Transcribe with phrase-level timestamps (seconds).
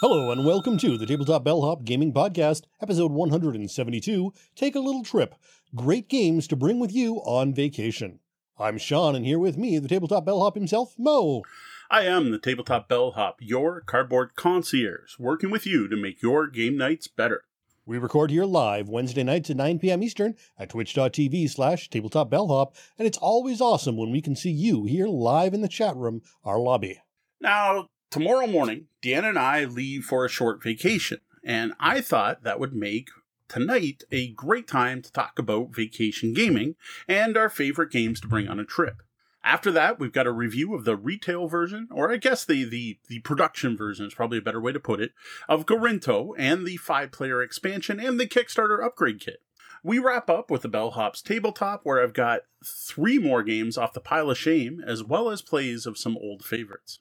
[0.00, 4.32] Hello and welcome to the Tabletop Bellhop Gaming Podcast, episode 172.
[4.54, 5.34] Take a little trip.
[5.74, 8.20] Great games to bring with you on vacation.
[8.60, 11.42] I'm Sean, and here with me, the Tabletop Bellhop himself, Mo.
[11.90, 16.76] I am the Tabletop Bellhop, your cardboard concierge, working with you to make your game
[16.76, 17.42] nights better.
[17.84, 20.04] We record here live Wednesday nights at 9 p.m.
[20.04, 24.84] Eastern at twitch.tv slash tabletop bellhop, and it's always awesome when we can see you
[24.84, 27.00] here live in the chat room, our lobby.
[27.40, 32.60] Now, tomorrow morning, Deanna and I leave for a short vacation, and I thought that
[32.60, 33.10] would make
[33.48, 36.74] tonight a great time to talk about vacation gaming
[37.06, 39.02] and our favorite games to bring on a trip.
[39.44, 42.98] After that, we've got a review of the retail version, or I guess the, the,
[43.08, 45.12] the production version is probably a better way to put it,
[45.48, 49.38] of Gorinto and the five player expansion and the Kickstarter upgrade kit.
[49.82, 54.00] We wrap up with the Bellhop's Tabletop, where I've got three more games off the
[54.00, 56.98] pile of shame, as well as plays of some old favorites.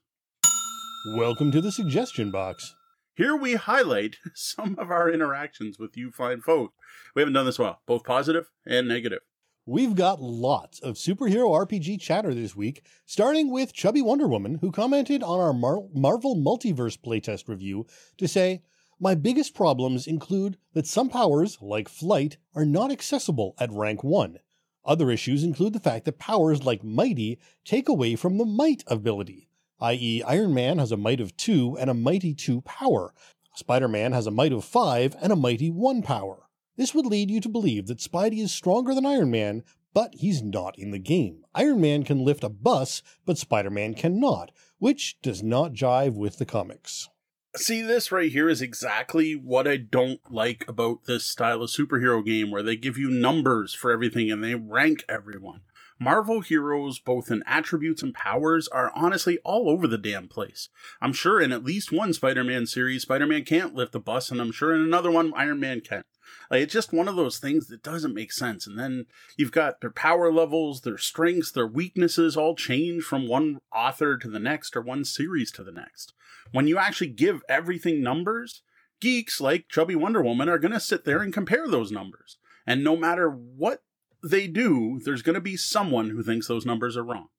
[1.16, 2.75] Welcome to the suggestion box.
[3.16, 6.73] Here we highlight some of our interactions with you fine folk.
[7.16, 9.19] We haven't done this well, both positive and negative.
[9.66, 14.69] We've got lots of superhero RPG chatter this week, starting with Chubby Wonder Woman, who
[14.69, 17.85] commented on our Mar- Marvel Multiverse playtest review
[18.17, 18.63] to say,
[19.00, 24.39] My biggest problems include that some powers, like flight, are not accessible at rank 1.
[24.83, 29.47] Other issues include the fact that powers like Mighty take away from the Might ability,
[29.80, 33.14] i.e., Iron Man has a Might of 2 and a Mighty 2 power.
[33.56, 36.47] Spider Man has a Might of 5 and a Mighty 1 power.
[36.78, 40.44] This would lead you to believe that Spidey is stronger than Iron Man, but he's
[40.44, 41.44] not in the game.
[41.56, 46.38] Iron Man can lift a bus, but Spider Man cannot, which does not jive with
[46.38, 47.09] the comics.
[47.56, 52.23] See, this right here is exactly what I don't like about this style of superhero
[52.23, 55.62] game where they give you numbers for everything and they rank everyone.
[56.00, 60.69] Marvel heroes, both in attributes and powers, are honestly all over the damn place.
[61.02, 64.30] I'm sure in at least one Spider Man series, Spider Man can't lift a bus,
[64.30, 66.03] and I'm sure in another one, Iron Man can.
[66.52, 68.68] Like, it's just one of those things that doesn't make sense.
[68.68, 69.06] And then
[69.38, 74.29] you've got their power levels, their strengths, their weaknesses all change from one author to
[74.29, 76.14] the next or one series to the next.
[76.52, 78.62] When you actually give everything numbers,
[79.00, 82.38] geeks like Chubby Wonder Woman are going to sit there and compare those numbers.
[82.66, 83.81] And no matter what
[84.23, 87.29] they do, there's going to be someone who thinks those numbers are wrong.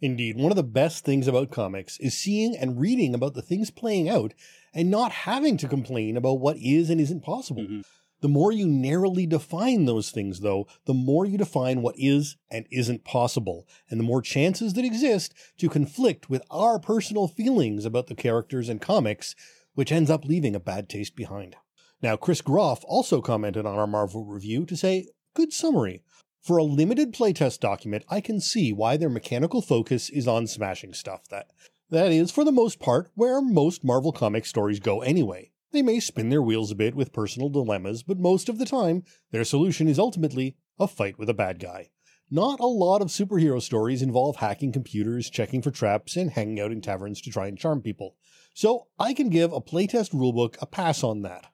[0.00, 3.70] Indeed, one of the best things about comics is seeing and reading about the things
[3.70, 4.32] playing out
[4.74, 7.62] and not having to complain about what is and isn't possible.
[7.62, 7.80] Mm-hmm.
[8.20, 12.66] The more you narrowly define those things, though, the more you define what is and
[12.70, 18.06] isn't possible, and the more chances that exist to conflict with our personal feelings about
[18.06, 19.34] the characters and comics,
[19.74, 21.56] which ends up leaving a bad taste behind.
[22.00, 26.02] Now, Chris Groff also commented on our Marvel review to say, Good summary.
[26.42, 30.92] For a limited playtest document, I can see why their mechanical focus is on smashing
[30.92, 31.28] stuff.
[31.28, 31.52] That
[31.90, 35.52] that is, for the most part, where most Marvel comic stories go anyway.
[35.70, 39.04] They may spin their wheels a bit with personal dilemmas, but most of the time,
[39.30, 41.90] their solution is ultimately a fight with a bad guy.
[42.28, 46.72] Not a lot of superhero stories involve hacking computers, checking for traps, and hanging out
[46.72, 48.16] in taverns to try and charm people.
[48.52, 51.52] So I can give a playtest rulebook a pass on that.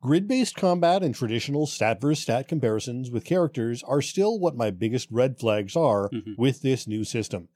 [0.00, 4.70] Grid based combat and traditional stat versus stat comparisons with characters are still what my
[4.70, 6.34] biggest red flags are mm-hmm.
[6.38, 7.48] with this new system.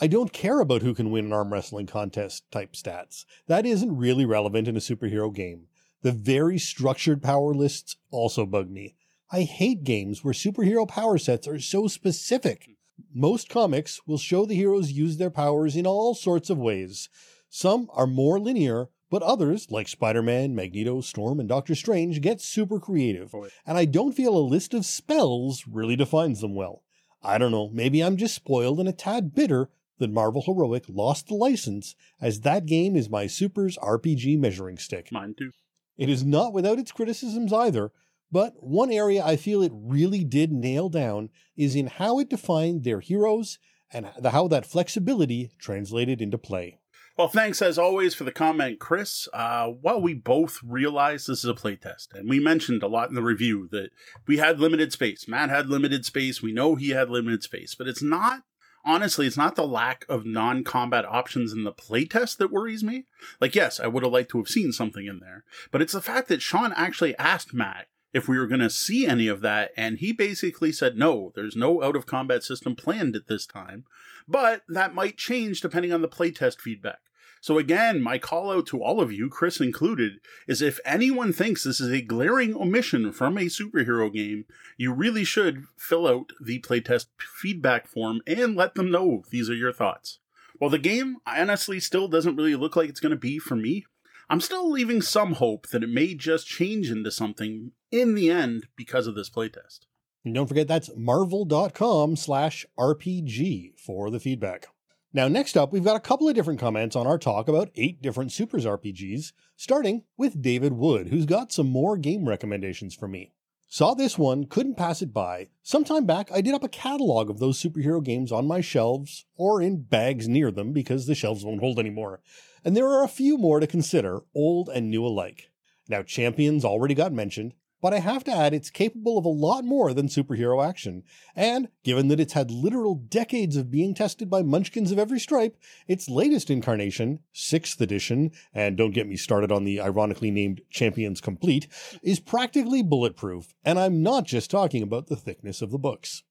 [0.00, 3.24] I don't care about who can win an arm wrestling contest type stats.
[3.46, 5.68] That isn't really relevant in a superhero game.
[6.02, 8.96] The very structured power lists also bug me.
[9.30, 12.70] I hate games where superhero power sets are so specific.
[13.14, 17.08] Most comics will show the heroes use their powers in all sorts of ways.
[17.48, 22.40] Some are more linear, but others, like Spider Man, Magneto, Storm, and Doctor Strange, get
[22.40, 23.32] super creative.
[23.32, 26.82] Oh, and I don't feel a list of spells really defines them well.
[27.22, 31.28] I don't know, maybe I'm just spoiled and a tad bitter that Marvel Heroic lost
[31.28, 35.12] the license, as that game is my Super's RPG measuring stick.
[35.12, 35.52] Mine too.
[35.96, 37.92] It is not without its criticisms either,
[38.32, 42.82] but one area I feel it really did nail down is in how it defined
[42.82, 43.60] their heroes
[43.92, 46.80] and how that flexibility translated into play.
[47.16, 49.28] Well, thanks as always for the comment, Chris.
[49.32, 53.14] Uh, well, we both realize this is a playtest, and we mentioned a lot in
[53.14, 53.90] the review that
[54.26, 55.28] we had limited space.
[55.28, 56.42] Matt had limited space.
[56.42, 58.42] We know he had limited space, but it's not
[58.84, 63.06] honestly, it's not the lack of non combat options in the playtest that worries me.
[63.40, 66.02] Like, yes, I would have liked to have seen something in there, but it's the
[66.02, 69.72] fact that Sean actually asked Matt if we were going to see any of that,
[69.76, 73.84] and he basically said, no, there's no out of combat system planned at this time,
[74.28, 77.00] but that might change depending on the playtest feedback.
[77.44, 80.14] So again, my call out to all of you, Chris included,
[80.48, 84.46] is if anyone thinks this is a glaring omission from a superhero game,
[84.78, 89.54] you really should fill out the playtest feedback form and let them know these are
[89.54, 90.20] your thoughts.
[90.56, 93.84] While the game honestly still doesn't really look like it's going to be for me.
[94.30, 98.68] I'm still leaving some hope that it may just change into something in the end
[98.74, 99.80] because of this playtest.
[100.24, 104.68] And don't forget that's marvel.com slash RPG for the feedback.
[105.16, 108.02] Now, next up, we've got a couple of different comments on our talk about eight
[108.02, 113.32] different Supers RPGs, starting with David Wood, who's got some more game recommendations for me.
[113.68, 115.50] Saw this one, couldn't pass it by.
[115.62, 119.62] Sometime back, I did up a catalog of those superhero games on my shelves or
[119.62, 122.20] in bags near them because the shelves won't hold anymore.
[122.64, 125.52] And there are a few more to consider, old and new alike.
[125.88, 127.54] Now, Champions already got mentioned,
[127.84, 131.02] but I have to add it's capable of a lot more than superhero action.
[131.36, 135.58] And given that it's had literal decades of being tested by munchkins of every stripe,
[135.86, 141.20] its latest incarnation, 6th edition, and don't get me started on the ironically named Champions
[141.20, 141.68] Complete,
[142.02, 146.22] is practically bulletproof, and I'm not just talking about the thickness of the books.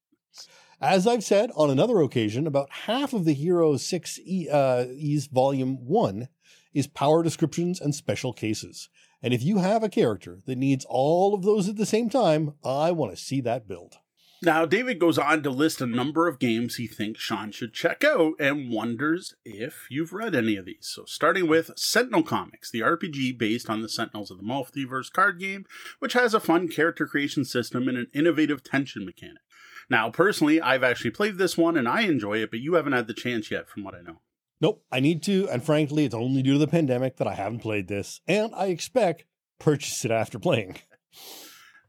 [0.80, 5.28] As I've said on another occasion, about half of the Hero 6 e, uh, E's
[5.28, 6.26] Volume 1
[6.72, 8.88] is power descriptions and special cases.
[9.22, 12.54] And if you have a character that needs all of those at the same time,
[12.64, 13.96] I want to see that build.
[14.44, 18.04] Now, David goes on to list a number of games he thinks Sean should check
[18.04, 20.80] out and wonders if you've read any of these.
[20.82, 25.40] So, starting with Sentinel Comics, the RPG based on the Sentinels of the Multiverse card
[25.40, 25.64] game,
[25.98, 29.40] which has a fun character creation system and an innovative tension mechanic.
[29.88, 33.06] Now, personally, I've actually played this one and I enjoy it, but you haven't had
[33.06, 34.20] the chance yet, from what I know.
[34.64, 37.58] Nope, I need to, and frankly, it's only due to the pandemic that I haven't
[37.58, 39.26] played this, and I expect
[39.58, 40.78] purchase it after playing.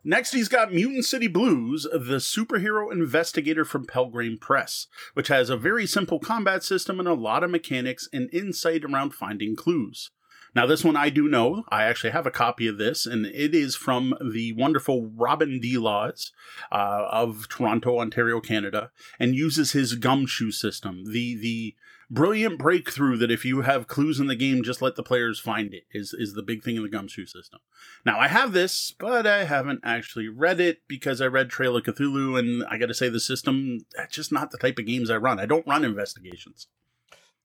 [0.04, 5.56] Next, he's got Mutant City Blues, the superhero investigator from Pelgrane Press, which has a
[5.56, 10.12] very simple combat system and a lot of mechanics and insight around finding clues.
[10.54, 11.64] Now, this one I do know.
[11.70, 15.78] I actually have a copy of this, and it is from the wonderful Robin D.
[15.78, 16.34] Laws
[16.74, 21.06] uh, of Toronto, Ontario, Canada, and uses his gumshoe system.
[21.06, 21.76] The the
[22.10, 25.74] brilliant breakthrough that if you have clues in the game, just let the players find
[25.74, 27.60] it is is the big thing in the gumshoe system.
[28.06, 31.84] Now, I have this, but I haven't actually read it because I read Trail of
[31.84, 35.10] Cthulhu, and I got to say the system that's just not the type of games
[35.10, 35.40] I run.
[35.40, 36.68] I don't run investigations.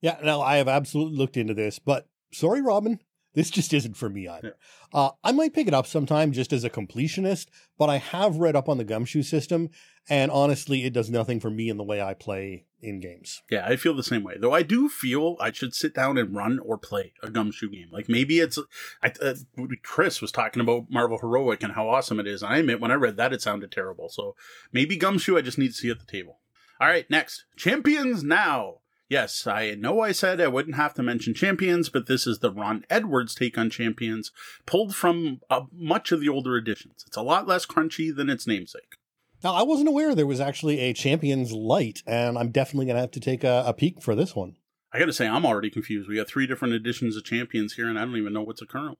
[0.00, 3.00] Yeah, no, I have absolutely looked into this, but sorry, Robin,
[3.34, 4.56] this just isn't for me either.
[4.92, 7.46] Uh, I might pick it up sometime just as a completionist,
[7.78, 9.70] but I have read up on the gumshoe system,
[10.08, 13.42] and honestly, it does nothing for me in the way I play in games.
[13.50, 14.36] Yeah, I feel the same way.
[14.38, 17.88] Though I do feel I should sit down and run or play a gumshoe game.
[17.92, 18.58] Like maybe it's.
[19.02, 19.34] I, uh,
[19.82, 22.42] Chris was talking about Marvel Heroic and how awesome it is.
[22.42, 24.08] And I admit, when I read that, it sounded terrible.
[24.08, 24.34] So
[24.72, 26.38] maybe gumshoe, I just need to see at the table.
[26.80, 28.78] All right, next Champions Now.
[29.10, 32.52] Yes, I know I said I wouldn't have to mention Champions, but this is the
[32.52, 34.30] Ron Edwards take on Champions,
[34.66, 37.02] pulled from uh, much of the older editions.
[37.08, 38.94] It's a lot less crunchy than its namesake.
[39.42, 43.00] Now, I wasn't aware there was actually a Champions Light, and I'm definitely going to
[43.00, 44.54] have to take a, a peek for this one.
[44.92, 46.08] I got to say, I'm already confused.
[46.08, 48.66] We got three different editions of Champions here, and I don't even know what's a
[48.66, 48.96] current one.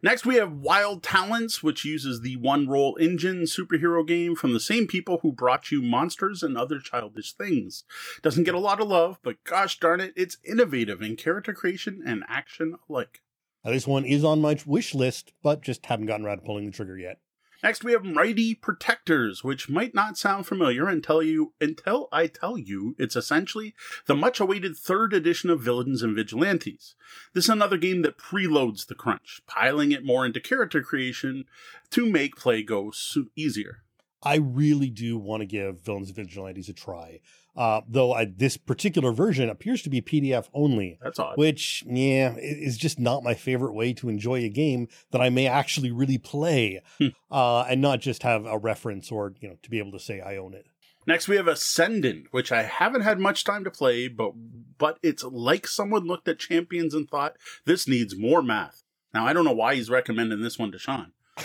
[0.00, 4.60] Next, we have Wild Talents, which uses the One Roll Engine superhero game from the
[4.60, 7.84] same people who brought you Monsters and Other Childish Things.
[8.22, 12.02] Doesn't get a lot of love, but gosh darn it, it's innovative in character creation
[12.06, 13.22] and action alike.
[13.64, 16.66] Now, this one is on my wish list, but just haven't gotten around to pulling
[16.66, 17.18] the trigger yet.
[17.60, 22.56] Next, we have Mighty Protectors, which might not sound familiar until you until I tell
[22.56, 23.74] you it's essentially
[24.06, 26.94] the much-awaited third edition of Villains and Vigilantes.
[27.34, 31.46] This is another game that preloads the crunch, piling it more into character creation
[31.90, 32.92] to make play go
[33.34, 33.82] easier.
[34.22, 37.20] I really do want to give Villains and Vigilantes a try.
[37.56, 40.98] Uh, though I, this particular version appears to be PDF only.
[41.02, 41.36] That's odd.
[41.36, 45.48] Which, yeah, is just not my favorite way to enjoy a game that I may
[45.48, 47.08] actually really play, hmm.
[47.30, 50.20] uh, and not just have a reference or you know to be able to say
[50.20, 50.66] I own it.
[51.04, 54.34] Next, we have Ascendant, which I haven't had much time to play, but
[54.78, 58.84] but it's like someone looked at Champions and thought this needs more math.
[59.12, 61.12] Now I don't know why he's recommending this one to Sean.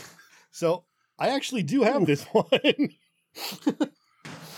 [0.56, 0.84] So
[1.18, 2.06] I actually do have Ooh.
[2.06, 2.90] this one.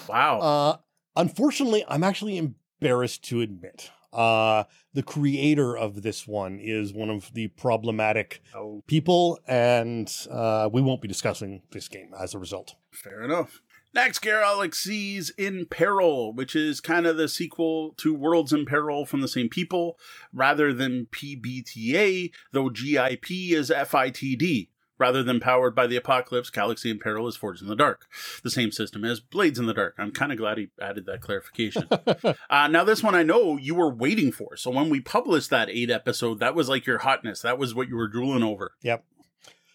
[0.08, 0.40] wow.
[0.40, 0.78] Uh,
[1.16, 3.90] Unfortunately, I'm actually embarrassed to admit.
[4.12, 8.84] Uh, the creator of this one is one of the problematic oh.
[8.88, 12.76] people, and uh, we won't be discussing this game as a result.
[12.92, 13.62] Fair enough.
[13.94, 19.22] Next, Galaxies in Peril, which is kind of the sequel to Worlds in Peril from
[19.22, 19.98] the same people,
[20.34, 24.68] rather than PBTA, though GIP is FITD.
[24.98, 28.08] Rather than powered by the apocalypse, Galaxy in Peril is Forged in the Dark.
[28.44, 29.96] The same system as Blades in the Dark.
[29.98, 31.88] I'm kind of glad he added that clarification.
[32.50, 34.56] uh, now, this one I know you were waiting for.
[34.56, 37.42] So when we published that eight episode, that was like your hotness.
[37.42, 38.72] That was what you were drooling over.
[38.84, 39.04] Yep.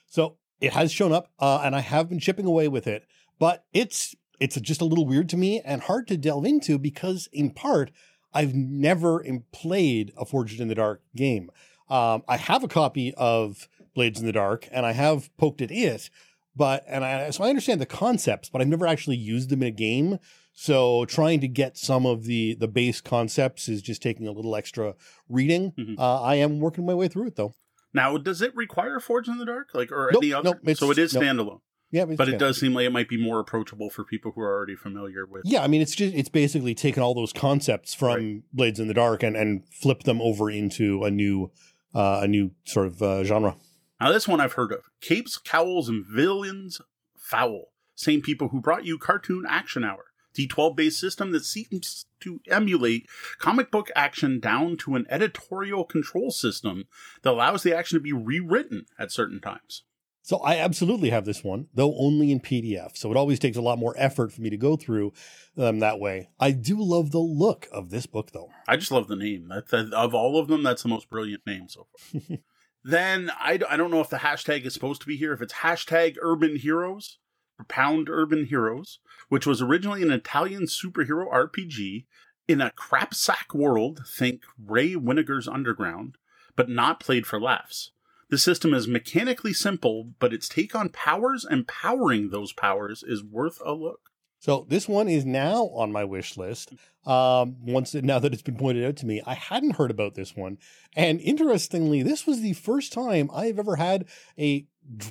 [0.07, 3.05] So it has shown up, uh, and I have been chipping away with it,
[3.39, 7.29] but it's it's just a little weird to me and hard to delve into because,
[7.31, 7.91] in part,
[8.33, 11.51] I've never played a Forged in the Dark game.
[11.91, 13.69] Um, I have a copy of
[14.01, 16.09] Blades in the Dark, and I have poked at it,
[16.57, 19.69] but and I so I understand the concepts, but I've never actually used them in
[19.69, 20.19] a game.
[20.53, 24.57] So trying to get some of the the base concepts is just taking a little
[24.57, 24.95] extra
[25.29, 25.73] reading.
[25.79, 25.99] Mhm.
[25.99, 27.53] Uh, I am working my way through it though.
[27.93, 30.59] Now, does it require Forge in the Dark, like or Nope, any other?
[30.65, 31.23] nope, so it is nope.
[31.25, 34.41] standalone, Yeah, but it does seem like it might be more approachable for people who
[34.43, 35.43] are already familiar with.
[35.45, 38.95] Yeah, I mean, it's just it's basically taken all those concepts from Blades in the
[38.95, 41.51] Dark and and flipped them over into a new
[41.95, 43.57] uh, a new sort of uh, genre.
[44.01, 46.81] Now, this one I've heard of: Capes, Cowls, and Villains
[47.17, 47.67] Foul.
[47.95, 53.07] Same people who brought you Cartoon Action Hour, D12 based system that seems to emulate
[53.39, 56.85] comic book action down to an editorial control system
[57.23, 59.83] that allows the action to be rewritten at certain times.
[60.23, 62.97] So I absolutely have this one, though only in PDF.
[62.97, 65.13] So it always takes a lot more effort for me to go through
[65.57, 66.29] them that way.
[66.39, 68.51] I do love the look of this book, though.
[68.69, 69.49] I just love the name.
[69.49, 72.39] That, that, of all of them, that's the most brilliant name so far.
[72.83, 75.33] then I, I don't know if the hashtag is supposed to be here.
[75.33, 77.19] If it's hashtag Urban Heroes
[77.59, 82.07] or Pound Urban Heroes, which was originally an Italian superhero RPG
[82.49, 84.03] in a crapsack world.
[84.09, 86.17] Think Ray Winninger's Underground,
[86.57, 87.93] but not played for laughs.
[88.29, 93.23] The system is mechanically simple, but its take on powers and powering those powers is
[93.23, 94.10] worth a look.
[94.41, 96.73] So this one is now on my wish list.
[97.07, 100.35] Um, once now that it's been pointed out to me, I hadn't heard about this
[100.35, 100.59] one,
[100.97, 104.07] and interestingly, this was the first time I've ever had
[104.39, 104.67] a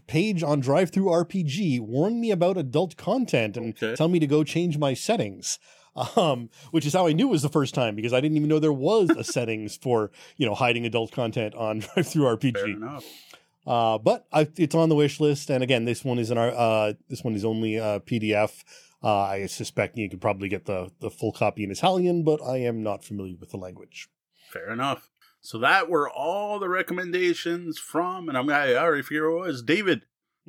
[0.07, 3.95] page on Drive Through RPG warn me about adult content and Okay.
[3.95, 5.57] tell me to go change my settings.
[6.15, 8.47] Um, which is how I knew it was the first time because I didn't even
[8.47, 12.53] know there was a settings for you know hiding adult content on Drive Through RPG.
[12.53, 13.05] Fair enough.
[13.67, 16.49] Uh, but I, it's on the wish list, and again, this one is in our.
[16.51, 18.63] Uh, this one is only uh, PDF.
[19.01, 22.57] Uh, I suspect you could probably get the the full copy in Italian, but I
[22.57, 24.09] am not familiar with the language.
[24.51, 25.09] Fair enough.
[25.41, 30.01] So that were all the recommendations from, and I'm I already figured it was David.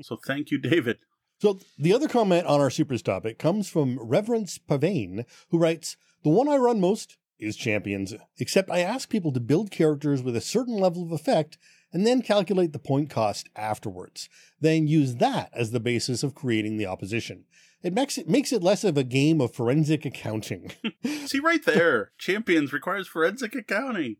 [0.02, 0.98] So thank you, David.
[1.38, 6.30] So the other comment on our supers topic comes from Reverence Pavane, who writes, "The
[6.30, 10.40] one I run most is Champions, except I ask people to build characters with a
[10.40, 11.56] certain level of effect."
[11.92, 14.28] And then calculate the point cost afterwards.
[14.60, 17.46] Then use that as the basis of creating the opposition.
[17.82, 20.72] It makes it makes it less of a game of forensic accounting.
[21.26, 24.16] See right there, champions requires forensic accounting.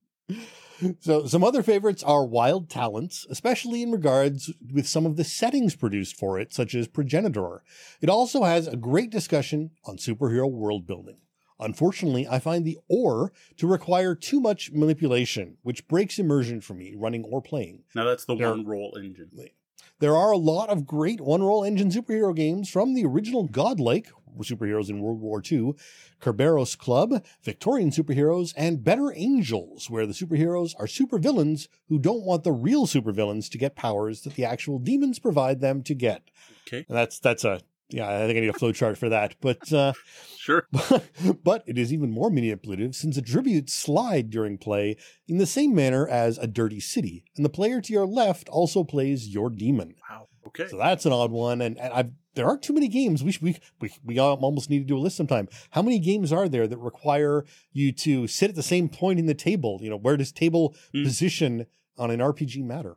[1.01, 5.75] So, some other favorites are Wild Talents, especially in regards with some of the settings
[5.77, 7.63] produced for it, such as Progenitor.
[8.01, 11.19] It also has a great discussion on superhero world building.
[11.59, 16.95] Unfortunately, I find the OR to require too much manipulation, which breaks immersion for me
[16.97, 17.83] running or playing.
[17.95, 19.31] Now that's the There- one roll engine.
[20.01, 24.11] There are a lot of great one roll engine superhero games from the original Godlike
[24.39, 25.75] superheroes in World War II,
[26.21, 32.45] Kerberos Club, Victorian superheroes, and Better Angels, where the superheroes are supervillains who don't want
[32.45, 36.31] the real supervillains to get powers that the actual demons provide them to get.
[36.67, 39.37] Okay, And that's that's a yeah, I think I need a flowchart for that.
[39.41, 39.93] But uh,
[40.39, 40.67] sure.
[41.45, 44.97] but it is even more manipulative since attributes slide during play
[45.29, 48.85] in the same manner as a dirty city, and the player to your left also
[48.85, 49.95] plays your demon.
[50.09, 50.29] Wow.
[50.47, 50.69] Okay.
[50.69, 53.23] So that's an odd one, and, and I've, there aren't too many games.
[53.23, 55.49] We, we we we almost need to do a list sometime.
[55.71, 59.27] How many games are there that require you to sit at the same point in
[59.27, 59.79] the table?
[59.83, 61.05] You know, where does table Hmm.
[61.05, 61.67] position
[61.99, 62.97] on an RPG matter?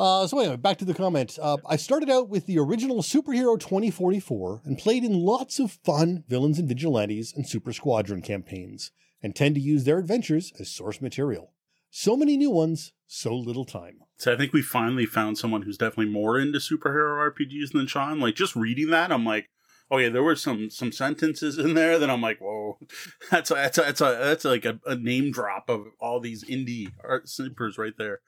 [0.00, 1.38] Uh, so anyway, back to the comment.
[1.42, 6.24] Uh, I started out with the original Superhero 2044 and played in lots of fun
[6.26, 8.92] villains and vigilantes and Super Squadron campaigns,
[9.22, 11.52] and tend to use their adventures as source material.
[11.90, 13.98] So many new ones, so little time.
[14.16, 18.20] So I think we finally found someone who's definitely more into superhero RPGs than Sean.
[18.20, 19.50] Like just reading that, I'm like,
[19.90, 22.78] oh yeah, there were some some sentences in there that I'm like, whoa,
[23.30, 26.42] that's a, that's a, that's a, that's like a, a name drop of all these
[26.42, 28.20] indie art supers right there.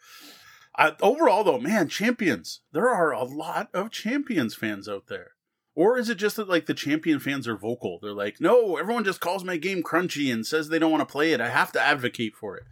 [0.77, 2.61] Uh, overall, though, man, champions.
[2.73, 5.33] There are a lot of champions fans out there.
[5.75, 7.99] Or is it just that like the champion fans are vocal?
[8.01, 11.11] They're like, no, everyone just calls my game crunchy and says they don't want to
[11.11, 11.41] play it.
[11.41, 12.65] I have to advocate for it.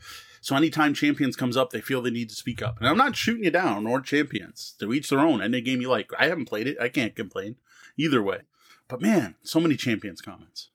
[0.43, 2.79] So anytime champions comes up, they feel they need to speak up.
[2.79, 4.75] And I'm not shooting you down or champions.
[4.81, 5.43] To each their own.
[5.43, 6.11] Any game you like.
[6.19, 6.79] I haven't played it.
[6.81, 7.57] I can't complain.
[7.97, 8.41] Either way.
[8.89, 10.71] But man, so many champions comments.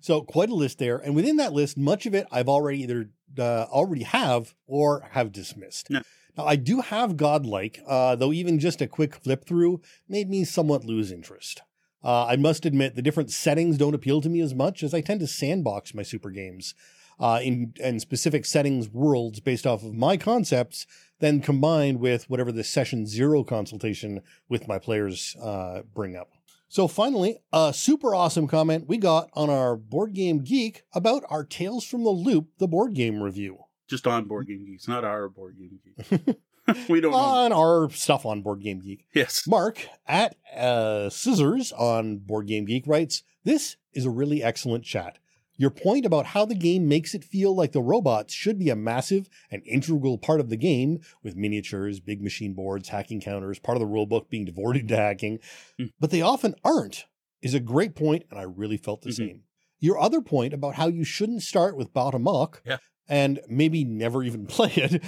[0.00, 3.08] So quite a list there, and within that list, much of it I've already either
[3.38, 5.88] uh, already have or have dismissed.
[5.90, 6.02] Yeah.
[6.36, 10.44] Now I do have Godlike, uh, though even just a quick flip through made me
[10.44, 11.62] somewhat lose interest.
[12.02, 15.00] Uh, I must admit the different settings don't appeal to me as much as I
[15.00, 16.74] tend to sandbox my super games
[17.18, 20.86] uh, in in specific settings worlds based off of my concepts,
[21.20, 26.30] then combined with whatever the session zero consultation with my players uh, bring up.
[26.68, 31.44] So finally, a super awesome comment we got on our Board Game Geek about our
[31.44, 33.63] Tales from the Loop, the board game review.
[33.88, 36.36] Just on Board Game Geeks, not our Board Game Geek.
[36.88, 37.18] we don't know.
[37.18, 39.04] on our stuff on Board Game Geek.
[39.14, 39.46] Yes.
[39.46, 45.18] Mark at uh, Scissors on Board Game Geek writes, This is a really excellent chat.
[45.56, 48.74] Your point about how the game makes it feel like the robots should be a
[48.76, 53.76] massive and integral part of the game, with miniatures, big machine boards, hacking counters, part
[53.76, 55.38] of the rulebook being devoted to hacking,
[55.78, 55.86] Hmm.
[56.00, 57.04] but they often aren't,
[57.42, 59.14] is a great point, and I really felt the Mhm.
[59.16, 59.42] same.
[59.78, 62.78] Your other point about how you shouldn't start with bottom up Yeah.
[63.08, 65.02] And maybe never even play it,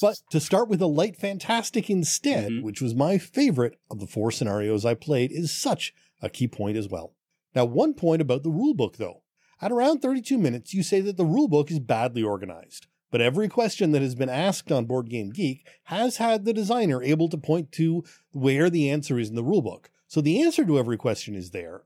[0.00, 2.62] but to start with a light fantastic instead, Mhm.
[2.62, 6.76] which was my favorite of the four scenarios I played, is such a key point
[6.76, 7.14] as well.
[7.54, 9.22] Now, one point about the rulebook though.
[9.60, 12.86] At around 32 minutes, you say that the rulebook is badly organized.
[13.12, 17.02] But every question that has been asked on Board Game Geek has had the designer
[17.02, 19.86] able to point to where the answer is in the rulebook.
[20.08, 21.82] So the answer to every question is there.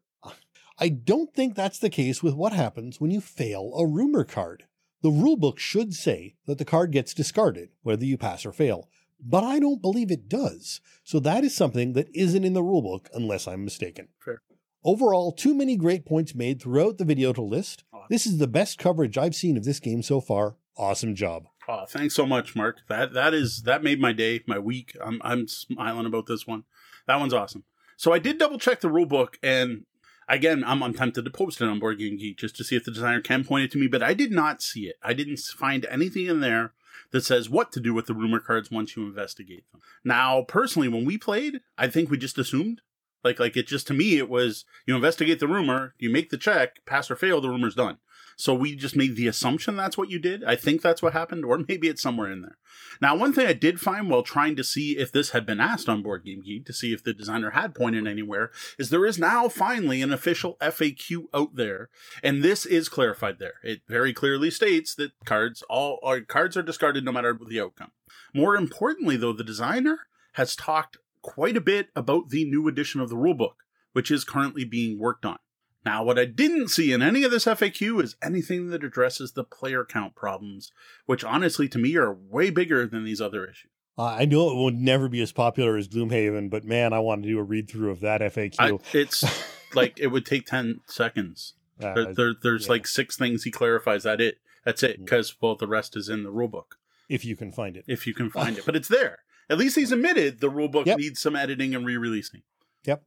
[0.78, 4.64] I don't think that's the case with what happens when you fail a rumor card.
[5.02, 8.88] The rulebook should say that the card gets discarded, whether you pass or fail,
[9.20, 10.80] but I don't believe it does.
[11.04, 14.08] So that is something that isn't in the rulebook unless I'm mistaken.
[14.18, 14.42] Fair.
[14.84, 17.84] Overall, too many great points made throughout the video to list.
[18.08, 20.56] This is the best coverage I've seen of this game so far.
[20.76, 21.46] Awesome job.
[21.68, 22.78] Oh, thanks so much, Mark.
[22.88, 24.96] That that is that made my day, my week.
[25.02, 26.64] I'm I'm smiling about this one.
[27.08, 27.64] That one's awesome.
[27.96, 29.86] So I did double check the rule book, and
[30.28, 32.84] again, I'm, I'm tempted to post it on Board Game Geek just to see if
[32.84, 34.96] the designer can point it to me, but I did not see it.
[35.02, 36.72] I didn't find anything in there
[37.12, 39.80] that says what to do with the rumor cards once you investigate them.
[40.04, 42.80] Now, personally, when we played, I think we just assumed.
[43.24, 46.36] Like, like it just to me, it was you investigate the rumor, you make the
[46.36, 47.98] check, pass or fail, the rumor's done.
[48.38, 50.44] So we just made the assumption that's what you did.
[50.44, 52.58] I think that's what happened, or maybe it's somewhere in there.
[53.00, 55.88] Now, one thing I did find while trying to see if this had been asked
[55.88, 59.18] on Board Game Geek to see if the designer had pointed anywhere is there is
[59.18, 61.88] now finally an official FAQ out there,
[62.22, 63.54] and this is clarified there.
[63.64, 67.92] It very clearly states that cards all are cards are discarded no matter the outcome.
[68.34, 70.00] More importantly, though, the designer
[70.34, 73.56] has talked quite a bit about the new edition of the rulebook,
[73.94, 75.38] which is currently being worked on.
[75.86, 79.44] Now, what I didn't see in any of this FAQ is anything that addresses the
[79.44, 80.72] player count problems,
[81.06, 83.70] which honestly to me are way bigger than these other issues.
[83.96, 87.22] Uh, I know it will never be as popular as Gloomhaven, but man, I want
[87.22, 88.56] to do a read through of that FAQ.
[88.58, 89.24] I, it's
[89.74, 91.54] like it would take 10 seconds.
[91.82, 92.72] Uh, There, there- there's yeah.
[92.72, 96.24] like six things he clarifies that it that's it because well the rest is in
[96.24, 96.74] the rulebook
[97.08, 97.84] if you can find it.
[97.86, 100.98] if you can find it but it's there at least he's admitted the rulebook Yep.
[100.98, 102.42] needs some editing and re-releasing
[102.84, 103.04] Yep.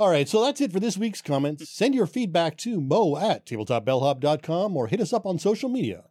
[0.00, 1.68] All right, so that's it for this week's comments.
[1.68, 6.04] Send your feedback to mo at tabletopbellhop.com or hit us up on social media.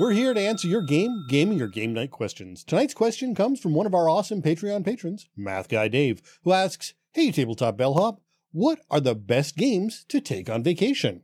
[0.00, 2.64] We're here to answer your game, gaming, or game night questions.
[2.64, 6.94] Tonight's question comes from one of our awesome Patreon patrons, Math Guy Dave, who asks,
[7.12, 11.22] Hey, Tabletop Bellhop, what are the best games to take on vacation?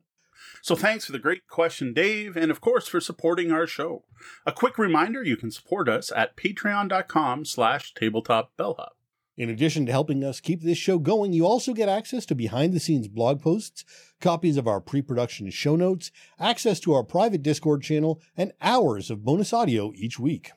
[0.63, 4.05] So thanks for the great question, Dave, and of course for supporting our show.
[4.47, 8.91] A quick reminder, you can support us at patreon.com slash tabletopbellhop.
[9.37, 12.73] In addition to helping us keep this show going, you also get access to behind
[12.73, 13.85] the scenes blog posts,
[14.21, 19.11] copies of our pre production show notes, access to our private Discord channel, and hours
[19.11, 20.53] of bonus audio each week.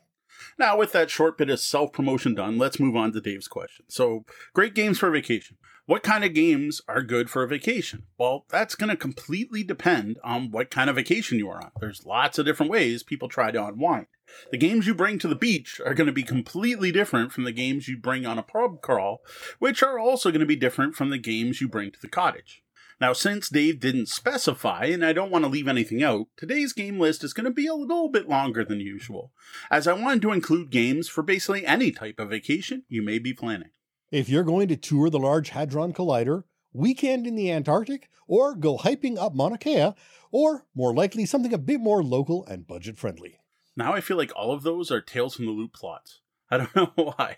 [0.60, 3.86] Now, with that short bit of self promotion done, let's move on to Dave's question.
[3.90, 5.58] So, great games for vacation.
[5.88, 8.08] What kind of games are good for a vacation?
[8.17, 11.71] Well, that's going to completely depend on what kind of vacation you are on.
[11.80, 14.08] There's lots of different ways people try to unwind.
[14.52, 17.54] The games you bring to the beach are going to be completely different from the
[17.54, 19.21] games you bring on a pub crawl,
[19.60, 22.63] which are also going to be different from the games you bring to the cottage.
[23.00, 27.00] Now, since Dave didn't specify, and I don't want to leave anything out, today's game
[27.00, 29.32] list is going to be a little bit longer than usual,
[29.71, 33.32] as I wanted to include games for basically any type of vacation you may be
[33.32, 33.69] planning.
[34.10, 38.78] If you're going to tour the Large Hadron Collider, weekend in the Antarctic, or go
[38.78, 39.91] hiking up Mauna Kea,
[40.32, 43.39] or more likely something a bit more local and budget friendly.
[43.76, 46.22] Now I feel like all of those are Tales from the Loop plots.
[46.52, 47.38] I don't know why.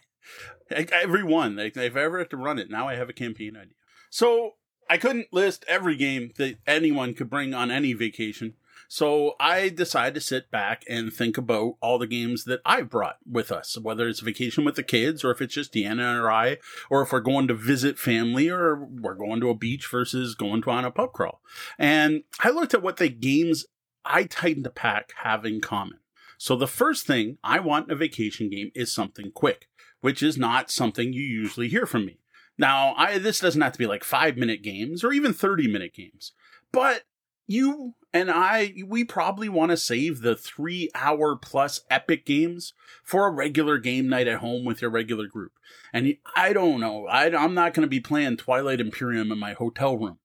[0.70, 3.14] Like, Every one, like, if I ever have to run it, now I have a
[3.14, 3.74] campaign idea.
[4.12, 4.54] So
[4.88, 8.54] I couldn't list every game that anyone could bring on any vacation.
[8.92, 13.18] So I decided to sit back and think about all the games that I've brought
[13.24, 16.32] with us, whether it's a vacation with the kids or if it's just Deanna or
[16.32, 16.58] I,
[16.90, 20.64] or if we're going to visit family or we're going to a beach versus going
[20.64, 21.40] to on a pub crawl.
[21.78, 23.66] And I looked at what the games
[24.04, 26.00] I tightened the pack have in common.
[26.40, 29.68] So the first thing I want in a vacation game is something quick,
[30.02, 32.22] which is not something you usually hear from me.
[32.58, 36.32] Now, I this doesn't have to be like 5-minute games or even 30-minute games.
[36.72, 37.04] But
[37.50, 43.32] you and I we probably want to save the 3-hour plus epic games for a
[43.32, 45.54] regular game night at home with your regular group.
[45.92, 49.54] And I don't know, I, I'm not going to be playing Twilight Imperium in my
[49.54, 50.20] hotel room.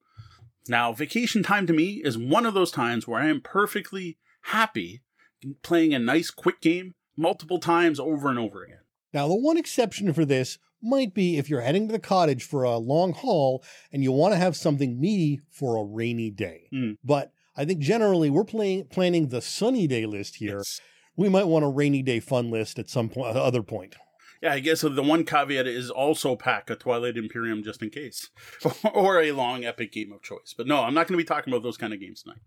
[0.69, 5.03] Now, vacation time to me is one of those times where I am perfectly happy
[5.63, 8.79] playing a nice quick game multiple times over and over again.
[9.13, 12.63] Now, the one exception for this might be if you're heading to the cottage for
[12.63, 16.69] a long haul and you want to have something meaty for a rainy day.
[16.73, 16.99] Mm.
[17.03, 20.59] But I think generally we're playing, planning the sunny day list here.
[20.59, 20.81] Yes.
[21.17, 23.95] We might want a rainy day fun list at some point, other point.
[24.43, 28.29] Yeah, I guess the one caveat is also pack a Twilight Imperium just in case,
[28.93, 30.55] or a long epic game of choice.
[30.55, 32.41] But no, I'm not going to be talking about those kind of games tonight.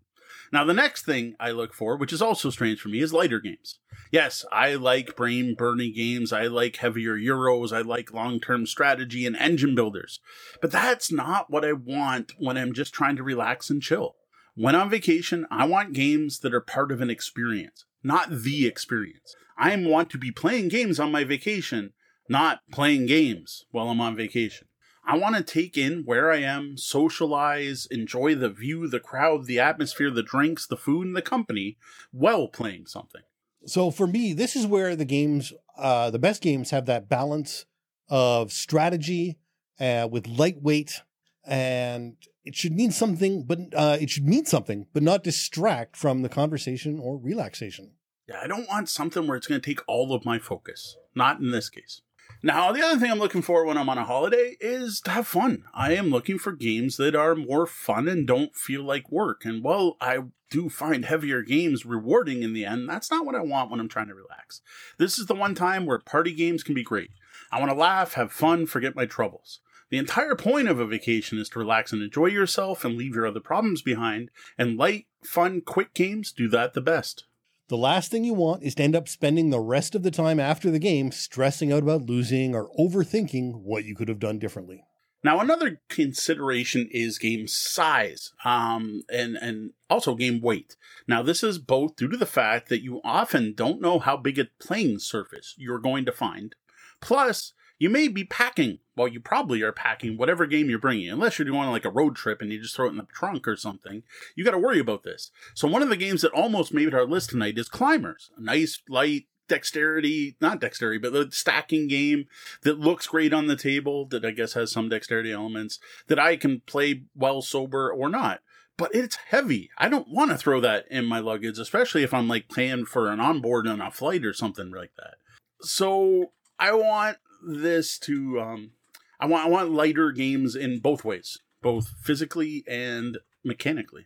[0.52, 3.40] Now, the next thing I look for, which is also strange for me, is lighter
[3.40, 3.80] games.
[4.12, 6.32] Yes, I like brain burning games.
[6.32, 7.76] I like heavier Euros.
[7.76, 10.20] I like long term strategy and engine builders.
[10.62, 14.16] But that's not what I want when I'm just trying to relax and chill.
[14.56, 19.36] When on vacation, I want games that are part of an experience, not the experience.
[19.58, 21.94] I want to be playing games on my vacation,
[22.30, 24.68] not playing games while I'm on vacation.
[25.10, 29.58] I want to take in where I am, socialize, enjoy the view, the crowd, the
[29.58, 31.78] atmosphere, the drinks, the food, and the company
[32.12, 33.22] while playing something.
[33.66, 37.66] So for me, this is where the games, uh, the best games have that balance
[38.10, 39.38] of strategy
[39.80, 41.02] uh, with lightweight,
[41.46, 46.22] and it should mean something, but uh, it should mean something, but not distract from
[46.22, 47.92] the conversation or relaxation.
[48.28, 50.98] Yeah, I don't want something where it's going to take all of my focus.
[51.16, 52.02] Not in this case.
[52.44, 55.28] Now, the other thing I'm looking for when I'm on a holiday is to have
[55.28, 55.64] fun.
[55.74, 59.44] I am looking for games that are more fun and don't feel like work.
[59.44, 60.20] And while I
[60.52, 63.90] do find heavier games rewarding in the end, that's not what I want when I'm
[63.90, 64.62] trying to relax.
[65.00, 67.10] This is the one time where party games can be great.
[67.52, 69.60] I want to laugh, have fun, forget my troubles.
[69.90, 73.26] The entire point of a vacation is to relax and enjoy yourself and leave your
[73.26, 77.24] other problems behind, and light, fun, quick games do that the best.
[77.70, 80.40] The last thing you want is to end up spending the rest of the time
[80.40, 84.86] after the game stressing out about losing or overthinking what you could have done differently.
[85.22, 90.78] Now, another consideration is game size, um, and and also game weight.
[91.08, 94.40] Now, this is both due to the fact that you often don't know how big
[94.40, 96.56] a playing surface you're going to find.
[97.02, 98.80] Plus, you may be packing.
[98.96, 102.16] Well, you probably are packing whatever game you're bringing, unless you're doing like a road
[102.16, 104.04] trip and you just throw it in the trunk or something.
[104.36, 105.32] You got to worry about this.
[105.54, 108.32] So, one of the games that almost made our list tonight is Climbers.
[108.38, 112.26] A nice, light, dexterity, not dexterity, but the stacking game
[112.64, 116.36] that looks great on the table, that I guess has some dexterity elements, that I
[116.36, 118.42] can play well sober or not.
[118.78, 119.72] But it's heavy.
[119.78, 123.10] I don't want to throw that in my luggage, especially if I'm like paying for
[123.10, 125.16] an onboard on a flight or something like that.
[125.62, 128.72] So I want this to um
[129.20, 134.06] I want I want lighter games in both ways, both physically and mechanically.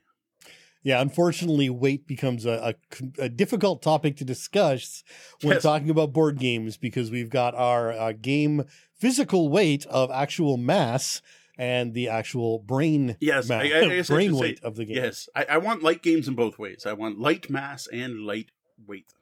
[0.84, 2.74] Yeah, unfortunately, weight becomes a,
[3.20, 5.04] a, a difficult topic to discuss
[5.44, 5.62] when Yes.
[5.64, 8.64] talking about board games because we've got our uh, game
[8.98, 11.22] physical weight of actual mass
[11.56, 14.96] and the actual brain Yes, ma- I- I I brain say- weight of the game.
[14.96, 16.86] Yes, I, I want light games in both ways.
[16.88, 18.50] I want light mass and light
[18.88, 19.14] weight.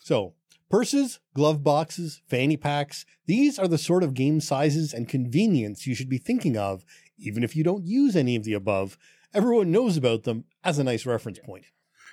[0.00, 0.34] So,
[0.70, 5.94] purses, glove boxes, fanny packs, these are the sort of game sizes and convenience you
[5.94, 6.84] should be thinking of,
[7.18, 8.98] even if you don't use any of the above.
[9.34, 11.66] Everyone knows about them as a nice reference point.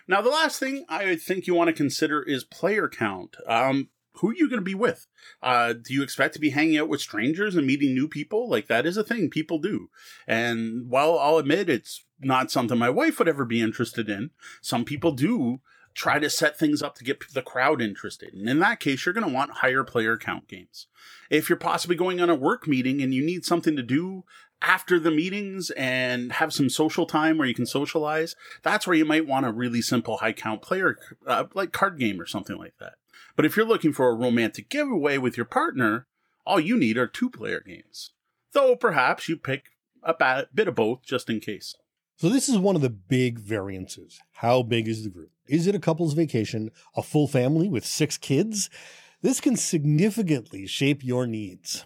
[0.07, 3.37] Now, the last thing I think you want to consider is player count.
[3.47, 3.89] Um,
[4.19, 5.07] who are you going to be with?
[5.41, 8.49] Uh, do you expect to be hanging out with strangers and meeting new people?
[8.49, 9.89] Like that is a thing people do.
[10.27, 14.85] And while I'll admit it's not something my wife would ever be interested in, some
[14.85, 15.59] people do
[15.95, 18.33] try to set things up to get the crowd interested.
[18.33, 20.87] And in that case, you're going to want higher player count games.
[21.29, 24.25] If you're possibly going on a work meeting and you need something to do
[24.61, 29.05] after the meetings and have some social time where you can socialize, that's where you
[29.05, 32.73] might want a really simple high count player, uh, like card game or something like
[32.79, 32.95] that.
[33.37, 36.07] But if you're looking for a romantic giveaway with your partner,
[36.45, 38.11] all you need are two player games.
[38.51, 39.67] Though perhaps you pick
[40.03, 41.75] a bit of both just in case.
[42.17, 44.19] So, this is one of the big variances.
[44.31, 45.31] How big is the group?
[45.47, 48.69] Is it a couple's vacation, a full family with six kids?
[49.21, 51.85] This can significantly shape your needs.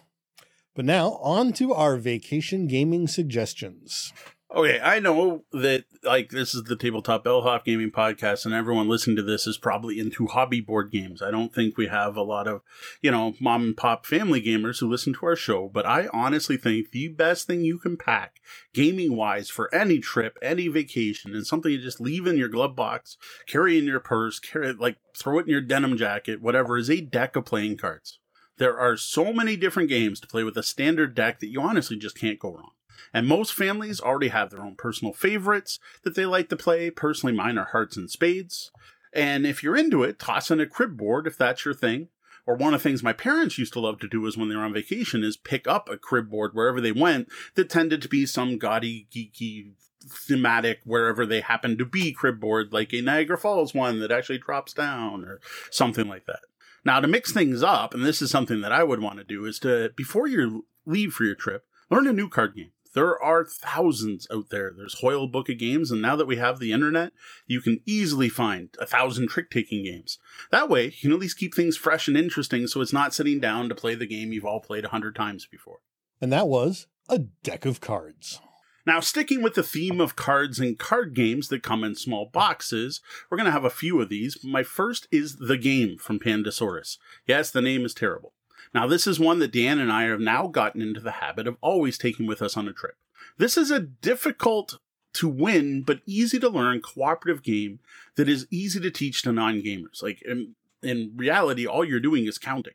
[0.76, 4.12] But now, on to our vacation gaming suggestions.
[4.52, 9.14] Okay, I know that like this is the tabletop bellhop gaming podcast, and everyone listening
[9.14, 11.22] to this is probably into hobby board games.
[11.22, 12.62] I don't think we have a lot of,
[13.00, 16.56] you know, mom and pop family gamers who listen to our show, but I honestly
[16.56, 18.40] think the best thing you can pack
[18.74, 22.74] gaming wise for any trip, any vacation, and something you just leave in your glove
[22.74, 26.90] box, carry in your purse, carry like throw it in your denim jacket, whatever, is
[26.90, 28.18] a deck of playing cards.
[28.58, 31.96] There are so many different games to play with a standard deck that you honestly
[31.96, 32.72] just can't go wrong.
[33.12, 36.90] And most families already have their own personal favorites that they like to play.
[36.90, 38.70] Personally, mine are hearts and spades.
[39.12, 42.08] And if you're into it, toss in a crib board if that's your thing.
[42.46, 44.56] Or one of the things my parents used to love to do is when they
[44.56, 48.08] were on vacation is pick up a crib board wherever they went that tended to
[48.08, 53.36] be some gaudy, geeky thematic wherever they happened to be crib board, like a Niagara
[53.36, 56.40] Falls one that actually drops down or something like that.
[56.84, 59.44] Now, to mix things up, and this is something that I would want to do,
[59.44, 62.70] is to, before you leave for your trip, learn a new card game.
[62.92, 64.72] There are thousands out there.
[64.76, 67.12] There's Hoyle Book of Games, and now that we have the internet,
[67.46, 70.18] you can easily find a thousand trick taking games.
[70.50, 73.38] That way, you can at least keep things fresh and interesting so it's not sitting
[73.38, 75.78] down to play the game you've all played a hundred times before.
[76.20, 78.40] And that was a deck of cards.
[78.86, 83.00] Now, sticking with the theme of cards and card games that come in small boxes,
[83.30, 84.38] we're going to have a few of these.
[84.42, 86.96] My first is The Game from Pandasaurus.
[87.26, 88.32] Yes, the name is terrible.
[88.72, 91.56] Now, this is one that Dan and I have now gotten into the habit of
[91.60, 92.96] always taking with us on a trip.
[93.36, 94.78] This is a difficult
[95.14, 97.80] to win, but easy to learn cooperative game
[98.16, 100.02] that is easy to teach to non gamers.
[100.02, 102.74] Like, in, in reality, all you're doing is counting.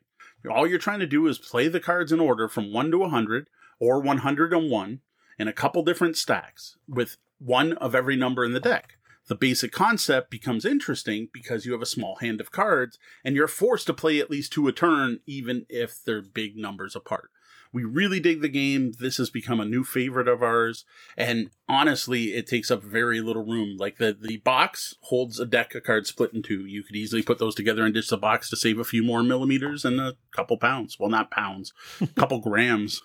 [0.50, 3.48] All you're trying to do is play the cards in order from 1 to 100
[3.80, 5.00] or 101
[5.38, 8.96] in a couple different stacks with one of every number in the deck
[9.28, 13.48] the basic concept becomes interesting because you have a small hand of cards and you're
[13.48, 17.30] forced to play at least two a turn, even if they're big numbers apart.
[17.72, 18.92] We really dig the game.
[18.98, 20.84] This has become a new favorite of ours.
[21.16, 23.76] And honestly, it takes up very little room.
[23.76, 26.64] Like the, the box holds a deck of cards split in two.
[26.64, 29.22] You could easily put those together and ditch the box to save a few more
[29.22, 30.98] millimeters and a couple pounds.
[30.98, 33.02] Well, not pounds, a couple grams.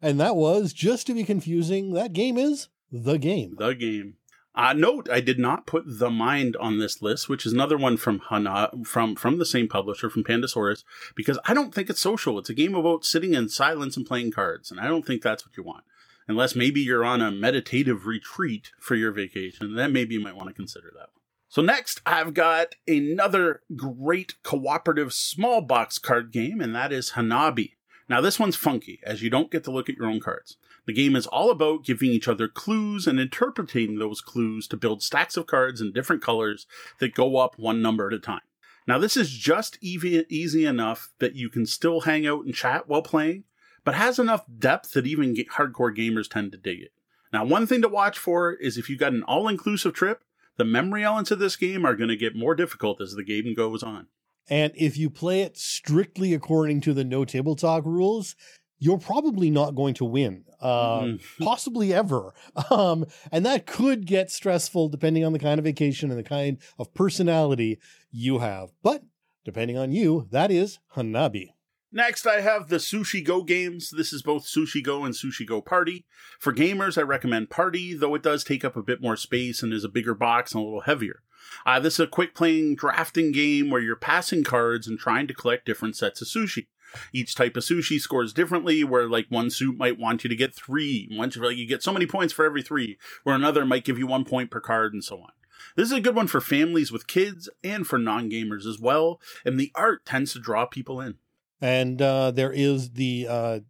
[0.00, 3.56] and that was, just to be confusing, that game is the game.
[3.58, 4.14] The game.
[4.56, 7.98] Uh, note, I did not put The Mind on this list, which is another one
[7.98, 10.82] from Hana, from from the same publisher, from Pandasaurus,
[11.14, 12.38] because I don't think it's social.
[12.38, 15.44] It's a game about sitting in silence and playing cards, and I don't think that's
[15.44, 15.84] what you want.
[16.26, 20.48] Unless maybe you're on a meditative retreat for your vacation, then maybe you might want
[20.48, 21.22] to consider that one.
[21.48, 27.74] So next, I've got another great cooperative small box card game, and that is Hanabi.
[28.08, 30.56] Now this one's funky, as you don't get to look at your own cards.
[30.86, 35.02] The game is all about giving each other clues and interpreting those clues to build
[35.02, 36.66] stacks of cards in different colors
[37.00, 38.40] that go up one number at a time.
[38.86, 43.02] Now, this is just easy, enough that you can still hang out and chat while
[43.02, 43.42] playing,
[43.84, 46.92] but has enough depth that even hardcore gamers tend to dig it.
[47.32, 50.22] Now, one thing to watch for is if you've got an all inclusive trip,
[50.56, 53.54] the memory elements of this game are going to get more difficult as the game
[53.54, 54.06] goes on.
[54.48, 58.36] And if you play it strictly according to the no table talk rules,
[58.78, 61.44] you're probably not going to win, uh, mm-hmm.
[61.44, 62.34] possibly ever.
[62.70, 66.58] Um, and that could get stressful depending on the kind of vacation and the kind
[66.78, 67.78] of personality
[68.10, 68.70] you have.
[68.82, 69.02] But
[69.44, 71.50] depending on you, that is Hanabi.
[71.92, 73.90] Next, I have the Sushi Go games.
[73.90, 76.04] This is both Sushi Go and Sushi Go Party.
[76.38, 79.72] For gamers, I recommend Party, though it does take up a bit more space and
[79.72, 81.22] is a bigger box and a little heavier.
[81.64, 85.34] Uh, this is a quick playing drafting game where you're passing cards and trying to
[85.34, 86.66] collect different sets of sushi.
[87.12, 90.54] Each type of sushi scores differently, where like one suit might want you to get
[90.54, 91.08] three.
[91.12, 94.06] Once like you get so many points for every three, where another might give you
[94.06, 95.30] one point per card and so on.
[95.76, 99.20] This is a good one for families with kids and for non gamers as well,
[99.44, 101.16] and the art tends to draw people in.
[101.60, 103.60] And uh, there is the uh,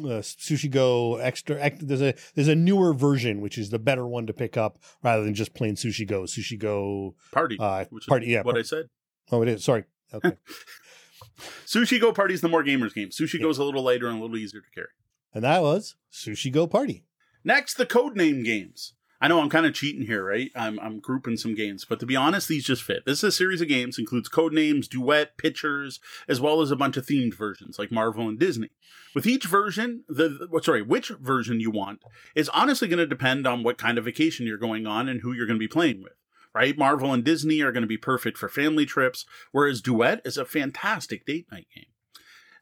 [0.00, 1.70] uh, Sushi Go extra.
[1.78, 5.24] There's a there's a newer version which is the better one to pick up rather
[5.24, 6.22] than just plain Sushi Go.
[6.22, 8.86] Sushi Go Party, uh, party, yeah, what I said.
[9.30, 9.64] Oh, it is.
[9.64, 9.84] Sorry.
[10.14, 10.36] Okay.
[11.66, 13.08] Sushi Go Party is the more gamers game.
[13.08, 13.42] Sushi yeah.
[13.42, 14.88] Go is a little lighter and a little easier to carry.
[15.34, 17.04] And that was Sushi Go Party.
[17.44, 18.94] Next, the Codename games.
[19.20, 20.50] I know I'm kind of cheating here, right?
[20.56, 23.06] I'm, I'm grouping some games, but to be honest, these just fit.
[23.06, 26.96] This is a series of games, includes Codenames, Duet, Pictures, as well as a bunch
[26.96, 28.70] of themed versions like Marvel and Disney.
[29.14, 32.00] With each version, the, the sorry, which version you want
[32.34, 35.32] is honestly going to depend on what kind of vacation you're going on and who
[35.32, 36.14] you're going to be playing with
[36.54, 36.76] right?
[36.76, 40.44] Marvel and Disney are going to be perfect for family trips, whereas Duet is a
[40.44, 41.86] fantastic date night game.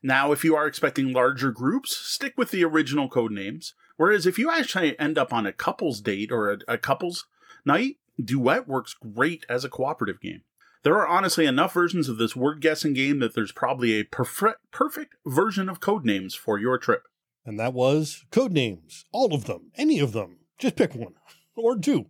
[0.03, 3.73] Now, if you are expecting larger groups, stick with the original Codenames.
[3.97, 7.27] Whereas if you actually end up on a couple's date or a, a couple's
[7.67, 10.43] night, Duet works great as a cooperative game.
[10.83, 14.71] There are honestly enough versions of this word guessing game that there's probably a perfect,
[14.71, 17.03] perfect version of Codenames for your trip.
[17.45, 19.05] And that was Codenames.
[19.13, 19.71] All of them.
[19.77, 20.39] Any of them.
[20.59, 21.15] Just pick one
[21.55, 22.07] or two.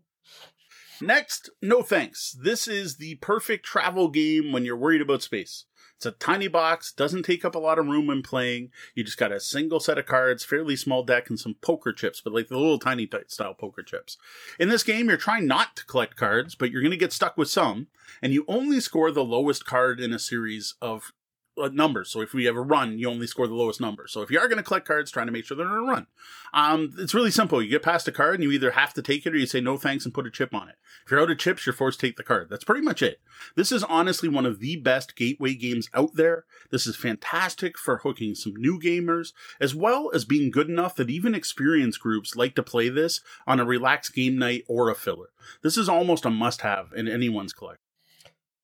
[1.01, 2.37] Next, no thanks.
[2.39, 5.65] This is the perfect travel game when you're worried about space.
[5.97, 8.71] It's a tiny box, doesn't take up a lot of room when playing.
[8.95, 12.23] You just got a single set of cards, fairly small deck, and some poker chips,
[12.23, 14.17] but like the little tiny style poker chips.
[14.59, 17.37] In this game, you're trying not to collect cards, but you're going to get stuck
[17.37, 17.89] with some,
[18.23, 21.13] and you only score the lowest card in a series of
[21.57, 22.11] numbers.
[22.11, 24.07] So if we have a run, you only score the lowest number.
[24.07, 25.83] So if you are going to collect cards, trying to make sure they're in a
[25.83, 26.07] run.
[26.53, 27.63] Um, it's really simple.
[27.63, 29.61] You get past a card and you either have to take it or you say
[29.61, 30.77] no thanks and put a chip on it.
[31.05, 32.49] If you're out of chips, you're forced to take the card.
[32.51, 33.21] That's pretty much it.
[33.57, 36.45] This is honestly one of the best gateway games out there.
[36.71, 41.11] This is fantastic for hooking some new gamers, as well as being good enough that
[41.11, 45.31] even experienced groups like to play this on a relaxed game night or a filler.
[45.63, 47.81] This is almost a must have in anyone's collection.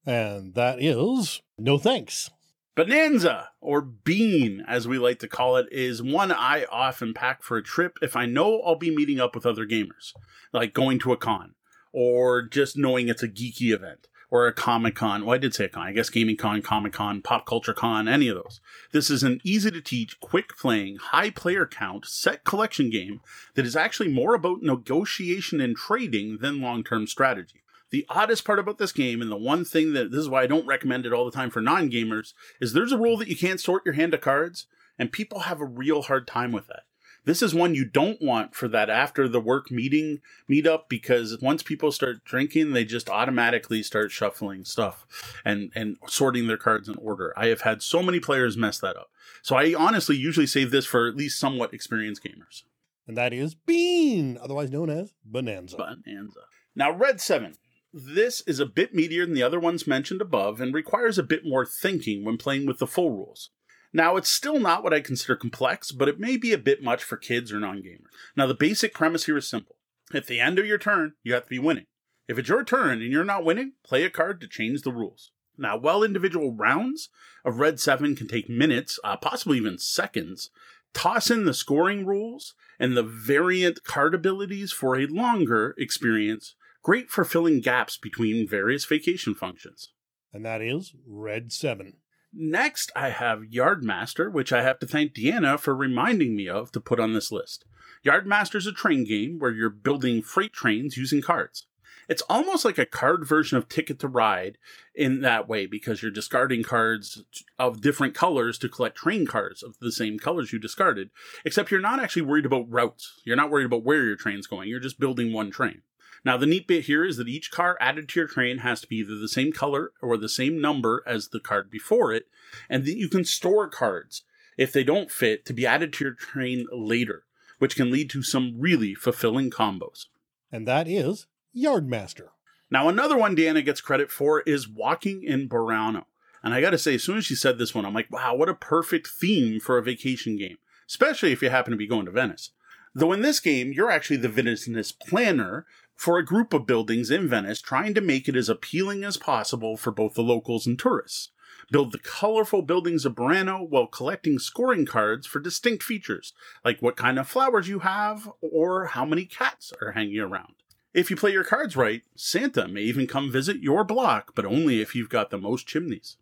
[0.04, 2.30] And that is no thanks.
[2.76, 7.56] Bohnanza, or Bean, as we like to call it, is one I often pack for
[7.56, 10.12] a trip if I know I'll be meeting up with other gamers,
[10.52, 11.54] like going to a con,
[11.90, 15.24] or just knowing it's a geeky event, or a Comic Con.
[15.24, 15.86] Well, I did say a con.
[15.86, 18.60] I guess Gaming Con, Comic Con, Pop Culture Con, any of those.
[18.92, 23.22] This is an easy to teach, quick playing, high player count, set collection game
[23.54, 27.62] that is actually more about negotiation and trading than long term strategy.
[27.96, 30.46] The oddest part about this game, and the one thing that this is why I
[30.46, 33.36] don't recommend it all the time for non gamers, is there's a rule that you
[33.38, 34.66] can't sort your hand of cards,
[34.98, 36.82] and people have a real hard time with that.
[37.24, 41.62] This is one you don't want for that after the work meeting meetup because once
[41.62, 45.06] people start drinking, they just automatically start shuffling stuff
[45.42, 47.32] and and sorting their cards in order.
[47.34, 49.08] I have had so many players mess that up.
[49.40, 52.64] So I honestly usually save this for at least somewhat experienced gamers.
[53.08, 55.76] And that is Bean, otherwise known as Bohnanza.
[55.76, 56.44] Bohnanza.
[56.74, 57.54] Now, Red 7
[57.98, 61.46] this is a bit meatier than the other ones mentioned above and requires a bit
[61.46, 63.48] more thinking when playing with the full rules.
[63.90, 67.02] Now, it's still not what I consider complex, but it may be a bit much
[67.02, 68.12] for kids or non gamers.
[68.36, 69.76] Now, the basic premise here is simple.
[70.12, 71.86] At the end of your turn, you have to be winning.
[72.28, 75.30] If it's your turn and you're not winning, play a card to change the rules.
[75.56, 77.08] Now, while individual rounds
[77.46, 80.50] of Red 7 can take minutes, uh, possibly even seconds,
[80.92, 86.54] toss in the scoring rules and the variant card abilities for a longer experience
[86.86, 89.88] great for filling gaps between various vacation functions.
[90.32, 91.94] And that is Red 7.
[92.32, 96.80] Next, I have Yardmaster, which I have to thank Deanna for reminding me of to
[96.80, 97.64] put on this list.
[98.06, 101.66] Yardmaster is a train game where you're building freight trains using cards.
[102.08, 104.56] It's almost like a card version of Ticket to Ride
[104.94, 107.24] in that way because you're discarding cards
[107.58, 111.10] of different colors to collect train cards of the same colors you discarded,
[111.44, 113.20] except you're not actually worried about routes.
[113.24, 114.68] You're not worried about where your train's going.
[114.68, 115.82] You're just building one train.
[116.26, 118.88] Now, the neat bit here is that each car added to your train has to
[118.88, 122.26] be either the same color or the same number as the card before it,
[122.68, 124.24] and that you can store cards
[124.58, 127.22] if they don't fit to be added to your train later,
[127.60, 130.06] which can lead to some really fulfilling combos.
[130.50, 132.30] And that is Yardmaster.
[132.72, 136.06] Now, another one Deanna gets credit for is Walking in Burano.
[136.42, 138.48] And I gotta say, as soon as she said this one, I'm like, wow, what
[138.48, 140.58] a perfect theme for a vacation game,
[140.88, 142.50] especially if you happen to be going to Venice.
[142.96, 147.28] Though in this game, you're actually the Venice planner for a group of buildings in
[147.28, 151.30] Venice, trying to make it as appealing as possible for both the locals and tourists.
[151.72, 156.32] Build the colorful buildings of Burano while collecting scoring cards for distinct features,
[156.64, 160.54] like what kind of flowers you have or how many cats are hanging around.
[160.94, 164.80] If you play your cards right, Santa may even come visit your block, but only
[164.80, 166.16] if you've got the most chimneys.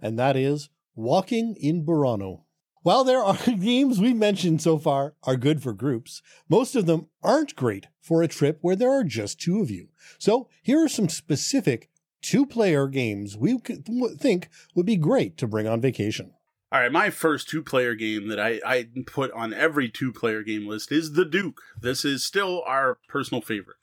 [0.00, 2.43] And that is Walking in Burano.
[2.84, 6.20] While there are games we mentioned so far are good for groups,
[6.50, 9.88] most of them aren't great for a trip where there are just two of you.
[10.18, 11.88] So here are some specific
[12.20, 16.34] two player games we think would be great to bring on vacation.
[16.70, 20.42] All right, my first two player game that I, I put on every two player
[20.42, 21.62] game list is The Duke.
[21.80, 23.78] This is still our personal favorite.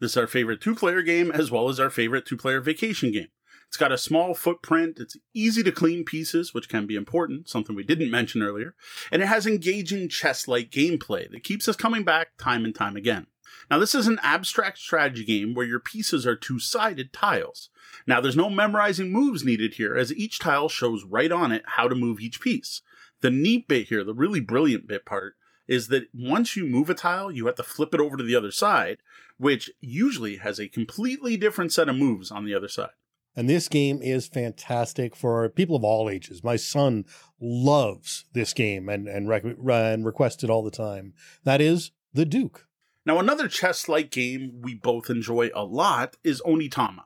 [0.00, 3.10] This is our favorite two player game as well as our favorite two player vacation
[3.10, 3.28] game.
[3.74, 5.00] It's got a small footprint.
[5.00, 8.76] It's easy to clean pieces, which can be important, something we didn't mention earlier.
[9.10, 12.94] And it has engaging chess like gameplay that keeps us coming back time and time
[12.94, 13.26] again.
[13.68, 17.68] Now, this is an abstract strategy game where your pieces are two sided tiles.
[18.06, 21.88] Now, there's no memorizing moves needed here, as each tile shows right on it how
[21.88, 22.80] to move each piece.
[23.22, 25.34] The neat bit here, the really brilliant bit part,
[25.66, 28.36] is that once you move a tile, you have to flip it over to the
[28.36, 28.98] other side,
[29.36, 32.90] which usually has a completely different set of moves on the other side.
[33.36, 36.44] And this game is fantastic for people of all ages.
[36.44, 37.04] My son
[37.40, 41.14] loves this game and, and, rec- and requests it all the time.
[41.42, 42.66] That is The Duke.
[43.06, 47.04] Now, another chess like game we both enjoy a lot is Onitama.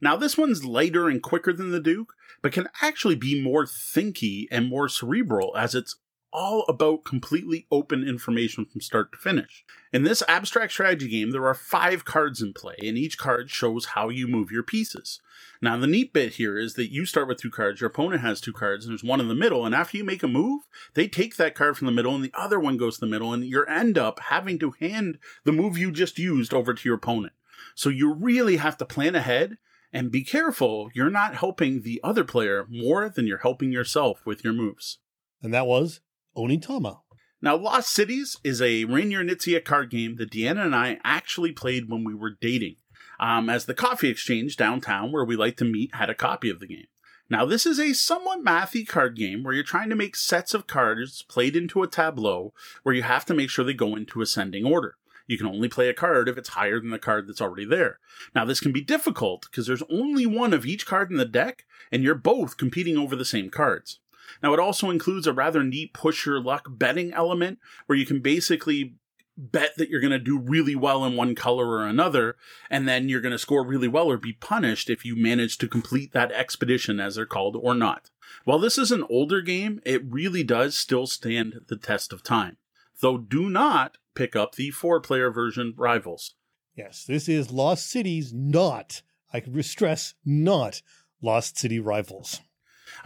[0.00, 4.46] Now, this one's lighter and quicker than The Duke, but can actually be more thinky
[4.50, 5.96] and more cerebral as it's
[6.32, 9.64] all about completely open information from start to finish.
[9.92, 13.86] In this abstract strategy game, there are five cards in play, and each card shows
[13.86, 15.20] how you move your pieces.
[15.62, 18.40] Now, the neat bit here is that you start with two cards, your opponent has
[18.40, 20.62] two cards, and there's one in the middle, and after you make a move,
[20.94, 23.32] they take that card from the middle, and the other one goes to the middle,
[23.32, 26.96] and you end up having to hand the move you just used over to your
[26.96, 27.32] opponent.
[27.74, 29.58] So you really have to plan ahead
[29.92, 34.44] And be careful, you're not helping the other player more than you're helping yourself with
[34.44, 34.98] your moves.
[35.42, 36.00] And that was
[36.36, 37.00] Onitama.
[37.40, 41.88] Now, Lost Cities is a Reiner Knizia card game that Deanna and I actually played
[41.88, 42.76] when we were dating,
[43.20, 46.58] um, as the coffee exchange downtown where we like to meet had a copy of
[46.58, 46.86] the game.
[47.30, 50.66] Now, this is a somewhat mathy card game where you're trying to make sets of
[50.66, 54.64] cards played into a tableau where you have to make sure they go into ascending
[54.64, 54.96] order.
[55.26, 57.98] You can only play a card if it's higher than the card that's already there.
[58.34, 61.66] Now, this can be difficult because there's only one of each card in the deck,
[61.92, 64.00] and you're both competing over the same cards.
[64.42, 68.20] Now, it also includes a rather neat push your luck betting element where you can
[68.20, 68.94] basically
[69.38, 72.36] bet that you're going to do really well in one color or another,
[72.68, 75.68] and then you're going to score really well or be punished if you manage to
[75.68, 78.10] complete that expedition, as they're called, or not.
[78.44, 82.56] While this is an older game, it really does still stand the test of time.
[83.00, 86.34] Though do not pick up the four player version Rivals.
[86.74, 90.82] Yes, this is Lost Cities, not, I stress, not
[91.22, 92.40] Lost City Rivals.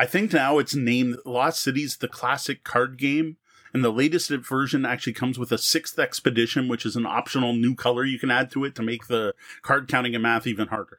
[0.02, 3.36] I think now it's named Lost Cities the classic card game.
[3.72, 7.76] And the latest version actually comes with a sixth expedition, which is an optional new
[7.76, 9.32] color you can add to it to make the
[9.62, 10.98] card counting and math even harder.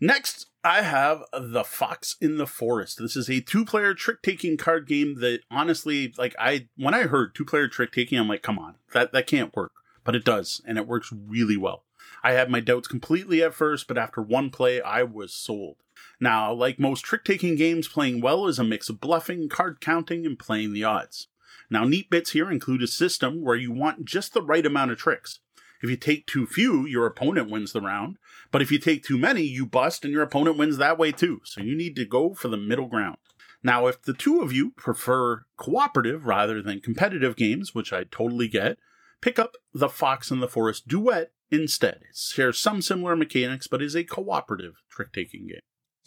[0.00, 2.98] Next, I have The Fox in the Forest.
[2.98, 7.02] This is a two player trick taking card game that honestly, like I when I
[7.02, 9.70] heard two player trick taking, I'm like, come on, that, that can't work.
[10.02, 11.84] But it does, and it works really well.
[12.24, 15.76] I had my doubts completely at first, but after one play, I was sold.
[16.20, 20.26] Now, like most trick taking games, playing well is a mix of bluffing, card counting,
[20.26, 21.28] and playing the odds.
[21.70, 24.98] Now, neat bits here include a system where you want just the right amount of
[24.98, 25.38] tricks.
[25.82, 28.18] If you take too few, your opponent wins the round.
[28.50, 31.40] But if you take too many, you bust and your opponent wins that way too.
[31.44, 33.16] So you need to go for the middle ground.
[33.62, 38.48] Now, if the two of you prefer cooperative rather than competitive games, which I totally
[38.48, 38.78] get,
[39.20, 42.00] pick up the Fox and the Forest Duet instead.
[42.10, 45.60] It shares some similar mechanics, but is a cooperative trick taking game.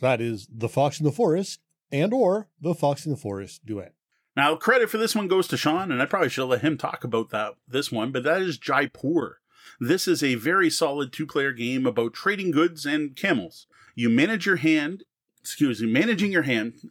[0.04, 3.94] That is The Fox in the Forest and or The Fox in the Forest Duet.
[4.36, 7.06] Now, credit for this one goes to Sean, and I probably should let him talk
[7.06, 9.40] about that this one, but that is Jaipur.
[9.80, 13.66] This is a very solid two player game about trading goods and camels.
[13.96, 15.06] You manage your hand,
[15.40, 16.82] excuse me, managing your hand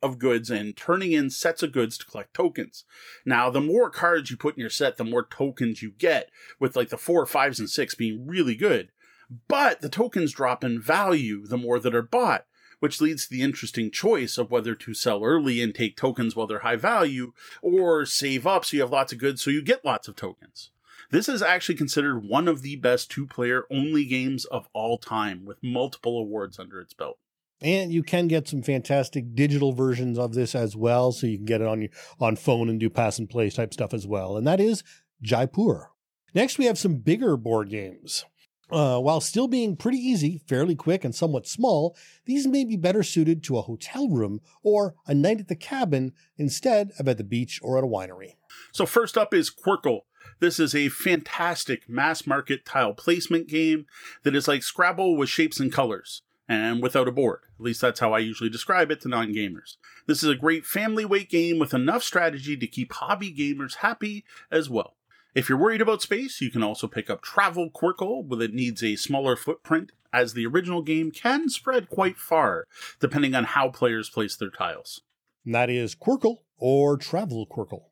[0.00, 2.84] of goods and turning in sets of goods to collect tokens.
[3.26, 6.76] Now, the more cards you put in your set, the more tokens you get, with
[6.76, 8.92] like the four, fives, and six being really good.
[9.48, 12.46] But the tokens drop in value the more that are bought,
[12.80, 16.46] which leads to the interesting choice of whether to sell early and take tokens while
[16.46, 19.84] they're high value, or save up so you have lots of goods so you get
[19.84, 20.70] lots of tokens.
[21.10, 25.44] This is actually considered one of the best two player only games of all time,
[25.44, 27.18] with multiple awards under its belt.
[27.62, 31.46] And you can get some fantastic digital versions of this as well, so you can
[31.46, 34.36] get it on your on phone and do pass and play type stuff as well.
[34.36, 34.82] And that is
[35.20, 35.90] Jaipur.
[36.32, 38.24] Next, we have some bigger board games.
[38.72, 43.02] Uh, while still being pretty easy, fairly quick, and somewhat small, these may be better
[43.02, 47.24] suited to a hotel room or a night at the cabin instead of at the
[47.24, 48.36] beach or at a winery.
[48.72, 50.00] So, first up is Qwirkle.
[50.38, 53.86] This is a fantastic mass market tile placement game
[54.22, 57.40] that is like Scrabble with shapes and colors and without a board.
[57.58, 59.76] At least that's how I usually describe it to non gamers.
[60.06, 64.24] This is a great family weight game with enough strategy to keep hobby gamers happy
[64.50, 64.96] as well.
[65.32, 68.82] If you're worried about space, you can also pick up Travel Qwirkle, but it needs
[68.82, 72.66] a smaller footprint, as the original game can spread quite far,
[72.98, 75.02] depending on how players place their tiles.
[75.44, 77.84] And that is Qwirkle or Travel Qwirkle.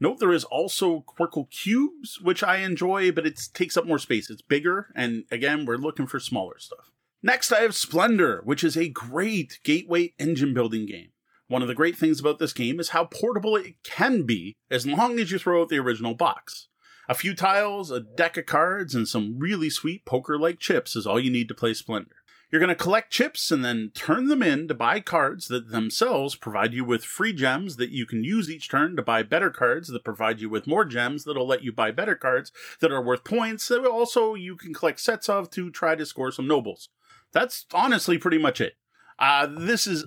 [0.00, 4.28] Note there is also Qwirkle Cubes, which I enjoy, but it takes up more space.
[4.28, 6.90] It's bigger, and again, we're looking for smaller stuff.
[7.22, 11.10] Next, I have Splendor, which is a great gateway engine building game.
[11.54, 14.88] One of the great things about this game is how portable it can be as
[14.88, 16.66] long as you throw out the original box.
[17.08, 21.06] A few tiles, a deck of cards, and some really sweet poker like chips is
[21.06, 22.16] all you need to play Splendor.
[22.50, 26.34] You're going to collect chips and then turn them in to buy cards that themselves
[26.34, 29.86] provide you with free gems that you can use each turn to buy better cards
[29.90, 32.50] that provide you with more gems that'll let you buy better cards
[32.80, 36.32] that are worth points that also you can collect sets of to try to score
[36.32, 36.88] some nobles.
[37.30, 38.72] That's honestly pretty much it.
[39.20, 40.04] Uh, this is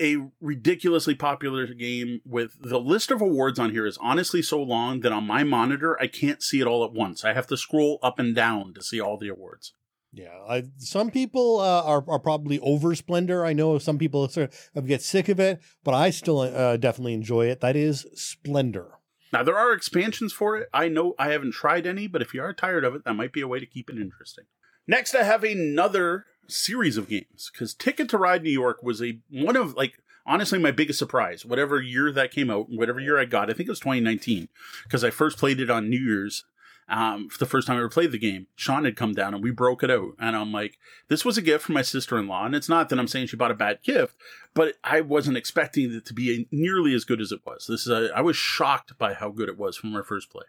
[0.00, 5.00] a ridiculously popular game with the list of awards on here is honestly so long
[5.00, 7.24] that on my monitor I can't see it all at once.
[7.24, 9.74] I have to scroll up and down to see all the awards.
[10.14, 13.46] Yeah, I, some people uh, are are probably over Splendor.
[13.46, 17.14] I know some people sort of get sick of it, but I still uh, definitely
[17.14, 17.60] enjoy it.
[17.60, 18.98] That is Splendor.
[19.32, 20.68] Now there are expansions for it.
[20.74, 23.32] I know I haven't tried any, but if you are tired of it, that might
[23.32, 24.44] be a way to keep it interesting.
[24.86, 29.18] Next, I have another series of games because Ticket to Ride New York was a
[29.30, 31.44] one of like honestly my biggest surprise.
[31.44, 34.48] Whatever year that came out, whatever year I got, I think it was 2019
[34.84, 36.44] because I first played it on New Year's
[36.88, 39.42] um, for the first time I ever played the game, Sean had come down and
[39.42, 40.12] we broke it out.
[40.18, 40.78] And I'm like,
[41.08, 42.44] this was a gift from my sister in law.
[42.44, 44.16] And it's not that I'm saying she bought a bad gift,
[44.52, 47.66] but I wasn't expecting it to be nearly as good as it was.
[47.66, 50.44] This is a, I was shocked by how good it was from our first play.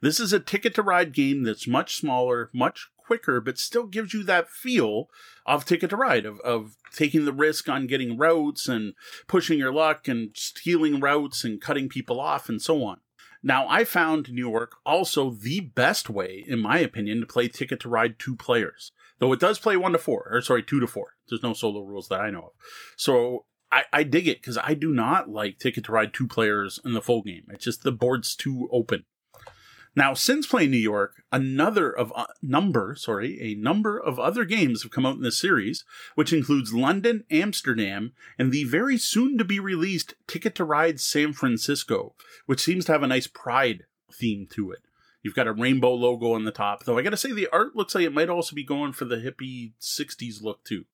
[0.00, 4.14] This is a ticket to ride game that's much smaller, much quicker, but still gives
[4.14, 5.10] you that feel
[5.44, 8.94] of ticket to ride, of, of taking the risk on getting routes and
[9.26, 13.00] pushing your luck and stealing routes and cutting people off and so on.
[13.42, 17.80] Now, I found New York also the best way, in my opinion, to play Ticket
[17.80, 18.92] to Ride two players.
[19.18, 21.16] Though it does play one to four, or sorry, two to four.
[21.28, 22.52] There's no solo rules that I know of.
[22.96, 26.80] So I, I dig it because I do not like Ticket to Ride two players
[26.82, 27.44] in the full game.
[27.50, 29.04] It's just the board's too open.
[29.94, 34.82] Now, since playing New York, another of uh, number, sorry, a number of other games
[34.82, 35.84] have come out in this series,
[36.14, 41.34] which includes London, Amsterdam, and the very soon to be released Ticket to Ride San
[41.34, 42.14] Francisco,
[42.46, 44.80] which seems to have a nice pride theme to it.
[45.22, 47.94] You've got a rainbow logo on the top, though I gotta say the art looks
[47.94, 50.86] like it might also be going for the hippie 60s look too.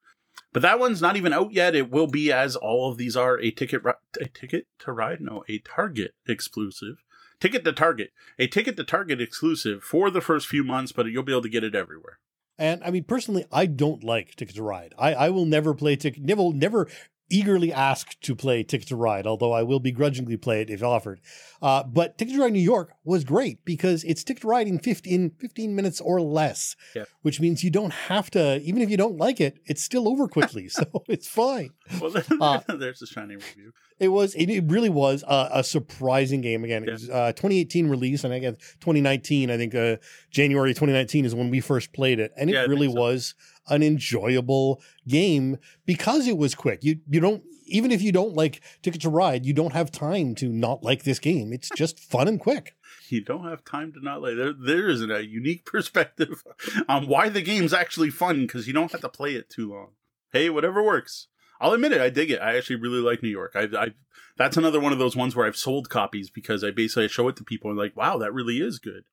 [0.52, 1.74] But that one's not even out yet.
[1.74, 3.82] It will be, as all of these are, a ticket,
[4.20, 7.04] a ticket to ride, no, a Target exclusive.
[7.40, 11.22] Ticket to Target, a Ticket to Target exclusive for the first few months, but you'll
[11.22, 12.18] be able to get it everywhere.
[12.58, 14.92] And I mean, personally, I don't like Ticket to Ride.
[14.98, 16.88] I, I will never play Ticket, never, never
[17.30, 21.20] eagerly asked to play Ticket to Ride, although I will begrudgingly play it if offered.
[21.60, 24.78] Uh, but Ticket to Ride New York was great because it's Ticket to Ride in
[24.78, 27.04] 15, 15 minutes or less, yeah.
[27.22, 30.28] which means you don't have to, even if you don't like it, it's still over
[30.28, 30.68] quickly.
[30.68, 31.70] so it's fine.
[32.00, 33.72] Well, uh, there's a shining review.
[33.98, 36.62] It was, it, it really was a, a, surprising game.
[36.62, 36.90] Again, yeah.
[36.90, 39.96] it was uh, 2018 release, and again, 2019, I think uh,
[40.30, 42.32] January 2019 is when we first played it.
[42.36, 42.94] And it yeah, really so.
[42.94, 43.34] was
[43.70, 46.82] an enjoyable game because it was quick.
[46.82, 50.34] You you don't even if you don't like Ticket to Ride, you don't have time
[50.36, 51.52] to not like this game.
[51.52, 52.74] It's just fun and quick.
[53.10, 54.36] You don't have time to not like.
[54.36, 56.44] There, there is a unique perspective
[56.90, 59.92] on why the game's actually fun because you don't have to play it too long.
[60.30, 61.28] Hey, whatever works.
[61.58, 62.02] I'll admit it.
[62.02, 62.42] I dig it.
[62.42, 63.52] I actually really like New York.
[63.54, 63.88] I, I
[64.36, 67.36] that's another one of those ones where I've sold copies because I basically show it
[67.36, 69.04] to people and like, wow, that really is good.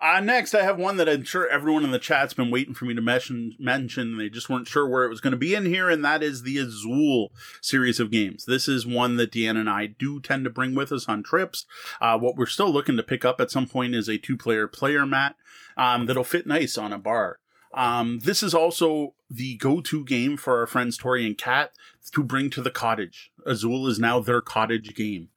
[0.00, 2.84] Uh, next, I have one that I'm sure everyone in the chat's been waiting for
[2.84, 3.54] me to mention.
[3.58, 4.18] mention.
[4.18, 6.42] They just weren't sure where it was going to be in here, and that is
[6.42, 7.32] the Azul
[7.62, 8.44] series of games.
[8.44, 11.64] This is one that Deanna and I do tend to bring with us on trips.
[12.00, 15.06] Uh, what we're still looking to pick up at some point is a two-player player
[15.06, 15.36] mat
[15.76, 17.38] um, that'll fit nice on a bar.
[17.72, 21.72] Um, this is also the go-to game for our friends Tori and Kat
[22.12, 23.30] to bring to the cottage.
[23.44, 25.28] Azul is now their cottage game.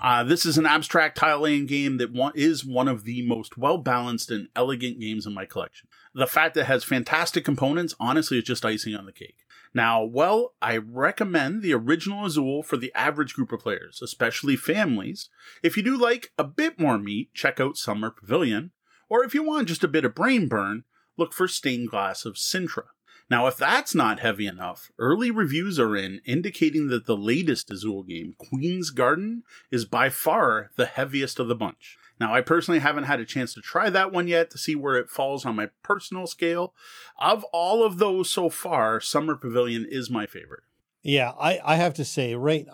[0.00, 3.56] Uh, this is an abstract tile laying game that one, is one of the most
[3.56, 5.88] well balanced and elegant games in my collection.
[6.14, 9.44] The fact that it has fantastic components, honestly, is just icing on the cake.
[9.74, 15.28] Now, well, I recommend the original Azul for the average group of players, especially families.
[15.62, 18.72] If you do like a bit more meat, check out Summer Pavilion.
[19.08, 20.84] Or if you want just a bit of brain burn,
[21.16, 22.84] look for Stained Glass of Sintra.
[23.28, 28.04] Now, if that's not heavy enough, early reviews are in indicating that the latest Azul
[28.04, 31.98] game, Queen's Garden, is by far the heaviest of the bunch.
[32.20, 34.96] Now, I personally haven't had a chance to try that one yet to see where
[34.96, 36.72] it falls on my personal scale.
[37.20, 40.62] Of all of those so far, Summer Pavilion is my favorite.
[41.02, 42.66] Yeah, I, I have to say, right,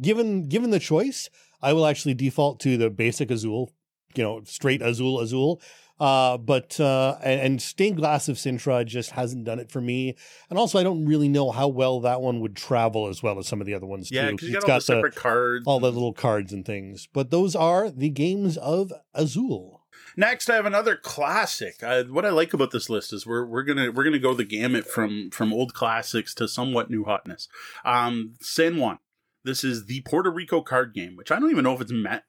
[0.00, 1.30] given given the choice,
[1.62, 3.72] I will actually default to the basic Azul,
[4.14, 5.62] you know, straight Azul Azul.
[6.00, 10.16] Uh, but uh, and, and, stained glass of Sintra just hasn't done it for me.
[10.50, 13.46] And also, I don't really know how well that one would travel as well as
[13.46, 14.10] some of the other ones.
[14.10, 17.06] Yeah, because it's got, got, the separate cards, all the little cards and things.
[17.12, 19.84] But those are the games of Azul.
[20.16, 21.82] Next, I have another classic.
[21.82, 24.44] Uh, what I like about this list is we're we're gonna we're gonna go the
[24.44, 27.48] gamut from from old classics to somewhat new hotness.
[27.84, 28.98] Um, San Juan.
[29.44, 32.24] This is the Puerto Rico card game, which I don't even know if it's met,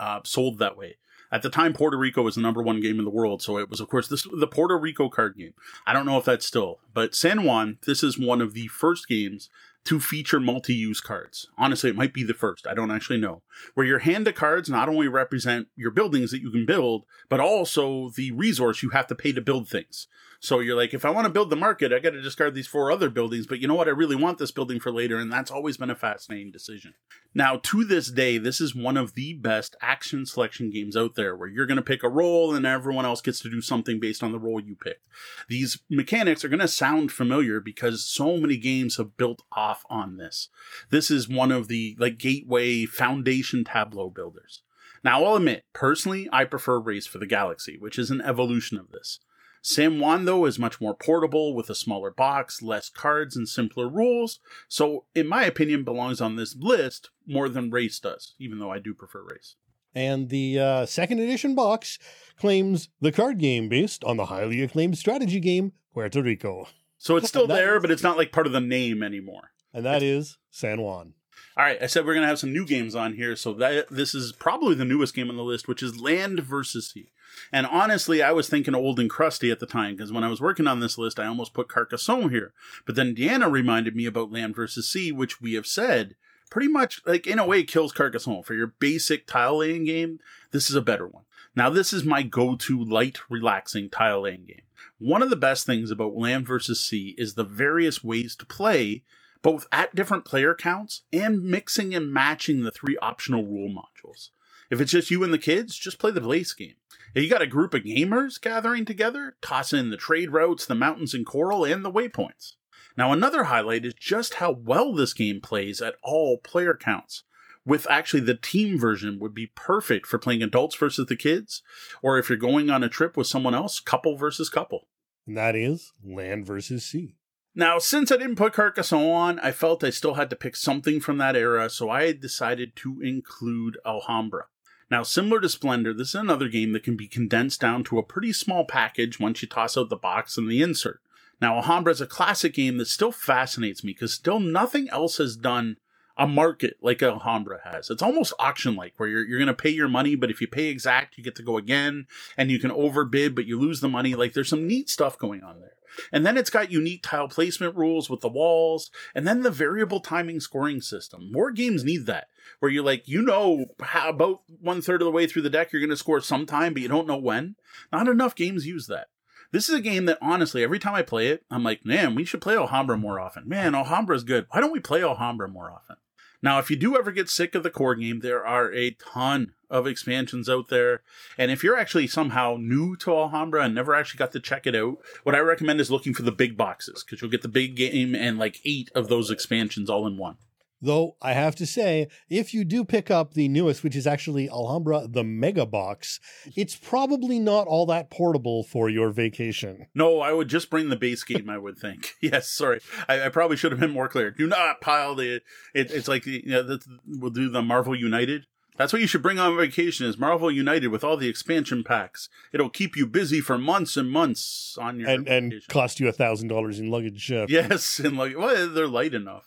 [0.00, 0.96] uh, sold that way.
[1.32, 3.68] At the time, Puerto Rico was the number one game in the world, so it
[3.68, 5.54] was, of course, this the Puerto Rico card game.
[5.86, 7.78] I don't know if that's still, but San Juan.
[7.86, 9.50] This is one of the first games
[9.84, 11.48] to feature multi-use cards.
[11.58, 12.66] Honestly, it might be the first.
[12.66, 13.42] I don't actually know.
[13.74, 17.40] Where your hand of cards not only represent your buildings that you can build, but
[17.40, 20.08] also the resource you have to pay to build things.
[20.44, 22.66] So you're like, if I want to build the market, I got to discard these
[22.66, 23.46] four other buildings.
[23.46, 23.88] But you know what?
[23.88, 25.16] I really want this building for later.
[25.16, 26.92] And that's always been a fascinating decision.
[27.34, 31.34] Now, to this day, this is one of the best action selection games out there
[31.34, 34.22] where you're going to pick a role and everyone else gets to do something based
[34.22, 35.08] on the role you picked.
[35.48, 40.18] These mechanics are going to sound familiar because so many games have built off on
[40.18, 40.50] this.
[40.90, 44.60] This is one of the like gateway foundation tableau builders.
[45.02, 48.90] Now, I'll admit, personally, I prefer Race for the Galaxy, which is an evolution of
[48.90, 49.20] this.
[49.66, 53.88] San Juan, though, is much more portable with a smaller box, less cards, and simpler
[53.88, 54.38] rules.
[54.68, 58.78] So, in my opinion, belongs on this list more than Race does, even though I
[58.78, 59.56] do prefer Race.
[59.94, 61.98] And the uh, second edition box
[62.38, 66.68] claims the card game based on the highly acclaimed strategy game Puerto Rico.
[66.98, 69.52] So it's still there, but it's not like part of the name anymore.
[69.72, 71.14] And that is San Juan.
[71.56, 74.14] All right, I said we're gonna have some new games on here, so that this
[74.14, 77.12] is probably the newest game on the list, which is Land versus Sea.
[77.52, 80.40] And honestly, I was thinking old and crusty at the time because when I was
[80.40, 82.52] working on this list, I almost put Carcassonne here.
[82.86, 86.16] But then Deanna reminded me about Land versus Sea, which we have said
[86.50, 90.20] pretty much, like in a way, kills Carcassonne for your basic tile laying game.
[90.52, 91.24] This is a better one.
[91.56, 94.62] Now, this is my go-to light, relaxing tile laying game.
[94.98, 99.02] One of the best things about Land versus Sea is the various ways to play
[99.42, 104.30] both at different player counts and mixing and matching the three optional rule modules.
[104.70, 106.74] If it's just you and the kids, just play the base game.
[107.14, 110.74] If you got a group of gamers gathering together, toss in the trade routes, the
[110.74, 112.54] mountains and coral, and the waypoints.
[112.96, 117.24] Now, another highlight is just how well this game plays at all player counts.
[117.66, 121.62] With actually the team version would be perfect for playing adults versus the kids,
[122.02, 124.88] or if you're going on a trip with someone else, couple versus couple.
[125.26, 127.16] And that is Land versus Sea.
[127.54, 131.00] Now, since I didn't put Carcassonne on, I felt I still had to pick something
[131.00, 134.46] from that era, so I decided to include Alhambra.
[134.90, 138.02] Now, similar to Splendor, this is another game that can be condensed down to a
[138.02, 141.00] pretty small package once you toss out the box and the insert.
[141.40, 145.36] Now, Alhambra is a classic game that still fascinates me because still nothing else has
[145.36, 145.78] done
[146.16, 147.90] a market like Alhambra has.
[147.90, 150.46] It's almost auction like where you're, you're going to pay your money, but if you
[150.46, 152.06] pay exact, you get to go again
[152.36, 154.14] and you can overbid, but you lose the money.
[154.14, 155.72] Like there's some neat stuff going on there.
[156.12, 160.00] And then it's got unique tile placement rules with the walls, and then the variable
[160.00, 161.30] timing scoring system.
[161.30, 162.28] More games need that,
[162.58, 165.72] where you're like, you know, how about one third of the way through the deck,
[165.72, 167.56] you're going to score sometime, but you don't know when.
[167.92, 169.08] Not enough games use that.
[169.52, 172.24] This is a game that honestly, every time I play it, I'm like, man, we
[172.24, 173.48] should play Alhambra more often.
[173.48, 174.46] Man, Alhambra is good.
[174.50, 175.96] Why don't we play Alhambra more often?
[176.44, 179.54] Now, if you do ever get sick of the core game, there are a ton
[179.70, 181.02] of expansions out there.
[181.38, 184.74] And if you're actually somehow new to Alhambra and never actually got to check it
[184.76, 187.76] out, what I recommend is looking for the big boxes because you'll get the big
[187.76, 190.36] game and like eight of those expansions all in one.
[190.84, 194.50] Though I have to say, if you do pick up the newest, which is actually
[194.50, 196.20] Alhambra the Mega Box,
[196.54, 199.86] it's probably not all that portable for your vacation.
[199.94, 202.12] No, I would just bring the base game, I would think.
[202.20, 202.80] yes, sorry.
[203.08, 204.30] I, I, probably should have been more clear.
[204.30, 205.40] Do not pile the.
[205.72, 208.44] It, it's like, you know, we'll do the Marvel United.
[208.76, 212.28] That's what you should bring on vacation is Marvel United with all the expansion packs.
[212.52, 215.52] It'll keep you busy for months and months on your and vacation.
[215.52, 217.30] and cost you a thousand dollars in luggage.
[217.32, 219.46] Uh, yes, and like well, they're light enough.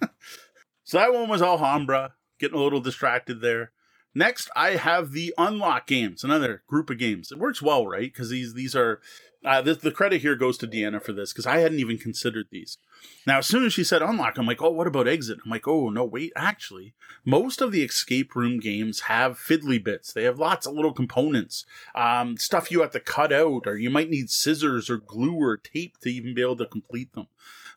[0.86, 3.72] So that one was Alhambra, getting a little distracted there.
[4.14, 7.32] Next, I have the Unlock games, another group of games.
[7.32, 8.10] It works well, right?
[8.10, 9.00] Because these these are
[9.44, 12.46] uh, this, the credit here goes to Deanna for this because I hadn't even considered
[12.52, 12.78] these.
[13.26, 15.38] Now, as soon as she said Unlock, I'm like, oh, what about Exit?
[15.44, 20.12] I'm like, oh no, wait, actually, most of the escape room games have fiddly bits.
[20.12, 21.66] They have lots of little components,
[21.96, 25.56] um, stuff you have to cut out, or you might need scissors or glue or
[25.56, 27.26] tape to even be able to complete them.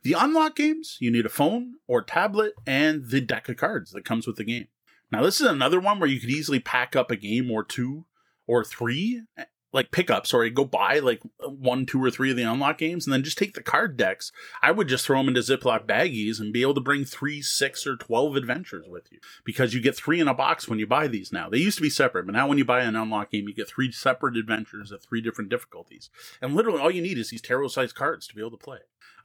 [0.01, 4.05] The unlock games, you need a phone or tablet and the deck of cards that
[4.05, 4.67] comes with the game.
[5.11, 8.05] Now, this is another one where you could easily pack up a game or two
[8.47, 9.23] or three
[9.71, 13.13] like pickups or go buy like one, two, or three of the unlock games and
[13.13, 14.31] then just take the card decks.
[14.61, 17.85] I would just throw them into Ziploc baggies and be able to bring three, six,
[17.85, 21.07] or 12 adventures with you because you get three in a box when you buy
[21.07, 21.49] these now.
[21.49, 23.69] They used to be separate, but now when you buy an unlock game, you get
[23.69, 26.09] three separate adventures at three different difficulties.
[26.41, 28.79] And literally all you need is these tarot sized cards to be able to play.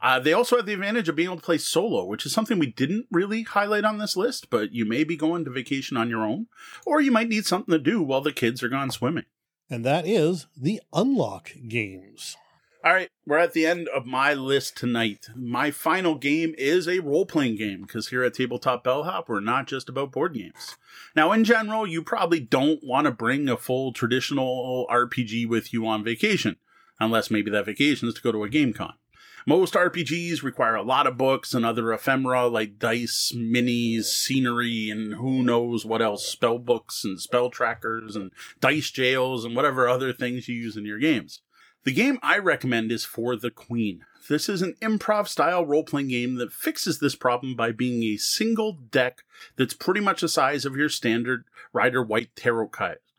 [0.05, 2.59] Uh, they also have the advantage of being able to play solo, which is something
[2.59, 6.09] we didn't really highlight on this list, but you may be going to vacation on
[6.09, 6.45] your own,
[6.85, 9.25] or you might need something to do while the kids are gone swimming
[9.69, 12.37] and that is the Unlock games.
[12.83, 15.29] All right, we're at the end of my list tonight.
[15.35, 19.65] My final game is a role playing game because here at Tabletop Bellhop, we're not
[19.65, 20.75] just about board games.
[21.15, 25.87] Now, in general, you probably don't want to bring a full traditional RPG with you
[25.87, 26.57] on vacation,
[26.99, 28.93] unless maybe that vacation is to go to a game con.
[29.47, 35.13] Most RPGs require a lot of books and other ephemera like dice, minis, scenery, and
[35.13, 40.11] who knows what else, spell books and spell trackers and dice jails and whatever other
[40.11, 41.41] things you use in your games.
[41.83, 44.03] The game I recommend is For the Queen.
[44.27, 48.17] This is an improv style role playing game that fixes this problem by being a
[48.17, 49.25] single deck
[49.57, 52.69] that's pretty much the size of your standard Rider-Waite tarot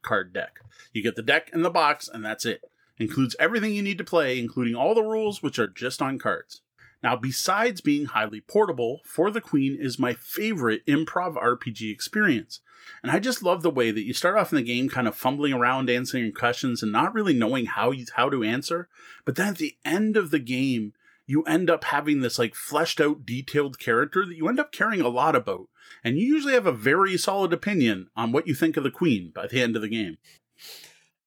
[0.03, 0.59] card deck.
[0.93, 2.65] You get the deck in the box, and that's it
[2.99, 6.63] includes everything you need to play, including all the rules, which are just on cards.
[7.03, 12.61] Now, besides being highly portable, For the Queen is my favorite improv RPG experience.
[13.03, 15.15] And I just love the way that you start off in the game kind of
[15.15, 18.89] fumbling around answering questions and not really knowing how you, how to answer,
[19.25, 20.93] but then at the end of the game,
[21.27, 25.01] you end up having this like fleshed out detailed character that you end up caring
[25.01, 25.69] a lot about
[26.05, 29.33] and you usually have a very solid opinion on what you think of the queen
[29.35, 30.19] by the end of the game.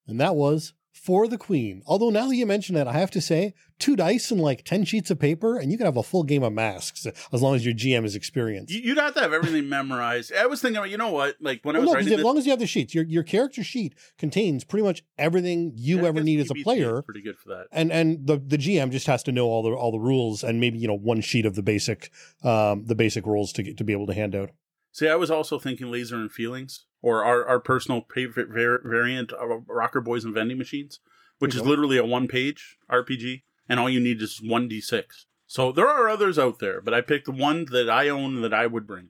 [0.08, 0.74] And that was
[1.10, 1.82] for the queen.
[1.88, 4.86] Although now that you mention it, I have to say, two dice and like 10
[4.86, 7.66] sheets of paper, and you can have a full game of masks as long as
[7.66, 8.72] your GM is experienced.
[8.72, 10.32] You- You'd have to have everything memorized.
[10.32, 11.38] I was thinking, you know what?
[11.41, 12.93] Like when I Well, was no, writing as this, long as you have the sheets,
[12.93, 17.01] your, your character sheet contains pretty much everything you Yeah, ever need as a player.
[17.01, 17.66] pretty good for that.
[17.72, 20.60] And and the, the GM just has to know all the all the rules and
[20.60, 22.12] maybe you know one sheet of the basic
[22.43, 24.51] um the basic rules to get to be able to hand out.
[24.92, 29.32] See, I was also thinking Laser and Feelings, or our, our personal favorite var- variant
[29.32, 31.00] of Rocker Boys and Vending Machines,
[31.38, 35.04] which is literally a one page RPG, and all you need is 1d6.
[35.48, 38.54] So there are others out there, but I picked the one that I own that
[38.54, 39.10] I would bring.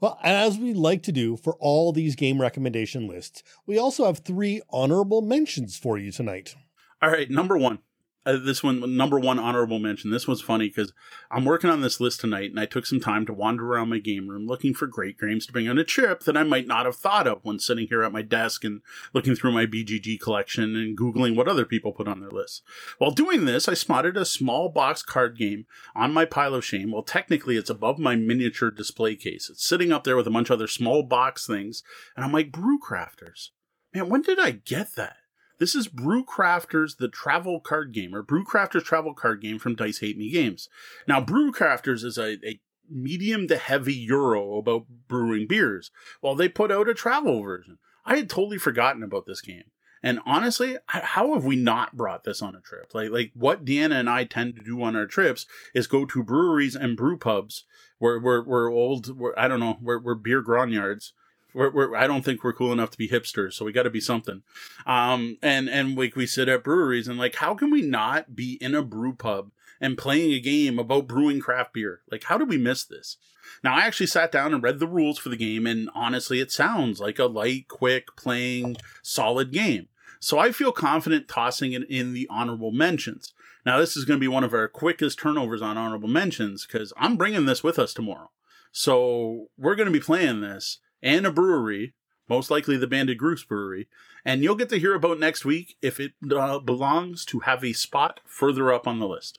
[0.00, 4.18] Well, as we like to do for all these game recommendation lists, we also have
[4.18, 6.54] three honorable mentions for you tonight.
[7.02, 7.80] All right, number one.
[8.28, 10.10] Uh, this one, number one honorable mention.
[10.10, 10.92] This one's funny because
[11.30, 14.00] I'm working on this list tonight, and I took some time to wander around my
[14.00, 16.84] game room looking for great games to bring on a trip that I might not
[16.84, 18.82] have thought of when sitting here at my desk and
[19.14, 22.60] looking through my BGG collection and googling what other people put on their lists.
[22.98, 25.64] While doing this, I spotted a small box card game
[25.96, 26.92] on my pile of shame.
[26.92, 29.48] Well, technically, it's above my miniature display case.
[29.48, 31.82] It's sitting up there with a bunch of other small box things,
[32.14, 33.52] and I'm like, Brewcrafters.
[33.94, 35.16] Man, when did I get that?
[35.58, 40.16] This is Brewcrafters, the travel card game, or Brewcrafters travel card game from Dice Hate
[40.16, 40.68] Me Games.
[41.06, 45.90] Now, Brewcrafters is a, a medium to heavy euro about brewing beers,
[46.20, 47.78] while they put out a travel version.
[48.06, 49.64] I had totally forgotten about this game.
[50.00, 52.94] And honestly, how have we not brought this on a trip?
[52.94, 55.44] Like, like what Deanna and I tend to do on our trips
[55.74, 57.64] is go to breweries and brew pubs
[57.98, 61.10] where we're, we're old, we're, I don't know, we're, we're beer grognards.
[61.54, 63.90] We're, we're, I don't think we're cool enough to be hipsters, so we got to
[63.90, 64.42] be something.
[64.86, 68.58] Um, and and like we sit at breweries and like, how can we not be
[68.60, 72.00] in a brew pub and playing a game about brewing craft beer?
[72.10, 73.16] Like, how did we miss this?
[73.64, 76.52] Now, I actually sat down and read the rules for the game, and honestly, it
[76.52, 79.88] sounds like a light, quick, playing, solid game.
[80.20, 83.32] So I feel confident tossing it in the honorable mentions.
[83.64, 86.92] Now, this is going to be one of our quickest turnovers on honorable mentions because
[86.96, 88.30] I'm bringing this with us tomorrow.
[88.72, 91.94] So we're going to be playing this and a brewery,
[92.28, 93.88] most likely the Banded Goose Brewery,
[94.24, 97.72] and you'll get to hear about next week if it uh, belongs to have a
[97.72, 99.38] spot further up on the list.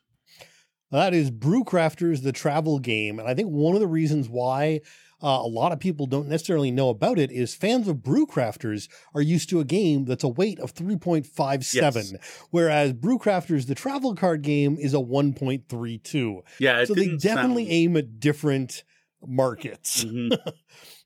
[0.91, 3.19] That is Brewcrafters, the travel game.
[3.19, 4.81] And I think one of the reasons why
[5.21, 9.21] uh, a lot of people don't necessarily know about it is fans of Brewcrafters are
[9.21, 12.13] used to a game that's a weight of 3.57, Yes.
[12.49, 16.41] whereas Brewcrafters, the travel card game, is a 1.32.
[16.57, 18.83] Yeah, it So they definitely sound- aim at different
[19.23, 20.05] markets.
[20.05, 20.35] Mhm.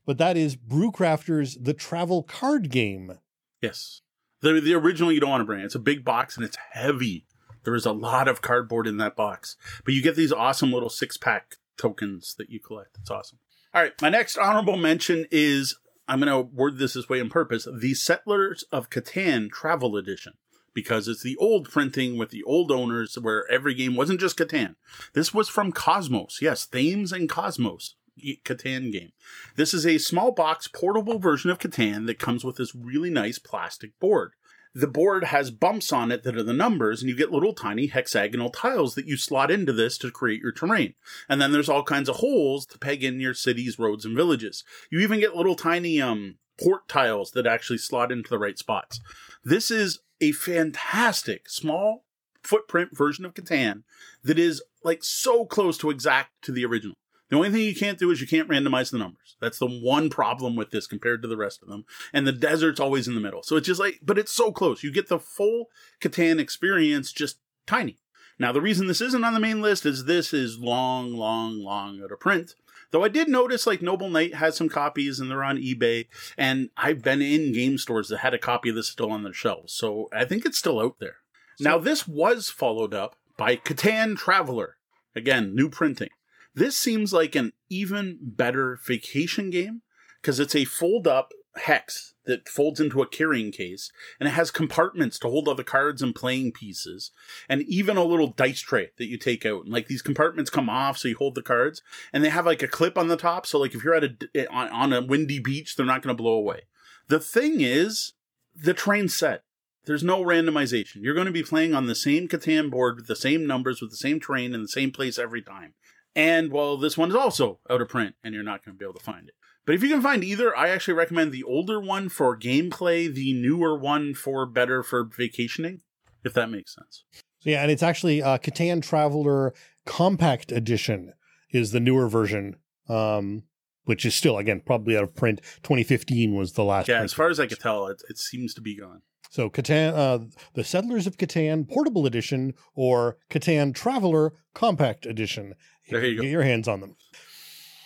[0.06, 3.18] But that is Brewcrafters, the travel card game.
[3.60, 4.02] Yes.
[4.40, 5.64] The the original you don't want to bring.
[5.64, 7.26] It's a big box and it's heavy.
[7.64, 9.56] There is a lot of cardboard in that box.
[9.84, 12.98] But you get these awesome little six pack tokens that you collect.
[13.00, 13.38] It's awesome.
[13.72, 15.76] All right, my next honorable mention is
[16.06, 20.34] I'm going to word this this way on purpose the Settlers of Catan Travel Edition.
[20.74, 24.74] Because it's the old printing with the old owners where every game wasn't just Catan.
[25.12, 26.40] This was from Kosmos.
[26.40, 27.94] Yes, Thames and Kosmos.
[28.18, 29.12] Catan game.
[29.56, 33.38] This is a small box portable version of Catan that comes with this really nice
[33.38, 34.32] plastic board.
[34.76, 37.86] The board has bumps on it that are the numbers, and you get little tiny
[37.86, 40.94] hexagonal tiles that you slot into this to create your terrain.
[41.28, 44.64] And then there's all kinds of holes to peg in your cities, roads, and villages.
[44.90, 49.00] You even get little tiny um port tiles that actually slot into the right spots.
[49.44, 52.04] This is a fantastic small
[52.42, 53.82] footprint version of Catan
[54.22, 56.96] that is like so close to exact to the original.
[57.30, 59.36] The only thing you can't do is you can't randomize the numbers.
[59.40, 61.84] That's the one problem with this compared to the rest of them.
[62.12, 63.42] And the desert's always in the middle.
[63.42, 64.82] So it's just like, but it's so close.
[64.82, 65.66] You get the full
[66.00, 67.98] Catan experience just tiny.
[68.38, 72.02] Now, the reason this isn't on the main list is this is long, long, long
[72.02, 72.54] out of print.
[72.90, 76.06] Though I did notice like Noble Knight has some copies and they're on eBay.
[76.36, 79.32] And I've been in game stores that had a copy of this still on their
[79.32, 79.72] shelves.
[79.72, 81.16] So I think it's still out there.
[81.60, 84.76] now, this was followed up by Catan Traveler.
[85.16, 86.10] Again, new printing.
[86.54, 89.82] This seems like an even better vacation game
[90.20, 94.50] because it's a fold up hex that folds into a carrying case and it has
[94.50, 97.12] compartments to hold all the cards and playing pieces
[97.48, 100.68] and even a little dice tray that you take out and like these compartments come
[100.68, 101.80] off so you hold the cards
[102.12, 104.16] and they have like a clip on the top so like if you're at a
[104.34, 106.62] eh, on, on a windy beach they're not going to blow away
[107.06, 108.14] the thing is
[108.56, 109.44] the train set
[109.86, 111.02] there's no randomization.
[111.02, 113.90] You're going to be playing on the same Catan board with the same numbers, with
[113.90, 115.74] the same terrain in the same place every time.
[116.16, 118.84] And well, this one is also out of print, and you're not going to be
[118.84, 119.34] able to find it.
[119.66, 123.32] But if you can find either, I actually recommend the older one for gameplay, the
[123.32, 125.80] newer one for better for vacationing,
[126.22, 127.04] if that makes sense.
[127.40, 129.54] So yeah, and it's actually uh, Catan Traveler
[129.86, 131.14] Compact Edition
[131.50, 132.56] is the newer version.
[132.88, 133.44] Um,
[133.84, 135.40] which is still, again, probably out of print.
[135.62, 136.88] 2015 was the last.
[136.88, 139.02] Yeah, as far as I could tell, it, it seems to be gone.
[139.30, 145.54] So Catan, uh, the Settlers of Catan Portable Edition or Catan Traveler Compact Edition.
[145.88, 146.22] There you go.
[146.22, 146.96] Get your hands on them.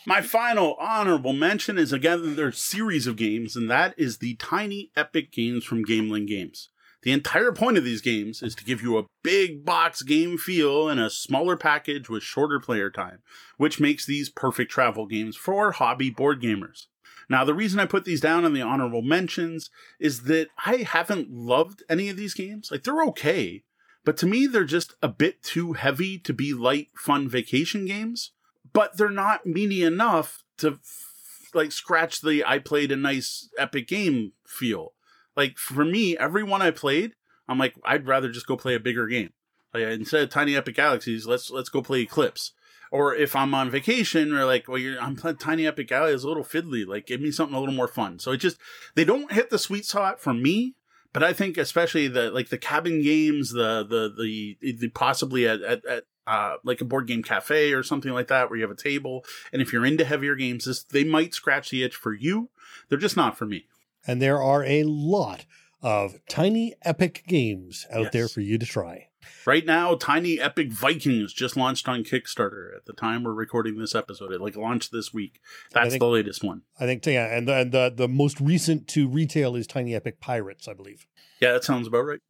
[0.07, 4.90] My final honorable mention is again their series of games, and that is the Tiny
[4.96, 6.70] Epic games from Gamelyn Games.
[7.03, 10.88] The entire point of these games is to give you a big box game feel
[10.88, 13.18] in a smaller package with shorter player time,
[13.57, 16.86] which makes these perfect travel games for hobby board gamers.
[17.30, 19.70] Now, the reason I put these down in the honorable mentions
[20.01, 22.70] is that I haven't loved any of these games.
[22.70, 23.62] Like, they're okay,
[24.09, 28.33] but to me, they're just a bit too heavy to be light, fun vacation games.
[28.73, 30.79] But they're not meaty enough to
[31.53, 34.95] like scratch the I played a nice epic game feel.
[35.37, 38.81] Like for me, every one I played, I'm like, I'd rather just go play a
[38.81, 39.35] bigger game.
[39.75, 42.53] Like instead of Tiny Epic Galaxies, let's let's go play Eclipse.
[42.91, 46.29] Or if I'm on vacation, or like, well, I'm playing Tiny Epic Galaxy, it's a
[46.29, 46.87] little fiddly.
[46.87, 48.21] Like, give me something a little more fun.
[48.21, 48.57] So it just
[48.95, 50.77] they don't hit the sweet spot for me.
[51.13, 55.63] But I think especially the like the cabin games, the the the, the possibly at,
[55.63, 58.71] at, at uh, like a board game cafe or something like that, where you have
[58.71, 62.13] a table, and if you're into heavier games, this, they might scratch the itch for
[62.13, 62.51] you.
[62.89, 63.67] They're just not for me.
[64.07, 65.47] And there are a lot
[65.83, 68.13] of tiny epic games out Yes.
[68.13, 69.08] there for you to try.
[69.47, 72.77] Right now, Tiny Epic Vikings just launched on Kickstarter.
[72.77, 75.41] At the time we're recording this episode, it like launched this week.
[75.73, 76.62] That's think- the latest one.
[76.79, 80.21] I think, yeah, and the, and the, the most recent to retail is Tiny Epic
[80.21, 81.07] Pirates, I believe.
[81.41, 82.21] Yeah, that sounds about right.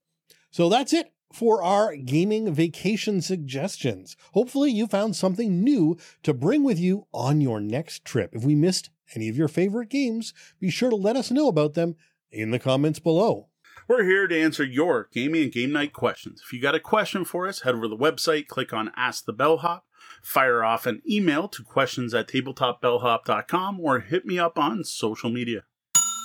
[0.50, 4.16] So that's it for our gaming vacation suggestions.
[4.32, 8.34] Hopefully, you found something new to bring with you on your next trip.
[8.34, 11.74] If we missed any of your favorite games, be sure to let us know about
[11.74, 11.96] them
[12.30, 13.48] in the comments below.
[13.88, 16.42] We're here to answer your gaming and game night questions.
[16.44, 19.24] If you got a question for us, head over to the website, click on Ask
[19.24, 19.86] the Bellhop,
[20.22, 25.62] fire off an email to questions at tabletopbellhop.com, or hit me up on social media.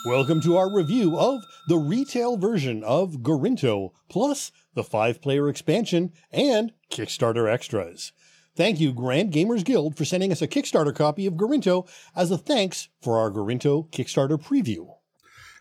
[0.06, 1.40] Welcome to our review of
[1.70, 8.12] the retail version of Gorinto, plus the five player expansion and Kickstarter extras.
[8.58, 12.38] Thank you, Grand Gamers Guild, for sending us a Kickstarter copy of Gorinto as a
[12.38, 14.93] thanks for our Gorinto Kickstarter preview.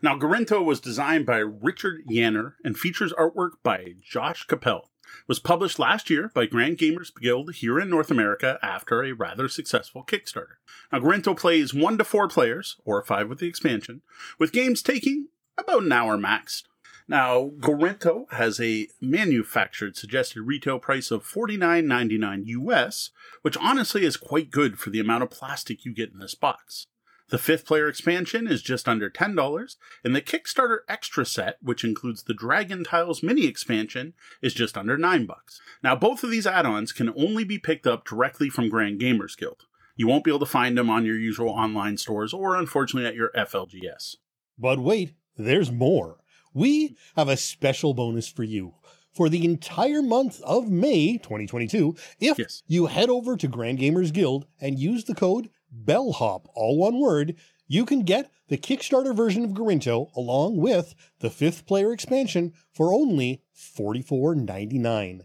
[0.05, 4.91] Now, Gorinto was designed by Richard Yaner and features artwork by Josh Cappel.
[5.29, 9.47] Was published last year by Grand Gamers Guild here in North America after a rather
[9.47, 10.57] successful Kickstarter.
[10.91, 14.03] Now, Gorinto plays one to four players, or five with the expansion,
[14.41, 16.65] with games taking about an hour max.
[17.07, 23.11] Now, Gorinto has a manufactured suggested retail price of $49.99 US,
[23.43, 26.87] which honestly is quite good for the amount of plastic you get in this box.
[27.33, 32.25] The fifth player expansion is just under $10, and the Kickstarter extra set, which includes
[32.25, 34.13] the Dragon Tiles mini expansion,
[34.43, 35.59] is just under 9 bucks.
[35.83, 39.63] Now, both of these add-ons can only be picked up directly from Grand Gamers Guild.
[39.97, 43.15] You won't be able to find them on your usual online stores or unfortunately at
[43.15, 44.17] your FLGS.
[44.59, 46.19] But wait, there's more.
[46.53, 48.75] We have a special bonus for you.
[49.13, 52.63] For the entire month of May 2022, if Yes.
[52.67, 57.37] you head over to Grand Gamers Guild and use the code BELLHOP, all one word,
[57.67, 62.93] you can get the Kickstarter version of Gorinto along with the fifth player expansion for
[62.93, 65.23] only $44.99.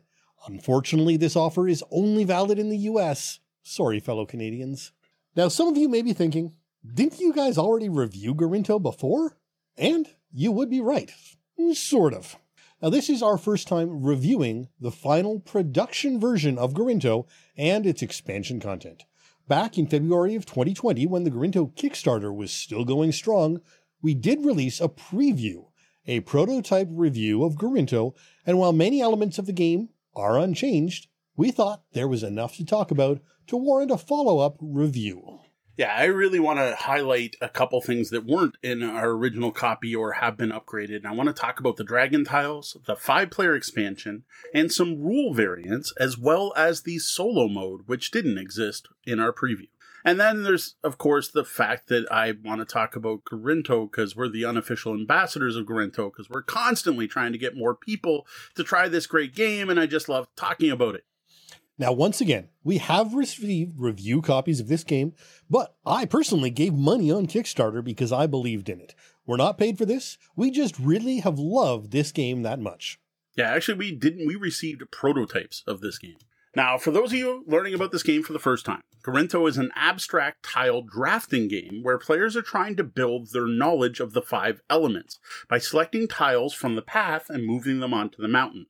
[0.47, 3.39] Unfortunately, this offer is only valid in the US.
[3.63, 4.91] Sorry, fellow Canadians.
[5.35, 6.53] Now, some of you may be thinking,
[6.93, 9.37] didn't you guys already review Gorinto before?
[9.77, 11.11] And you would be right.
[11.73, 12.37] Sort of.
[12.79, 17.25] Now, this is our first time reviewing the final production version of Gorinto
[17.57, 19.03] and its expansion content.
[19.47, 23.61] Back in February of 2020, when the Gorinto Kickstarter was still going strong,
[24.03, 25.69] we did release a preview,
[26.05, 28.13] a prototype review of Gorinto,
[28.45, 32.65] and while many elements of the game are unchanged, we thought there was enough to
[32.65, 35.39] talk about to warrant a follow up review.
[35.77, 39.95] Yeah, I really want to highlight a couple things that weren't in our original copy
[39.95, 40.97] or have been upgraded.
[40.97, 44.23] And I want to talk about the Dragon Tiles, the five player expansion,
[44.55, 49.31] and some rule variants, as well as the solo mode, which didn't exist in our
[49.31, 49.67] preview.
[50.03, 54.15] And then there's, of course, the fact that I want to talk about Gorinto because
[54.15, 58.25] we're the unofficial ambassadors of Gorinto because we're constantly trying to get more people
[58.55, 61.03] to try this great game, and I just love talking about it.
[61.79, 65.13] Now, once again, we have received review copies of this game,
[65.47, 68.95] but I personally gave money on Kickstarter because I believed in it.
[69.27, 70.17] We're not paid for this.
[70.35, 72.99] We just really have loved this game that much.
[73.35, 74.25] Yeah, actually, we didn't.
[74.25, 76.17] We received prototypes of this game.
[76.55, 79.57] Now, for those of you learning about this game for the first time, Gorinto is
[79.57, 84.23] an abstract tile drafting game where players are trying to build their knowledge of the
[84.23, 88.65] five elements by selecting tiles from the path and moving them onto the mountain.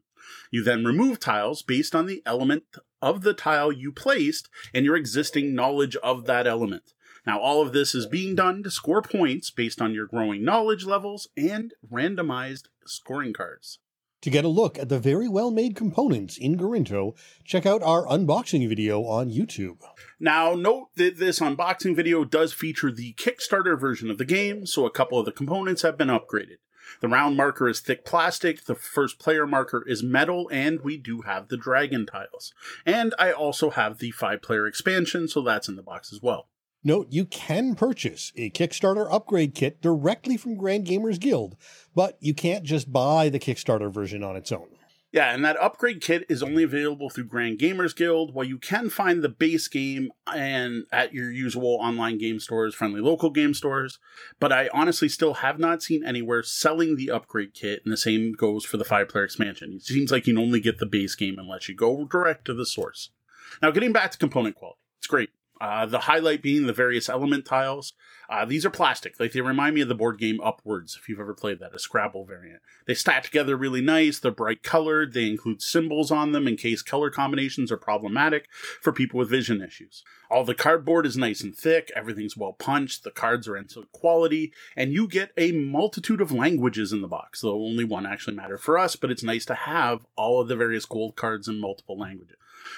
[0.51, 2.63] You then remove tiles based on the element
[3.01, 6.93] of the tile you placed and your existing knowledge of that element.
[7.25, 10.85] Now, all of this is being done to score points based on your growing knowledge
[10.85, 13.79] levels and randomized scoring cards.
[14.21, 18.05] To get a look at the very well made components in Gorinto, check out our
[18.07, 19.77] unboxing video on YouTube.
[20.19, 24.85] Now, note that this unboxing video does feature the Kickstarter version of the game, so
[24.85, 26.57] a couple of the components have been upgraded.
[27.01, 31.21] The round marker is thick plastic, the first player marker is metal, and we do
[31.21, 32.53] have the dragon tiles.
[32.85, 36.47] And I also have the five player expansion, so that's in the box as well.
[36.83, 41.57] Note you can purchase a Kickstarter upgrade kit directly from Grand Gamers Guild,
[41.95, 44.69] but you can't just buy the Kickstarter version on its own.
[45.17, 48.87] Yeah, and that upgrade kit is only available through Grand Gamers Guild, while you can
[48.91, 53.97] find the base game and at your usual online game stores, friendly local game stores.
[54.39, 58.33] But I honestly still have not seen anywhere selling the upgrade kit, and the same
[58.33, 59.77] goes for the five player expansion.
[59.77, 62.53] It seems like you can only get the base game unless you go direct to
[62.53, 63.09] the source.
[63.59, 65.31] Now, getting back to component quality, it's great.
[65.59, 67.93] Uh, the highlight being the various element tiles.
[68.29, 69.19] Uh, these are plastic.
[69.19, 71.79] Like they remind me of the board game Upwords, if you've ever played that, a
[71.79, 72.61] Scrabble variant.
[72.85, 74.19] They stack together really nice.
[74.19, 75.13] They're bright colored.
[75.13, 78.49] They include symbols on them in case color combinations are problematic
[78.81, 80.03] for people with vision issues.
[80.29, 81.91] All the cardboard is nice and thick.
[81.95, 83.03] Everything's well punched.
[83.03, 87.41] The cards are excellent quality, and you get a multitude of languages in the box.
[87.41, 90.55] Though only one actually matter for us, but it's nice to have all of the
[90.55, 92.35] various gold cards in multiple languages.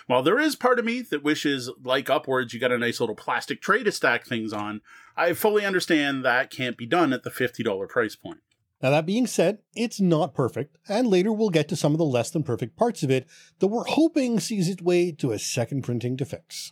[0.08, 3.16] While there is part of me that wishes, like Upwords, you got a nice little
[3.16, 4.82] plastic tray to stack things on,
[5.16, 8.40] I fully understand that can't be done at the $50 price point.
[8.82, 12.06] Now, that being said, it's not perfect, and later we'll get to some of the
[12.06, 13.28] less than perfect parts of it
[13.60, 16.72] that we're hoping sees its way to a second printing to fix.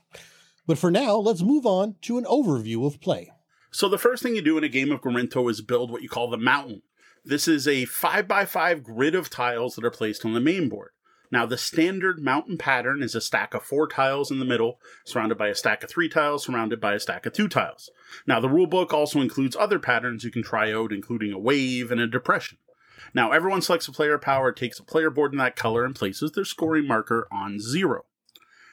[0.65, 3.31] But for now, let's move on to an overview of play.
[3.71, 6.07] So, the first thing you do in a game of Gorinto is build what you
[6.07, 6.81] call the mountain.
[7.25, 10.91] This is a 5x5 grid of tiles that are placed on the main board.
[11.31, 15.37] Now, the standard mountain pattern is a stack of four tiles in the middle, surrounded
[15.37, 17.89] by a stack of three tiles, surrounded by a stack of two tiles.
[18.25, 21.99] Now, the rulebook also includes other patterns you can try out, including a wave and
[21.99, 22.59] a depression.
[23.13, 26.31] Now, everyone selects a player power, takes a player board in that color, and places
[26.31, 28.05] their scoring marker on zero.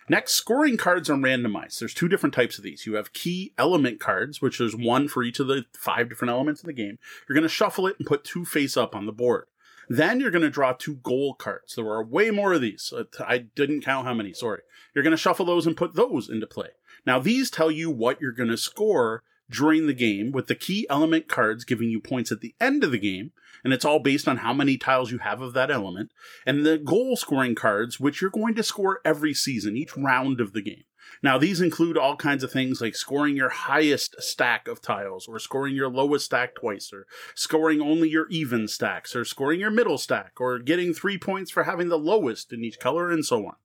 [0.09, 1.78] Next, scoring cards are randomized.
[1.78, 2.84] There's two different types of these.
[2.84, 6.61] You have key element cards, which there's one for each of the five different elements
[6.61, 6.98] of the game.
[7.26, 9.46] You're going to shuffle it and put two face up on the board.
[9.89, 11.74] Then you're going to draw two goal cards.
[11.74, 12.93] There are way more of these.
[12.97, 14.62] Uh, I didn't count how many, sorry.
[14.95, 16.68] You're going to shuffle those and put those into play.
[17.07, 20.87] Now, these tell you what you're going to score during the game, with the key
[20.89, 23.32] element cards giving you points at the end of the game,
[23.62, 26.11] and it's all based on how many tiles you have of that element,
[26.47, 30.55] and the goal scoring cards, which you're going to score every season, each round of
[30.55, 30.85] the game.
[31.22, 35.38] Now, these include all kinds of things like scoring your highest stack of tiles, or
[35.38, 39.98] scoring your lowest stack twice, or scoring only your even stacks, or scoring your middle
[39.98, 43.56] stack, or getting three points for having the lowest in each color, and so on.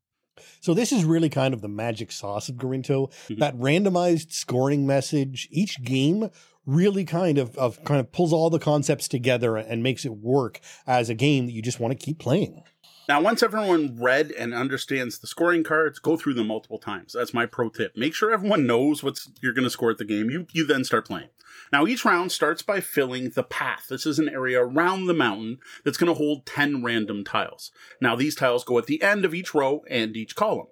[0.62, 3.12] So this is really kind of the magic sauce of Gorinto.
[3.12, 3.40] Mm-hmm.
[3.40, 6.30] That randomized scoring message, each game
[6.66, 10.60] really kind of, of kind of pulls all the concepts together and makes it work
[10.86, 12.62] as a game that you just want to keep playing.
[13.10, 17.14] Now, once everyone read and understands the scoring cards, go through them multiple times.
[17.14, 17.98] That's my pro tip.
[17.98, 20.30] Make sure everyone knows what you're going to score at the game.
[20.30, 21.30] You, you then start playing.
[21.74, 23.88] Now, each round starts by filling the path.
[23.90, 27.72] This is an area around the mountain that's going to hold 10 random tiles.
[28.00, 30.68] Now, these tiles go at the end of each row and each column.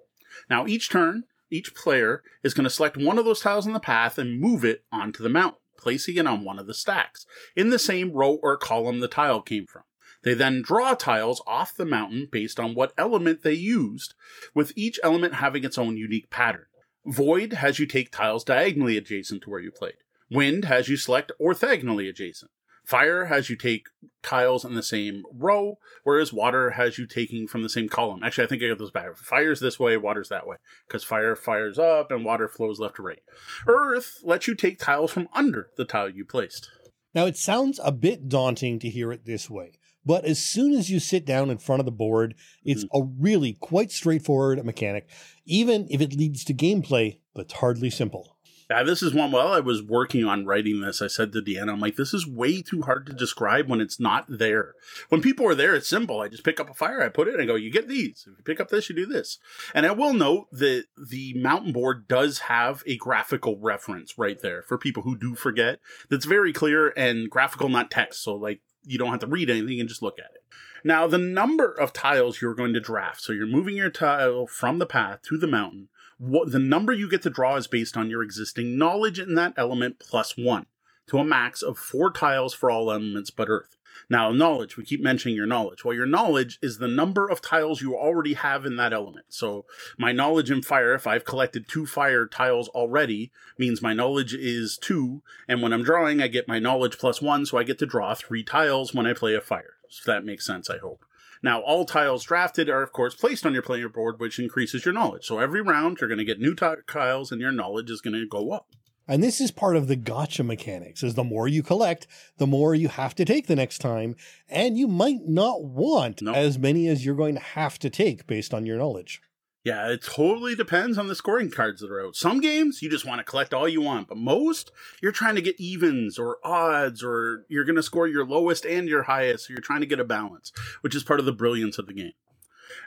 [0.48, 3.80] Now, each turn, each player is going to select one of those tiles in the
[3.80, 7.26] path and move it onto the mountain, placing it on one of the stacks
[7.56, 9.82] in the same row or column the tile came from.
[10.24, 14.14] They then draw tiles off the mountain based on what element they used,
[14.54, 16.66] with each element having its own unique pattern.
[17.06, 19.94] Void has you take tiles diagonally adjacent to where you played.
[20.30, 22.50] Wind has you select orthogonally adjacent.
[22.84, 23.88] Fire has you take
[24.22, 28.22] tiles in the same row, whereas water has you taking from the same column.
[28.22, 29.14] Actually, I think I got those back.
[29.18, 30.56] Fire's this way, water's that way,
[30.86, 33.20] because fire fires up and water flows left to right.
[33.66, 36.70] Earth lets you take tiles from under the tile you placed.
[37.14, 39.72] Now, it sounds a bit daunting to hear it this way,
[40.04, 42.34] but as soon as you sit down in front of the board,
[42.64, 43.02] it's mm-hmm.
[43.02, 45.08] a really quite straightforward mechanic,
[45.44, 48.38] even if it leads to gameplay that's hardly simple.
[48.70, 49.30] Yeah, this is one.
[49.30, 52.26] While I was working on writing this, I said to Deanna, I'm like, this is
[52.26, 54.74] way too hard to describe when it's not there.
[55.08, 56.20] When people are there, it's simple.
[56.20, 58.26] I just pick up a fire, I put it, and I go, you get these.
[58.30, 59.38] If you pick up this, you do this.
[59.74, 64.62] And I will note that the mountain board does have a graphical reference right there
[64.62, 65.80] for people who do forget.
[66.10, 68.22] That's very clear and graphical, not text.
[68.22, 70.42] So, like, you don't have to read anything and just look at it.
[70.84, 74.78] Now, the number of tiles you're going to draft, so you're moving your tile from
[74.78, 75.88] the path to the mountain.
[76.18, 79.54] What the number you get to draw is based on your existing knowledge in that
[79.56, 80.66] element plus one.
[81.08, 83.76] to a max of four tiles for all elements but earth.
[84.08, 85.84] Now, knowledge, we keep mentioning your knowledge.
[85.84, 89.26] Well, your knowledge is the number of tiles you already have in that element.
[89.28, 89.64] So,
[89.98, 94.78] my knowledge in fire, if I've collected two fire tiles already, means my knowledge is
[94.78, 95.22] two.
[95.46, 97.46] And when I'm drawing, I get my knowledge plus one.
[97.46, 99.74] So, I get to draw three tiles when I play a fire.
[99.88, 101.04] So, that makes sense, I hope.
[101.42, 104.94] Now, all tiles drafted are, of course, placed on your player board, which increases your
[104.94, 105.26] knowledge.
[105.26, 108.26] So, every round, you're going to get new tiles and your knowledge is going to
[108.26, 108.66] go up.
[109.08, 112.06] And this is part of the gotcha mechanics is the more you collect,
[112.36, 114.14] the more you have to take the next time.
[114.48, 116.32] And you might not want No.
[116.34, 119.22] as many as you're going to have to take based on your knowledge.
[119.64, 122.16] Yeah, it totally depends on the scoring cards that are out.
[122.16, 124.70] Some games you just want to collect all you want, but most
[125.02, 128.88] you're trying to get evens or odds, or you're going to score your lowest and
[128.88, 129.46] your highest.
[129.46, 131.92] So you're trying to get a balance, which is part of the brilliance of the
[131.92, 132.12] game.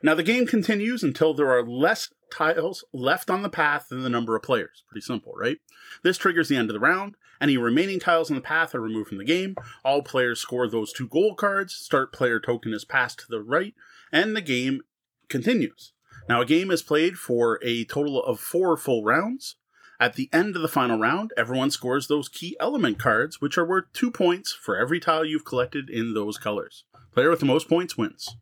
[0.01, 4.09] Now, the game continues until there are less tiles left on the path than the
[4.09, 4.83] number of players.
[4.89, 5.57] Pretty simple, right?
[6.03, 7.15] This triggers the end of the round.
[7.39, 9.55] Any remaining tiles on the path are removed from the game.
[9.83, 11.73] All players score those two goal cards.
[11.73, 13.73] Start player token is passed to the right,
[14.11, 14.81] and the game
[15.29, 15.93] continues.
[16.29, 19.55] Now, a game is played for a total of four full rounds.
[19.99, 23.67] At the end of the final round, everyone scores those key element cards, which are
[23.67, 26.85] worth two points for every tile you've collected in those colors.
[27.13, 28.35] Player with the most points wins.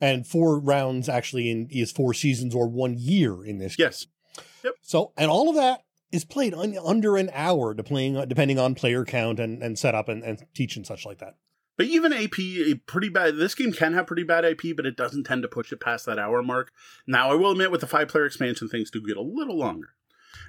[0.00, 3.78] And four rounds actually in is four seasons or one year in this.
[3.78, 4.06] Yes.
[4.64, 4.74] Yep.
[4.82, 8.74] So, and all of that is played un, under an hour, depending uh, depending on
[8.74, 11.36] player count and, and setup and, and teach and such like that.
[11.76, 13.36] But even AP, pretty bad.
[13.36, 16.04] This game can have pretty bad AP, but it doesn't tend to push it past
[16.06, 16.72] that hour mark.
[17.06, 19.94] Now, I will admit, with the five player expansion, things do get a little longer.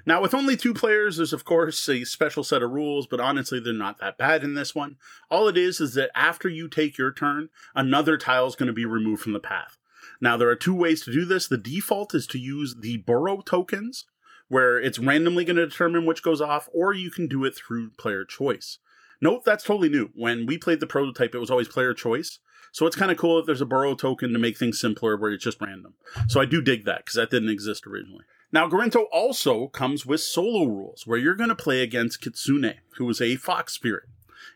[0.04, 3.60] Now, with only two players, there's of course a special set of rules, but honestly,
[3.60, 4.96] they're not that bad in this one.
[5.30, 8.72] All it is is that after you take your turn, another tile is going to
[8.72, 9.78] be removed from the path.
[10.20, 11.48] Now, there are two ways to do this.
[11.48, 14.04] The default is to use the burrow tokens,
[14.52, 17.88] where it's randomly going to determine which goes off, or you can do it through
[17.92, 18.76] player choice.
[19.18, 20.10] Note that's totally new.
[20.14, 22.38] When we played the prototype, it was always player choice.
[22.70, 25.30] So it's kind of cool that there's a burrow token to make things simpler where
[25.30, 25.94] it's just random.
[26.28, 28.26] So I do dig that because that didn't exist originally.
[28.52, 33.08] Now, Gorinto also comes with solo rules where you're going to play against Kitsune, who
[33.08, 34.04] is a fox spirit.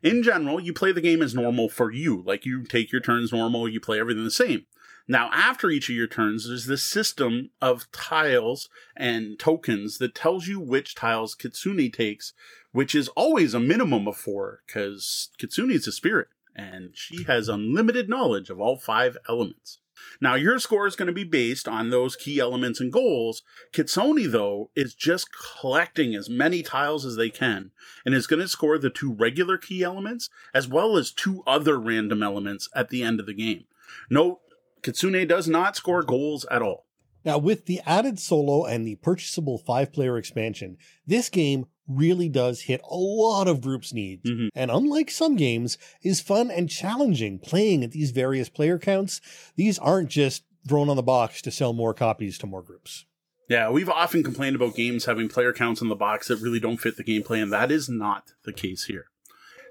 [0.02, 3.32] In general, you play the game as normal for you, like you take your turns
[3.32, 4.66] normal, you play everything the same.
[5.08, 10.48] Now, after each of your turns, there's this system of tiles and tokens that tells
[10.48, 12.32] you which tiles Kitsune takes,
[12.72, 17.48] which is always a minimum of four, because Kitsune is a spirit, and she has
[17.48, 19.78] unlimited knowledge of all five elements.
[20.20, 23.42] Now, your score is going to be based on those key elements and goals.
[23.72, 27.70] Kitsune, though, is just collecting as many tiles as they can
[28.04, 31.78] and is going to score the two regular key elements as well as two other
[31.78, 33.64] random elements at the end of the game.
[34.10, 34.40] Note,
[34.86, 36.86] Kitsune does not score goals at all.
[37.24, 42.62] Now, with the added solo and the purchasable five player expansion, this game really does
[42.62, 44.28] hit a lot of groups' needs.
[44.28, 44.48] Mhm.
[44.54, 49.20] And unlike some games, is fun and challenging playing at these various player counts.
[49.56, 53.06] These aren't just thrown on the box to sell more copies to more groups.
[53.48, 56.78] Yeah, we've often complained about games having player counts in the box that really don't
[56.78, 59.06] fit the gameplay, and that is not the case here.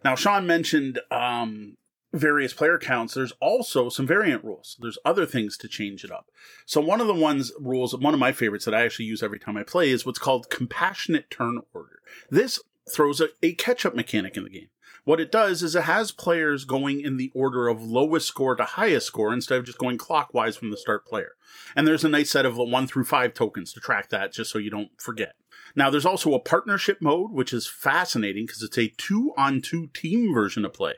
[0.03, 1.77] Now, Sean mentioned um,
[2.15, 3.13] various player counts.
[3.13, 4.77] There's also some variant rules.
[4.79, 6.29] There's other things to change it up.
[6.65, 9.39] So, one of the ones rules, one of my favorites that I actually use every
[9.39, 11.99] time I play is what's called compassionate turn order.
[12.29, 12.59] This
[12.89, 14.69] throws a, a catch up mechanic in the game.
[15.03, 18.63] What it does is it has players going in the order of lowest score to
[18.63, 21.33] highest score instead of just going clockwise from the start player.
[21.75, 24.57] And there's a nice set of one through five tokens to track that just so
[24.57, 25.35] you don't forget.
[25.75, 29.87] Now, there's also a partnership mode, which is fascinating because it's a two on two
[29.87, 30.95] team version of play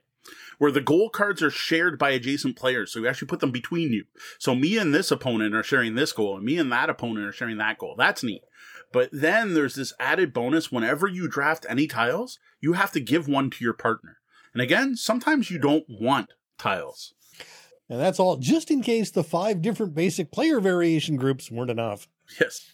[0.57, 2.91] where the goal cards are shared by adjacent players.
[2.91, 4.05] So you actually put them between you.
[4.39, 7.31] So me and this opponent are sharing this goal, and me and that opponent are
[7.31, 7.95] sharing that goal.
[7.97, 8.41] That's neat.
[8.91, 13.27] But then there's this added bonus whenever you draft any tiles, you have to give
[13.27, 14.17] one to your partner.
[14.53, 17.13] And again, sometimes you don't want tiles.
[17.89, 22.07] And that's all just in case the five different basic player variation groups weren't enough.
[22.39, 22.73] Yes.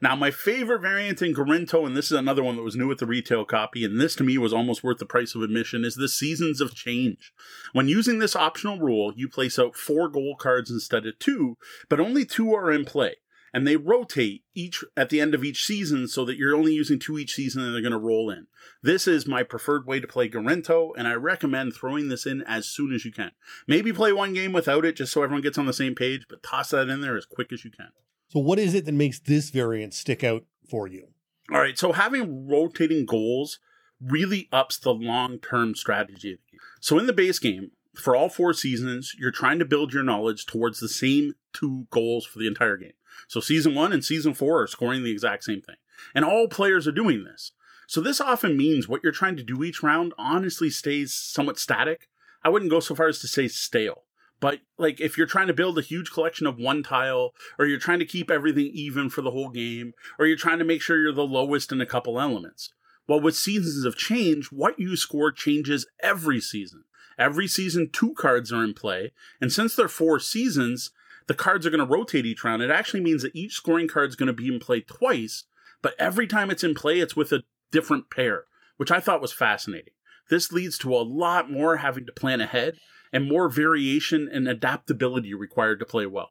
[0.00, 2.98] Now, my favorite variant in Gorinto, and this is another one that was new with
[2.98, 5.94] the retail copy, and this to me was almost worth the price of admission, is
[5.94, 7.32] the Seasons of Change.
[7.72, 11.56] When using this optional rule, you place out four goal cards instead of two,
[11.88, 13.16] but only two are in play.
[13.52, 17.00] And they rotate each at the end of each season so that you're only using
[17.00, 18.46] two each season and they're going to roll in.
[18.80, 22.66] This is my preferred way to play Gorinto, and I recommend throwing this in as
[22.66, 23.32] soon as you can.
[23.66, 26.44] Maybe play one game without it just so everyone gets on the same page, but
[26.44, 27.88] toss that in there as quick as you can.
[28.30, 31.08] So, what is it that makes this variant stick out for you?
[31.52, 33.58] All right, so having rotating goals
[34.00, 36.38] really ups the long term strategy.
[36.80, 40.46] So in the base game, for all four seasons, you're trying to build your knowledge
[40.46, 42.92] towards the same two goals for the entire game.
[43.26, 45.76] So season one and season four are scoring the exact same thing.
[46.14, 47.52] And all players are doing this.
[47.86, 52.08] So this often means what you're trying to do each round honestly stays somewhat static.
[52.44, 54.04] I wouldn't go so far as to say stale.
[54.40, 57.78] But like if you're trying to build a huge collection of one tile, or you're
[57.78, 61.00] trying to keep everything even for the whole game, or you're trying to make sure
[61.00, 62.72] you're the lowest in a couple elements.
[63.06, 66.84] Well, with Seasons of Change, what you score changes every season.
[67.18, 70.90] Every season, two cards are in play, and since they're four seasons,
[71.26, 72.62] the cards are going to rotate each round.
[72.62, 75.44] It actually means that each scoring card is going to be in play twice,
[75.82, 78.44] but every time it's in play, it's with a different pair,
[78.78, 79.92] which I thought was fascinating.
[80.30, 82.78] This leads to a lot more having to plan ahead
[83.12, 86.30] and more variation and adaptability required to play well.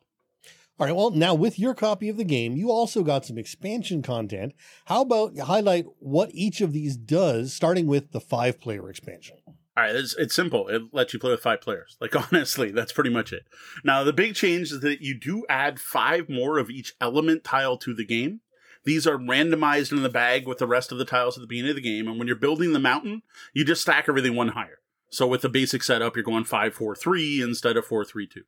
[0.79, 4.01] All right, well, now with your copy of the game, you also got some expansion
[4.01, 4.53] content.
[4.85, 9.37] How about you highlight what each of these does, starting with the five player expansion?
[9.47, 10.69] All right, it's, it's simple.
[10.69, 11.97] It lets you play with five players.
[11.99, 13.43] Like, honestly, that's pretty much it.
[13.83, 17.75] Now, the big change is that you do add five more of each element tile
[17.77, 18.39] to the game.
[18.85, 21.71] These are randomized in the bag with the rest of the tiles at the beginning
[21.71, 22.07] of the game.
[22.07, 23.21] And when you're building the mountain,
[23.53, 24.78] you just stack everything one higher.
[25.11, 28.43] So with the basic setup, you're going 5 4 3 instead of 4 3 2.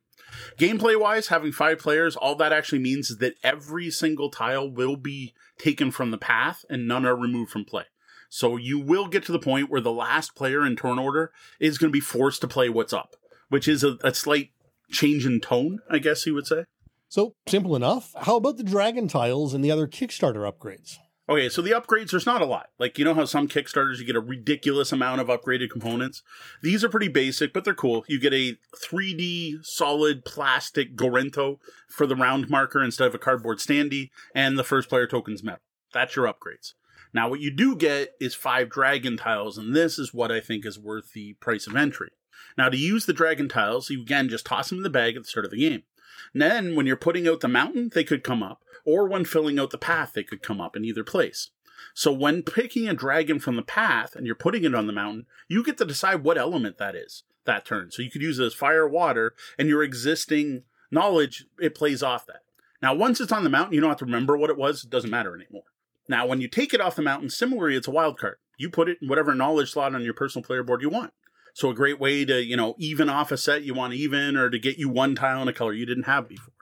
[0.58, 4.96] Gameplay wise, having five players, all that actually means is that every single tile will
[4.96, 7.84] be taken from the path and none are removed from play.
[8.28, 11.76] So you will get to the point where the last player in turn order is
[11.76, 13.16] going to be forced to play what's up,
[13.50, 14.50] which is a, a slight
[14.90, 16.64] change in tone, I guess you would say.
[17.08, 18.14] So simple enough.
[18.18, 20.96] How about the dragon tiles and the other Kickstarter upgrades?
[21.32, 22.68] Okay, so the upgrades, there's not a lot.
[22.78, 26.22] Like, you know how some Kickstarters you get a ridiculous amount of upgraded components?
[26.60, 28.04] These are pretty basic, but they're cool.
[28.06, 31.56] You get a 3D solid plastic Gorinto
[31.88, 35.62] for the round marker instead of a cardboard standee, and the first player token's metal.
[35.94, 36.74] That's your upgrades.
[37.14, 40.66] Now, what you do get is five dragon tiles, and this is what I think
[40.66, 42.10] is worth the price of entry.
[42.58, 45.22] Now, to use the dragon tiles, you again just toss them in the bag at
[45.22, 45.84] the start of the game.
[46.32, 49.58] And then, when you're putting out the mountain, they could come up or when filling
[49.58, 51.50] out the path, they could come up in either place.
[51.94, 55.26] So when picking a dragon from the path and you're putting it on the mountain,
[55.48, 57.90] you get to decide what element that is that turn.
[57.90, 60.62] So you could use it as fire, water, and your existing
[60.92, 62.42] knowledge, it plays off that.
[62.80, 64.84] Now, once it's on the mountain, you don't have to remember what it was.
[64.84, 65.64] It doesn't matter anymore.
[66.08, 68.36] Now, when you take it off the mountain, similarly, it's a wild card.
[68.56, 71.12] You put it in whatever knowledge slot on your personal player board you want.
[71.54, 74.48] So a great way to, you know, even off a set you want even or
[74.48, 76.54] to get you one tile in a color you didn't have before.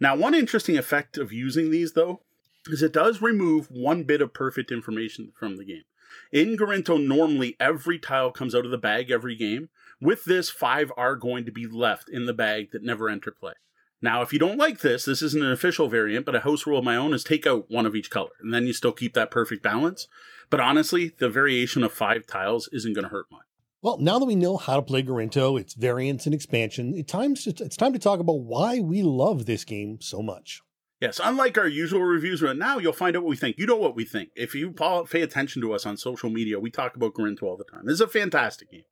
[0.00, 2.20] Now, one interesting effect of using these, though,
[2.66, 5.84] is it does remove one bit of perfect information from the game.
[6.32, 9.68] In Gorinto, normally every tile comes out of the bag every game.
[10.00, 13.54] With this, five are going to be left in the bag that never enter play.
[14.00, 16.78] Now, if you don't like this, this isn't an official variant, but a house rule
[16.78, 19.14] of my own is take out one of each color, and then you still keep
[19.14, 20.06] that perfect balance.
[20.50, 23.46] But honestly, the variation of five tiles isn't going to hurt much.
[23.84, 27.34] Well, now that we know how to play Gorinto, its variants and expansion, it's time
[27.34, 30.62] to, it's time to talk about why we love this game so much.
[31.02, 33.58] Yes, unlike our usual reviews, right now you'll find out what we think.
[33.58, 34.30] You know what we think.
[34.34, 37.64] If you pay attention to us on social media, we talk about Gorinto all the
[37.64, 37.84] time.
[37.84, 38.84] This is a fantastic game.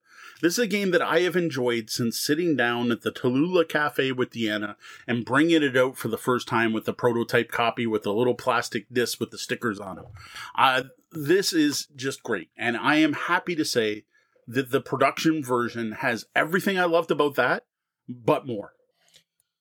[0.42, 4.12] This is a game that I have enjoyed since sitting down at the Tallulah Cafe
[4.12, 4.76] with Deanna
[5.08, 8.34] and bringing it out for the first time with the prototype copy with the little
[8.34, 10.04] plastic disc with the stickers on it.
[10.54, 10.82] Uh,
[11.12, 12.50] this is just great.
[12.58, 14.04] And I am happy to say
[14.46, 17.64] that the production version has everything I loved about that,
[18.08, 18.72] but more.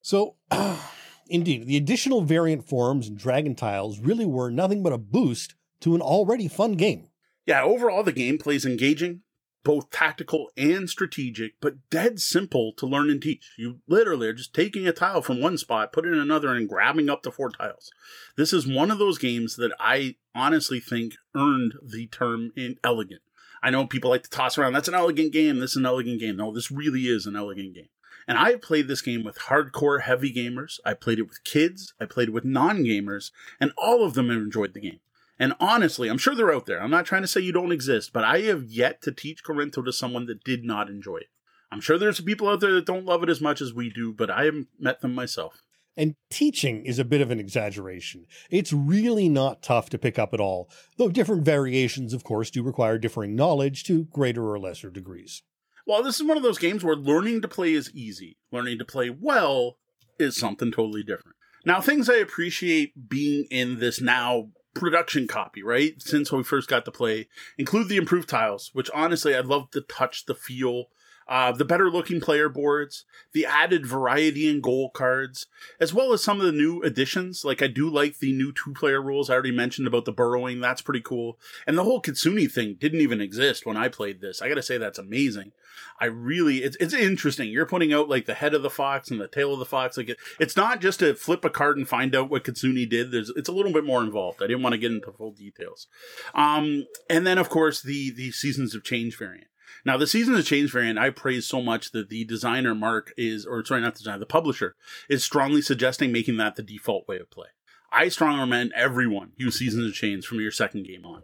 [0.02, 0.80] So, uh,
[1.30, 5.96] indeed, the additional variant forms and dragon tiles really were nothing but a boost to
[5.96, 7.10] an already fun game.
[7.46, 9.22] Yeah, overall, the gameplay is engaging,
[9.64, 13.52] both tactical and strategic, but dead simple to learn and teach.
[13.58, 16.70] You literally are just taking a tile from one spot, putting it in another, and
[16.70, 17.92] grabbing up the four tiles.
[18.38, 23.22] This is one of those games that I honestly think earned the term in elegant.
[23.64, 26.20] I know people like to toss around, that's an elegant game, this is an elegant
[26.20, 26.38] game.
[26.38, 27.90] No, this really is an elegant game.
[28.28, 30.80] And I played this game with hardcore heavy gamers.
[30.86, 31.94] I played it with kids.
[32.00, 35.00] I played it with non gamers, and all of them enjoyed the game.
[35.40, 36.82] And honestly, I'm sure they're out there.
[36.82, 39.84] I'm not trying to say you don't exist, but I have yet to teach Gorinto
[39.84, 41.30] to someone that did not enjoy it.
[41.72, 44.14] I'm sure there's people out there that don't love it as much as we do,
[44.14, 45.64] but I have met them myself.
[45.98, 48.26] And teaching is a bit of an exaggeration.
[48.50, 52.64] It's really not tough to pick up at all, though different variations, of course, do
[52.64, 55.44] require differing knowledge to greater or lesser degrees.
[55.86, 58.38] Well, this is one of those games where learning to play is easy.
[58.52, 59.78] Learning to play well
[60.18, 61.36] is something totally different.
[61.66, 66.02] Now, things I appreciate being in this now production copy, right?
[66.02, 67.28] Since we first got to play,
[67.58, 70.86] include the improved tiles, which honestly I'd love to touch the feel
[71.28, 75.48] uh, the better looking player boards, the added variety in goal cards,
[75.80, 77.46] as well as some of the new additions.
[77.46, 80.60] Like I do like the new two player rules I already mentioned about the burrowing.
[80.60, 81.40] That's pretty cool.
[81.66, 84.42] And the whole Kitsune thing didn't even exist when I played this.
[84.42, 85.54] I gotta say that's amazing.
[86.00, 87.50] I really, it's, it's interesting.
[87.50, 89.98] You're putting out like the head of the fox and the tail of the fox.
[89.98, 93.12] Like it, it's not just to flip a card and find out what Kitsune did.
[93.12, 94.42] There's, it's a little bit more involved.
[94.42, 95.88] I didn't want to get into full details.
[96.34, 99.48] Um, and then of course the, the seasons of change variant.
[99.86, 103.46] Now, the Seasons of Change variant, I praise so much that the designer Mark is,
[103.46, 104.76] or sorry, not the designer, the publisher
[105.10, 107.48] is strongly suggesting making that the default way of play.
[107.92, 111.24] I strongly recommend everyone use Seasons of Change from your second game on.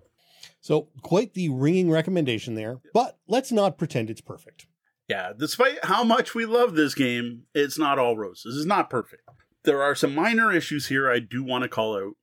[0.59, 4.65] So, quite the ringing recommendation there, but let's not pretend it's perfect.
[5.07, 8.57] Yeah, despite how much we love this game, it's not all roses.
[8.57, 9.23] It's not perfect.
[9.63, 12.13] There are some minor issues here I do want to call out.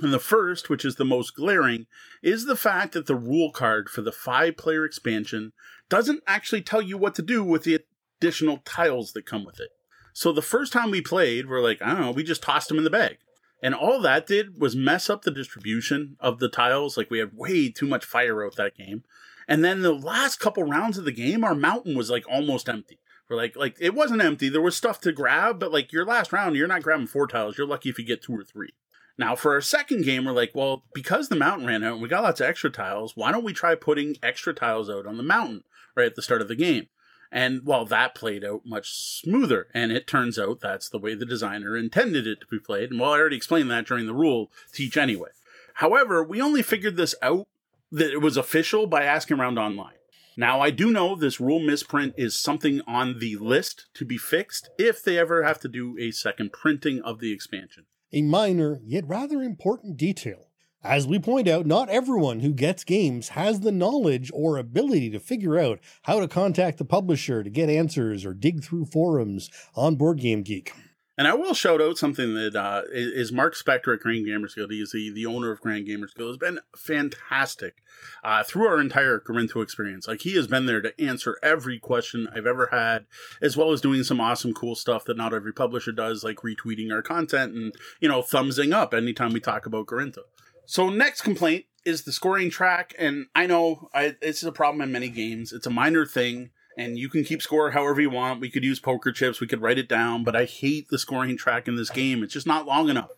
[0.00, 1.86] And the first, which is the most glaring,
[2.22, 5.52] is the fact that the rule card for the five player expansion
[5.92, 7.78] doesn't actually tell you what to do with the
[8.18, 9.68] additional tiles that come with it.
[10.14, 12.78] So the first time we played, we're like, I don't know, we just tossed them
[12.78, 13.18] in the bag.
[13.62, 16.96] And all that did was mess up the distribution of the tiles.
[16.96, 19.04] Like we had way too much fire out that game.
[19.46, 22.98] And then the last couple rounds of the game, our mountain was like almost empty.
[23.28, 24.48] We're like, like it wasn't empty.
[24.48, 27.58] There was stuff to grab, but like your last round, you're not grabbing four tiles.
[27.58, 28.72] You're lucky if you get two or three.
[29.18, 32.08] Now, for our second game, we're like, well, because the mountain ran out and we
[32.08, 35.22] got lots of extra tiles, why don't we try putting extra tiles out on the
[35.22, 35.64] mountain
[35.94, 36.88] right at the start of the game?
[37.30, 39.68] And well, that played out much smoother.
[39.72, 42.90] And it turns out that's the way the designer intended it to be played.
[42.90, 45.30] And well, I already explained that during the rule teach anyway.
[45.74, 47.48] However, we only figured this out
[47.90, 49.94] that it was official by asking around online.
[50.36, 54.70] Now, I do know this rule misprint is something on the list to be fixed
[54.78, 57.84] if they ever have to do a second printing of the expansion.
[58.12, 60.48] A minor, yet rather important detail.
[60.84, 65.20] As we point out, not everyone who gets games has the knowledge or ability to
[65.20, 69.94] figure out how to contact the publisher to get answers or dig through forums on
[69.94, 70.72] Board Game Geek.
[71.16, 74.72] And I will shout out something that uh, is Mark Spector at Grand Gamers Guild.
[74.72, 76.30] He is the, the owner of Grand Gamers Guild.
[76.30, 77.82] Has been fantastic
[78.24, 80.08] uh, through our entire Gorinto experience.
[80.08, 83.06] Like he has been there to answer every question I've ever had,
[83.40, 86.90] as well as doing some awesome, cool stuff that not every publisher does, like retweeting
[86.90, 90.22] our content and you know thumbsing up anytime we talk about Gorinto.
[90.66, 94.92] So next complaint is the scoring track, and I know I, is a problem in
[94.92, 95.52] many games.
[95.52, 98.40] It's a minor thing, and you can keep score however you want.
[98.40, 101.36] We could use poker chips, we could write it down, but I hate the scoring
[101.36, 102.22] track in this game.
[102.22, 103.10] It's just not long enough.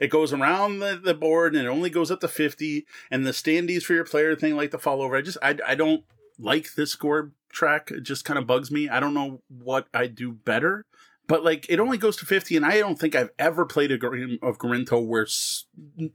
[0.00, 2.86] It goes around the, the board, and it only goes up to fifty.
[3.10, 5.74] And the standees for your player thing, like the fall over, I just I I
[5.74, 6.04] don't
[6.38, 7.90] like this score track.
[7.90, 8.88] It just kind of bugs me.
[8.88, 10.86] I don't know what I do better
[11.26, 13.98] but like it only goes to 50 and i don't think i've ever played a
[13.98, 15.64] game of Gorinto where s-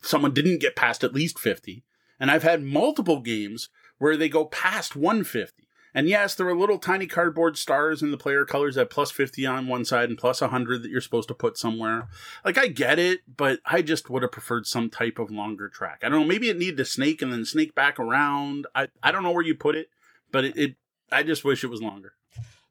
[0.01, 1.83] someone didn't get past at least 50
[2.19, 6.77] and i've had multiple games where they go past 150 and yes there are little
[6.77, 10.41] tiny cardboard stars in the player colors at plus 50 on one side and plus
[10.41, 12.07] 100 that you're supposed to put somewhere.
[12.45, 16.01] Like i get it but i just would have preferred some type of longer track.
[16.03, 18.67] I don't know maybe it needed to snake and then snake back around.
[18.75, 19.89] I, I don't know where you put it
[20.31, 20.75] but it, it
[21.11, 22.13] i just wish it was longer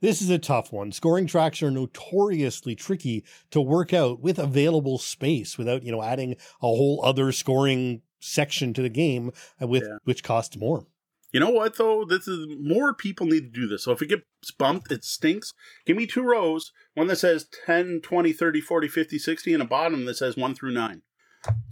[0.00, 0.92] this is a tough one.
[0.92, 6.32] Scoring tracks are notoriously tricky to work out with available space without, you know, adding
[6.32, 9.98] a whole other scoring section to the game with yeah.
[10.04, 10.86] which costs more.
[11.32, 12.04] You know what though?
[12.04, 13.84] This is more people need to do this.
[13.84, 15.52] So if it gets bumped, it stinks.
[15.84, 19.66] Give me two rows, one that says 10, 20, 30, 40, 50, 60 and a
[19.66, 21.02] bottom that says 1 through 9.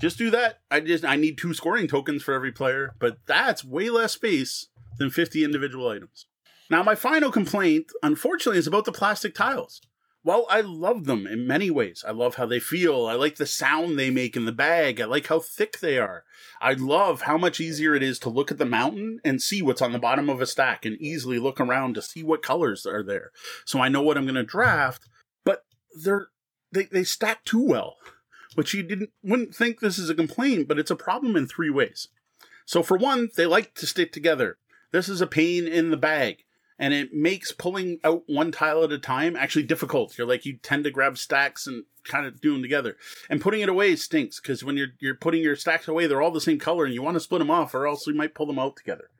[0.00, 0.60] Just do that.
[0.70, 4.68] I just I need two scoring tokens for every player, but that's way less space
[4.98, 6.26] than 50 individual items.
[6.68, 9.80] Now, my final complaint, unfortunately, is about the plastic tiles.
[10.24, 12.04] Well, I love them in many ways.
[12.06, 13.06] I love how they feel.
[13.06, 15.00] I like the sound they make in the bag.
[15.00, 16.24] I like how thick they are.
[16.60, 19.80] I love how much easier it is to look at the mountain and see what's
[19.80, 23.04] on the bottom of a stack and easily look around to see what colors are
[23.04, 23.30] there.
[23.64, 25.08] So I know what I'm going to draft,
[25.44, 25.64] but
[26.02, 26.26] they're,
[26.72, 27.94] they, they stack too well,
[28.56, 31.70] which you didn't, wouldn't think this is a complaint, but it's a problem in three
[31.70, 32.08] ways.
[32.64, 34.58] So for one, they like to stick together.
[34.90, 36.42] This is a pain in the bag
[36.78, 40.16] and it makes pulling out one tile at a time actually difficult.
[40.16, 42.96] You're like you tend to grab stacks and kind of do them together,
[43.28, 46.30] and putting it away stinks because when you're you're putting your stacks away, they're all
[46.30, 48.46] the same color, and you want to split them off, or else you might pull
[48.46, 49.10] them out together.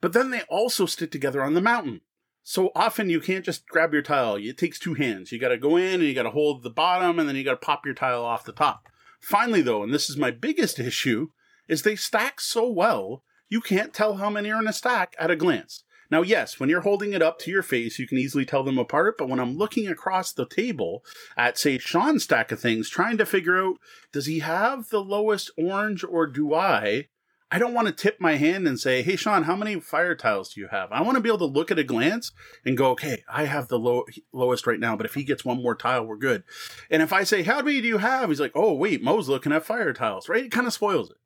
[0.00, 2.02] But then they also stick together on the mountain.
[2.42, 4.36] So often you can't just grab your tile.
[4.36, 5.32] It takes two hands.
[5.32, 7.42] You got to go in and you got to hold the bottom, and then you
[7.44, 8.88] got to pop your tile off the top.
[9.20, 11.30] Finally, though, and this is my biggest issue,
[11.68, 15.30] is they stack so well you can't tell how many are in a stack at
[15.30, 15.84] a glance.
[16.10, 18.78] Now, yes, when you're holding it up to your face, you can easily tell them
[18.78, 19.16] apart.
[19.18, 21.04] But when I'm looking across the table
[21.36, 23.76] at, say, Sean's stack of things, trying to figure out,
[24.12, 27.08] does he have the lowest orange or do I?
[27.48, 30.52] I don't want to tip my hand and say, hey, Sean, how many fire tiles
[30.52, 30.90] do you have?
[30.90, 32.32] I want to be able to look at a glance
[32.64, 35.62] and go, okay, I have the low, lowest right now, but if he gets one
[35.62, 36.42] more tile, we're good.
[36.90, 38.30] And if I say, how many do you have?
[38.30, 40.44] He's like, oh, wait, Mo's looking at fire tiles, right?
[40.44, 41.16] It kind of spoils it.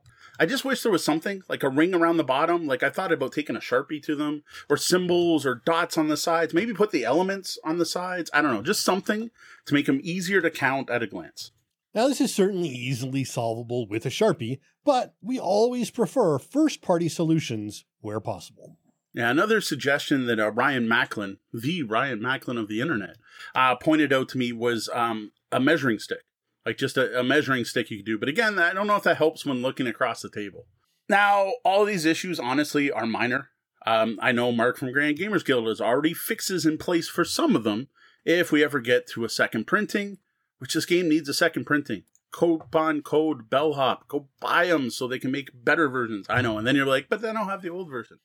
[0.41, 2.67] I just wish there was something like a ring around the bottom.
[2.67, 6.17] Like I thought about taking a sharpie to them, or symbols or dots on the
[6.17, 6.55] sides.
[6.55, 8.31] Maybe put the elements on the sides.
[8.33, 9.31] I don't know, just something
[9.67, 11.53] to make them easier to count at a glance.
[11.95, 17.09] Now, this is certainly easily solvable with a Sharpie, but we always prefer first party
[17.09, 18.79] solutions where possible.
[19.13, 23.17] Yeah, another suggestion that uh, Ryan Macklin, the Ryan Macklin of the internet,
[23.55, 26.23] uh, pointed out to me was um, a measuring stick,
[26.65, 28.19] like just a, a measuring stick you could do.
[28.19, 30.67] But again, I don't know if that helps when looking across the table.
[31.09, 33.51] Now, all these issues, honestly, are minor.
[33.87, 37.57] Um, I know Mark from Grand Gamers Guild has already fixes in place for some
[37.57, 37.89] of them
[38.25, 40.19] if we ever get to a second printing,
[40.59, 42.05] which this game needs a second printing.
[42.31, 44.07] Coupon code Bellhop.
[44.07, 46.27] Go buy them so they can make better versions.
[46.29, 46.59] I know.
[46.59, 48.19] And then you're like, but then I'll have the old version.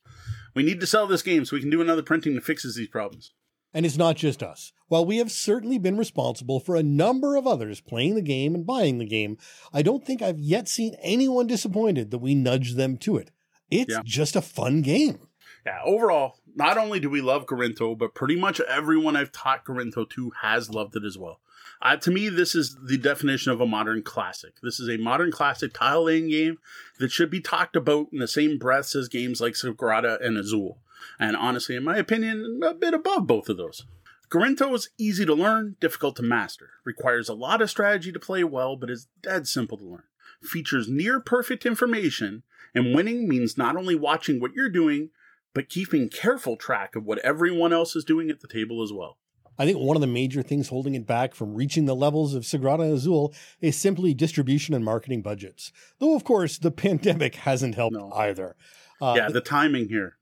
[0.53, 2.87] We need to sell this game so we can do another printing that fixes these
[2.87, 3.33] problems.
[3.75, 4.71] And it's not just us.
[4.87, 8.65] While we have certainly been responsible for a number of others playing the game and
[8.65, 9.37] buying the game,
[9.73, 13.31] I don't think I've yet seen anyone disappointed that we nudged them to it.
[13.69, 14.01] It's yeah.
[14.05, 15.27] just a fun game.
[15.65, 20.09] Yeah, overall, not only do we love Gorinto, but pretty much everyone I've taught Gorinto
[20.11, 21.41] to has loved it as well.
[21.81, 24.53] Uh, to me, this is the definition of a modern classic.
[24.63, 26.59] This is a modern classic tile laying game
[26.99, 30.79] that should be talked about in the same breaths as games like Sagrada and Azul.
[31.19, 33.85] And honestly, in my opinion, a bit above both of those.
[34.29, 38.43] Gorinto is easy to learn, difficult to master, requires a lot of strategy to play
[38.43, 40.03] well, but is dead simple to learn.
[40.41, 42.43] Features near perfect information,
[42.73, 45.09] and winning means not only watching what you're doing,
[45.53, 49.17] but keeping careful track of what everyone else is doing at the table as well.
[49.57, 52.43] I think one of the major things holding it back from reaching the levels of
[52.43, 55.71] Sagrada Azul is simply distribution and marketing budgets.
[55.99, 58.11] Though, of course, the pandemic hasn't helped no.
[58.13, 58.55] either.
[59.01, 60.17] Uh, yeah, the timing here.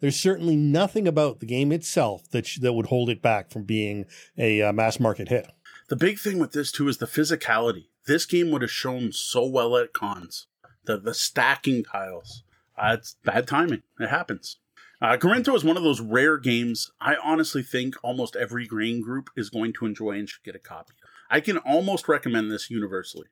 [0.00, 3.64] There's certainly nothing about the game itself that sh- that would hold it back from
[3.64, 4.06] being
[4.36, 5.50] a uh, mass market hit.
[5.88, 7.88] The big thing with this too is the physicality.
[8.06, 10.46] This game would have shown so well at cons.
[10.84, 12.42] The the stacking tiles.
[12.76, 13.82] Uh, it's bad timing.
[13.98, 14.58] It happens.
[15.00, 19.50] Uh, is one of those rare games I honestly think almost every grain group is
[19.50, 20.94] going to enjoy and should get a copy.
[21.30, 23.26] I can almost recommend this universally.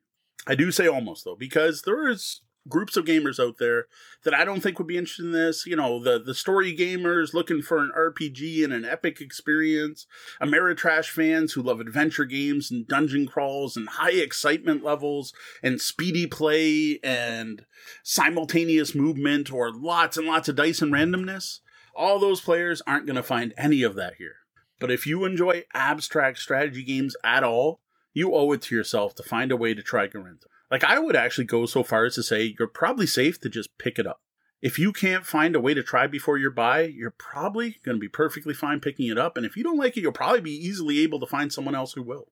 [0.46, 3.86] I do say almost though, because there is groups of gamers out there
[4.24, 5.66] that I don't think would be interested in this.
[5.66, 10.06] You know, the the story gamers looking for an RPG and an epic experience,
[10.40, 15.32] Ameritrash fans who love adventure games and dungeon crawls and high excitement levels
[15.62, 17.64] and speedy play and
[18.02, 21.60] simultaneous movement or lots and lots of dice and randomness.
[21.94, 24.36] All those players aren't going to find any of that here.
[24.80, 27.80] But if you enjoy abstract strategy games at all,
[28.14, 30.46] you owe it to yourself to find a way to try Gorinto.
[30.72, 33.68] Like I would actually go so far as to say you're probably safe to just
[33.78, 34.22] pick it up.
[34.62, 38.00] If you can't find a way to try before you buy, you're probably going to
[38.00, 39.36] be perfectly fine picking it up.
[39.36, 41.92] And if you don't like it, you'll probably be easily able to find someone else
[41.92, 42.28] who will.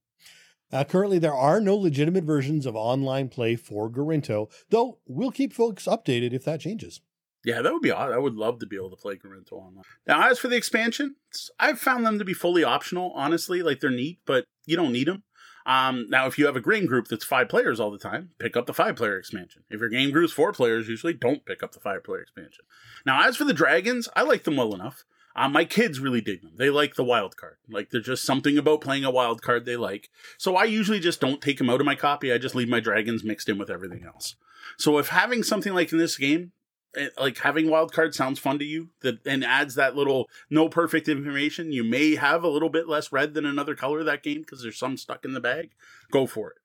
[0.73, 5.53] Uh, currently, there are no legitimate versions of online play for Gorinto, though we'll keep
[5.53, 7.01] folks updated if that changes.
[7.45, 8.13] Yeah, that would be odd.
[8.13, 9.85] I would love to be able to play Gorinto online.
[10.07, 11.17] Now, as for the expansion,
[11.59, 13.63] I've found them to be fully optional, honestly.
[13.63, 15.25] Like, they're neat, but you don't need them.
[15.71, 18.57] Um, now, if you have a grain group that's five players all the time, pick
[18.57, 19.63] up the five player expansion.
[19.71, 22.65] If your game group's four players, usually don't pick up the five player expansion.
[23.07, 25.05] Now, as for the dragons, I like them well enough.
[25.37, 26.55] Um, my kids really dig them.
[26.57, 27.55] They like the wild card.
[27.69, 30.11] Like, there's just something about playing a wild card they like.
[30.39, 32.33] So I usually just don't take them out of my copy.
[32.33, 34.35] I just leave my dragons mixed in with everything else.
[34.77, 36.51] So if having something like in this game,
[36.97, 40.69] Eh, like having wild cards sounds fun to you that and adds that little no
[40.69, 44.41] perfect information you may have a little bit less red than another color that game
[44.41, 45.71] because there's some stuck in the bag.
[46.11, 46.57] Go for it.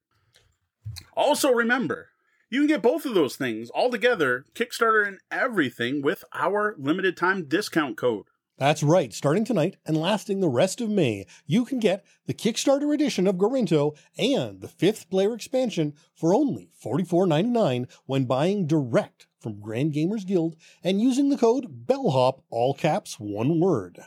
[1.15, 2.10] Also remember
[2.49, 7.15] you can get both of those things all together kickstarter and everything with our limited
[7.15, 8.26] time discount code.
[8.57, 9.14] That's right.
[9.14, 13.35] Starting tonight and lasting the rest of May, you can get the Kickstarter edition of
[13.35, 20.26] Gorinto and the fifth player expansion for only $44.99 when buying direct from Grand Gamers
[20.26, 23.99] Guild and using the code BELLHOP, all caps, one word.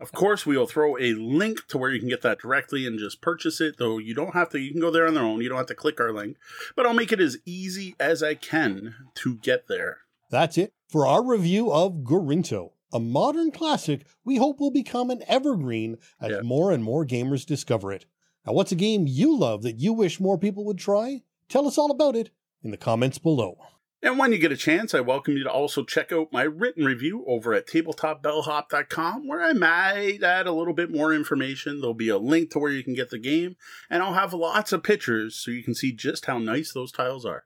[0.00, 2.98] Of course, we will throw a link to where you can get that directly and
[2.98, 5.42] just purchase it, though you don't have to, you can go there on their own.
[5.42, 6.38] You don't have to click our link,
[6.74, 9.98] but I'll make it as easy as I can to get there.
[10.30, 15.22] That's it for our review of Gorinto, a modern classic we hope will become an
[15.28, 16.40] evergreen as yeah.
[16.40, 18.06] more and more gamers discover it.
[18.46, 21.20] Now, what's a game you love that you wish more people would try?
[21.50, 22.30] Tell us all about it
[22.62, 23.58] in the comments below.
[24.02, 26.84] And when you get a chance, I welcome you to also check out my written
[26.84, 31.80] review over at tabletopbellhop.com, where I might add a little bit more information.
[31.80, 33.56] There'll be a link to where you can get the game,
[33.88, 37.24] and I'll have lots of pictures so you can see just how nice those tiles
[37.24, 37.44] are.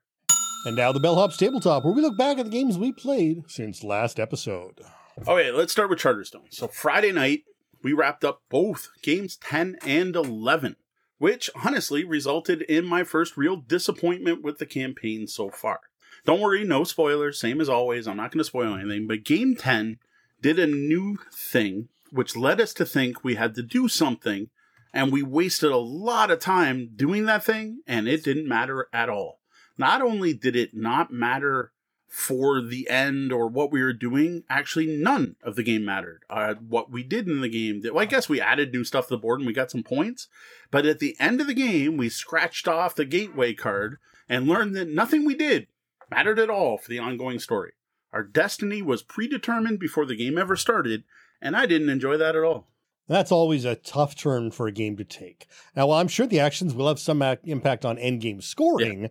[0.66, 3.84] And now the Bellhop's Tabletop, where we look back at the games we played since
[3.84, 4.80] last episode.
[5.26, 6.52] Okay, let's start with Charterstone.
[6.52, 7.44] So Friday night,
[7.82, 10.76] we wrapped up both games 10 and 11,
[11.18, 15.80] which honestly resulted in my first real disappointment with the campaign so far.
[16.24, 17.38] Don't worry, no spoilers.
[17.40, 18.06] Same as always.
[18.06, 19.06] I'm not going to spoil anything.
[19.06, 19.98] But Game 10
[20.40, 24.50] did a new thing, which led us to think we had to do something.
[24.92, 29.08] And we wasted a lot of time doing that thing, and it didn't matter at
[29.08, 29.38] all.
[29.78, 31.72] Not only did it not matter
[32.10, 36.24] for the end or what we were doing, actually none of the game mattered.
[36.28, 39.14] Uh, what we did in the game, well, I guess we added new stuff to
[39.14, 40.26] the board and we got some points,
[40.72, 43.98] but at the end of the game, we scratched off the gateway card
[44.28, 45.68] and learned that nothing we did
[46.10, 47.72] mattered at all for the ongoing story.
[48.12, 51.04] Our destiny was predetermined before the game ever started,
[51.40, 52.68] and I didn't enjoy that at all.
[53.08, 55.46] That's always a tough turn for a game to take.
[55.74, 59.08] Now, while I'm sure the actions will have some impact on endgame scoring, yeah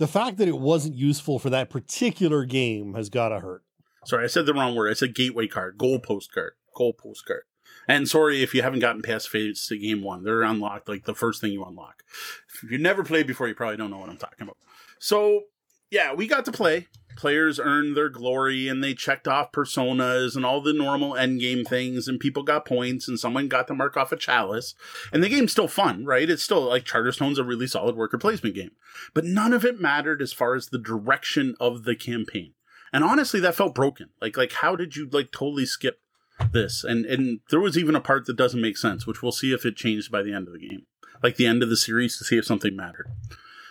[0.00, 3.62] the fact that it wasn't useful for that particular game has got to hurt.
[4.06, 4.90] Sorry, I said the wrong word.
[4.90, 7.42] I said gateway card, goalpost card, goalpost card.
[7.86, 10.24] And sorry if you haven't gotten past phase to game one.
[10.24, 12.02] They're unlocked like the first thing you unlock.
[12.62, 14.56] If you never played before, you probably don't know what I'm talking about.
[14.98, 15.42] So
[15.90, 16.88] yeah, we got to play.
[17.16, 21.64] Players earned their glory and they checked off personas and all the normal end game
[21.64, 24.74] things, and people got points, and someone got to mark off a chalice.
[25.12, 26.30] And the game's still fun, right?
[26.30, 28.70] It's still like Charterstone's a really solid worker placement game.
[29.12, 32.54] But none of it mattered as far as the direction of the campaign.
[32.92, 34.08] And honestly, that felt broken.
[34.20, 36.00] Like, like how did you like totally skip
[36.52, 36.84] this?
[36.84, 39.66] And and there was even a part that doesn't make sense, which we'll see if
[39.66, 40.86] it changed by the end of the game.
[41.22, 43.08] Like the end of the series to see if something mattered.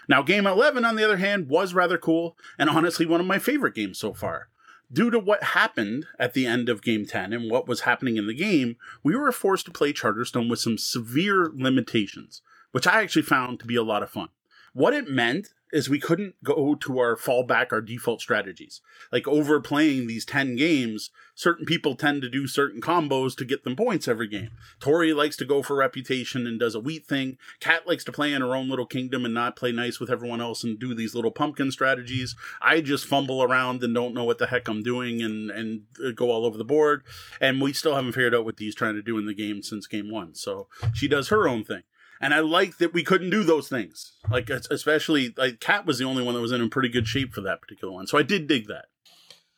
[0.09, 3.37] Now, Game 11, on the other hand, was rather cool and honestly one of my
[3.37, 4.49] favorite games so far.
[4.91, 8.25] Due to what happened at the end of Game 10 and what was happening in
[8.25, 12.41] the game, we were forced to play Charterstone with some severe limitations,
[12.71, 14.29] which I actually found to be a lot of fun.
[14.73, 18.81] What it meant is we couldn't go to our fallback, our default strategies.
[19.11, 23.75] Like overplaying these 10 games, certain people tend to do certain combos to get them
[23.75, 24.51] points every game.
[24.79, 27.37] Tori likes to go for reputation and does a wheat thing.
[27.59, 30.41] Cat likes to play in her own little kingdom and not play nice with everyone
[30.41, 32.35] else and do these little pumpkin strategies.
[32.61, 36.11] I just fumble around and don't know what the heck I'm doing and, and uh,
[36.11, 37.03] go all over the board.
[37.39, 39.87] And we still haven't figured out what Dee's trying to do in the game since
[39.87, 40.33] game one.
[40.33, 41.83] So she does her own thing
[42.19, 44.13] and I like that we couldn't do those things.
[44.29, 47.33] Like especially like Cat was the only one that was in a pretty good shape
[47.33, 48.85] for that particular one, so I did dig that.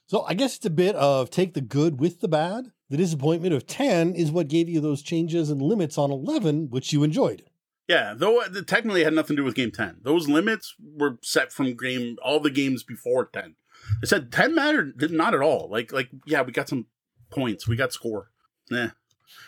[0.07, 2.71] So I guess it's a bit of take the good with the bad.
[2.89, 6.91] The disappointment of ten is what gave you those changes and limits on eleven, which
[6.91, 7.43] you enjoyed.
[7.87, 9.97] Yeah, though uh, it technically had nothing to do with game ten.
[10.01, 13.55] Those limits were set from game all the games before ten.
[14.01, 15.69] I said ten mattered not at all.
[15.69, 16.87] Like like yeah, we got some
[17.29, 18.31] points, we got score.
[18.69, 18.91] Yeah.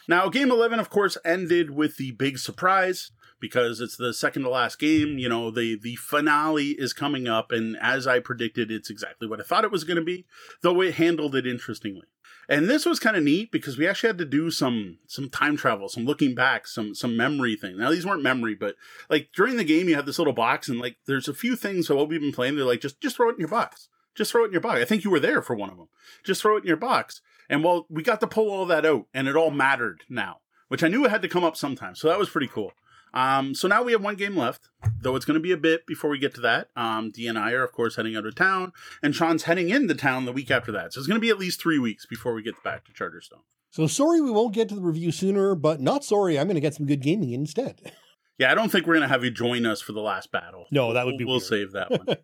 [0.07, 4.49] Now, game 11, of course, ended with the big surprise because it's the second to
[4.49, 5.17] last game.
[5.17, 9.39] You know, the, the finale is coming up, and as I predicted, it's exactly what
[9.39, 10.25] I thought it was going to be,
[10.61, 12.07] though it handled it interestingly.
[12.49, 15.55] And this was kind of neat because we actually had to do some some time
[15.55, 17.77] travel, some looking back, some some memory thing.
[17.77, 18.75] Now these weren't memory, but
[19.09, 21.87] like during the game you have this little box and like there's a few things
[21.87, 23.87] so what we've been playing, they're like just just throw it in your box.
[24.15, 24.79] Just throw it in your box.
[24.79, 25.87] I think you were there for one of them.
[26.23, 27.21] Just throw it in your box.
[27.53, 30.37] And well, we got to pull all that out, and it all mattered now,
[30.69, 31.93] which I knew it had to come up sometime.
[31.93, 32.71] So that was pretty cool.
[33.13, 34.69] Um, so now we have one game left,
[35.01, 36.69] though it's going to be a bit before we get to that.
[36.75, 38.71] Um, D and I are, of course, heading out of town,
[39.03, 40.93] and Sean's heading into town the week after that.
[40.93, 43.43] So it's going to be at least three weeks before we get back to Charterstone.
[43.69, 46.39] So sorry we won't get to the review sooner, but not sorry.
[46.39, 47.91] I'm going to get some good gaming instead.
[48.39, 50.65] Yeah, I don't think we're going to have you join us for the last battle.
[50.71, 51.23] No, that would be.
[51.23, 52.07] We'll, we'll save that one.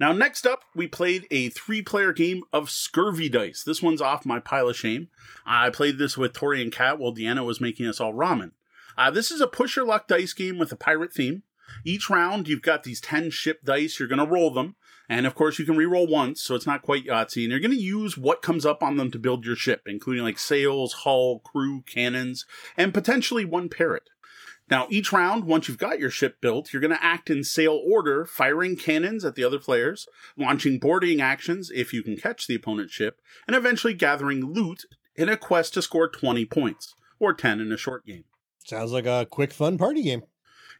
[0.00, 3.64] Now, next up, we played a three player game of Scurvy Dice.
[3.64, 5.08] This one's off my pile of shame.
[5.44, 8.52] I played this with Tori and Kat while Deanna was making us all ramen.
[8.96, 11.42] Uh, this is a push your luck dice game with a pirate theme.
[11.84, 13.98] Each round, you've got these 10 ship dice.
[13.98, 14.76] You're going to roll them.
[15.08, 17.42] And of course, you can re-roll once, so it's not quite Yahtzee.
[17.42, 20.22] And you're going to use what comes up on them to build your ship, including
[20.22, 22.44] like sails, hull, crew, cannons,
[22.76, 24.10] and potentially one parrot.
[24.70, 27.80] Now, each round, once you've got your ship built, you're going to act in sail
[27.86, 32.54] order, firing cannons at the other players, launching boarding actions if you can catch the
[32.54, 34.84] opponent's ship, and eventually gathering loot
[35.16, 38.24] in a quest to score 20 points, or 10 in a short game.
[38.64, 40.22] Sounds like a quick, fun party game.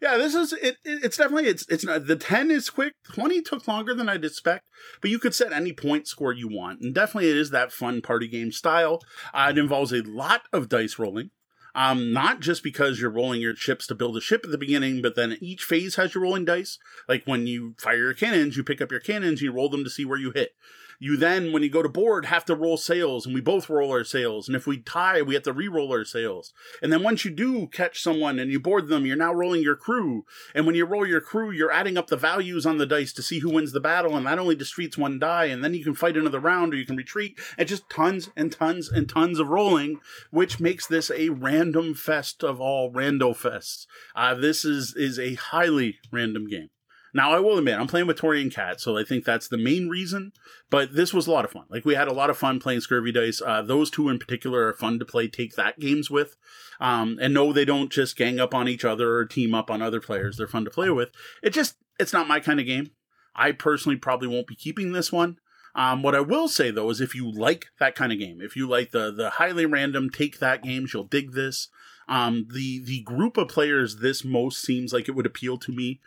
[0.00, 0.76] Yeah, this is it.
[0.84, 2.92] It's definitely it's it's not, the ten is quick.
[3.12, 4.64] Twenty took longer than I'd expect,
[5.00, 8.00] but you could set any point score you want, and definitely it is that fun
[8.00, 9.02] party game style.
[9.34, 11.30] Uh, it involves a lot of dice rolling,
[11.78, 15.00] um, not just because you're rolling your chips to build a ship at the beginning,
[15.00, 16.76] but then each phase has your rolling dice.
[17.08, 19.90] Like when you fire your cannons, you pick up your cannons, you roll them to
[19.90, 20.56] see where you hit.
[20.98, 23.92] You then, when you go to board, have to roll sails, and we both roll
[23.92, 24.48] our sails.
[24.48, 26.52] And if we tie, we have to re-roll our sails.
[26.82, 29.76] And then once you do catch someone and you board them, you're now rolling your
[29.76, 30.24] crew.
[30.54, 33.22] And when you roll your crew, you're adding up the values on the dice to
[33.22, 35.46] see who wins the battle, and that only defeats one die.
[35.46, 37.38] And then you can fight another round, or you can retreat.
[37.56, 40.00] And just tons and tons and tons of rolling,
[40.30, 43.86] which makes this a random fest of all rando fests.
[44.16, 46.70] Uh, this is is a highly random game.
[47.18, 49.58] Now, I will admit, I'm playing with Tori and Cat, so I think that's the
[49.58, 50.30] main reason.
[50.70, 51.64] But this was a lot of fun.
[51.68, 53.42] Like, we had a lot of fun playing Scurvy Dice.
[53.44, 56.36] Uh, those two in particular are fun to play take that games with.
[56.78, 59.82] Um, and no, they don't just gang up on each other or team up on
[59.82, 60.36] other players.
[60.36, 61.10] They're fun to play with.
[61.42, 62.92] It just, it's not my kind of game.
[63.34, 65.38] I personally probably won't be keeping this one.
[65.74, 68.54] Um, what I will say though is if you like that kind of game, if
[68.56, 71.68] you like the the highly random take that games, you'll dig this.
[72.08, 76.00] Um, the the group of players this most seems like it would appeal to me,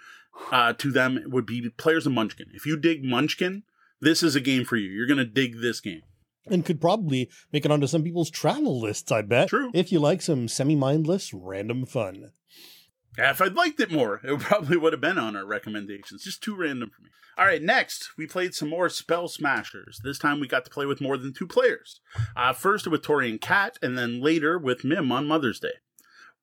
[0.52, 2.48] uh, to them would be players of Munchkin.
[2.54, 3.64] If you dig Munchkin,
[4.00, 4.90] this is a game for you.
[4.90, 6.02] You're gonna dig this game.
[6.48, 9.50] And could probably make it onto some people's travel lists, I bet.
[9.50, 9.72] True.
[9.74, 12.32] If you like some semi mindless random fun.
[13.18, 16.24] Yeah, if I'd liked it more, it probably would have been on our recommendations.
[16.24, 17.10] Just too random for me.
[17.38, 20.00] All right, next we played some more Spell Smashers.
[20.04, 22.00] This time we got to play with more than two players.
[22.36, 25.74] Uh, first with Tori and Cat, and then later with Mim on Mother's Day.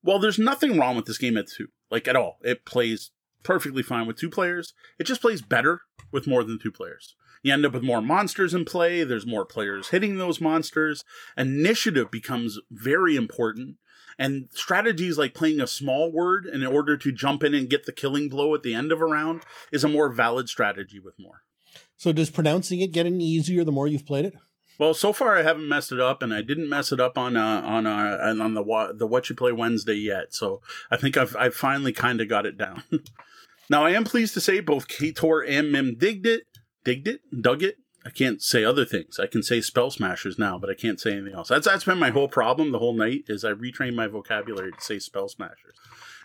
[0.02, 2.38] Well, there's nothing wrong with this game at two, like at all.
[2.42, 3.10] It plays
[3.42, 4.74] perfectly fine with two players.
[4.98, 7.14] It just plays better with more than two players.
[7.42, 9.04] You end up with more monsters in play.
[9.04, 11.04] There's more players hitting those monsters.
[11.36, 13.76] Initiative becomes very important
[14.18, 17.92] and strategies like playing a small word in order to jump in and get the
[17.92, 21.42] killing blow at the end of a round is a more valid strategy with more.
[21.96, 24.34] So does pronouncing it get any easier the more you've played it?
[24.78, 27.36] Well, so far I haven't messed it up, and I didn't mess it up on
[27.36, 30.32] uh, on uh, on the the what you play Wednesday yet.
[30.32, 30.60] So
[30.90, 32.84] I think I've I've finally kind of got it down.
[33.70, 36.44] now I am pleased to say both Kator and Mim digged it,
[36.84, 37.78] digged it, dug it,
[38.08, 39.18] I can't say other things.
[39.18, 41.48] I can say spell smashers now, but I can't say anything else.
[41.48, 44.80] That's that's been my whole problem the whole night is I retrained my vocabulary to
[44.80, 45.74] say spell smashers.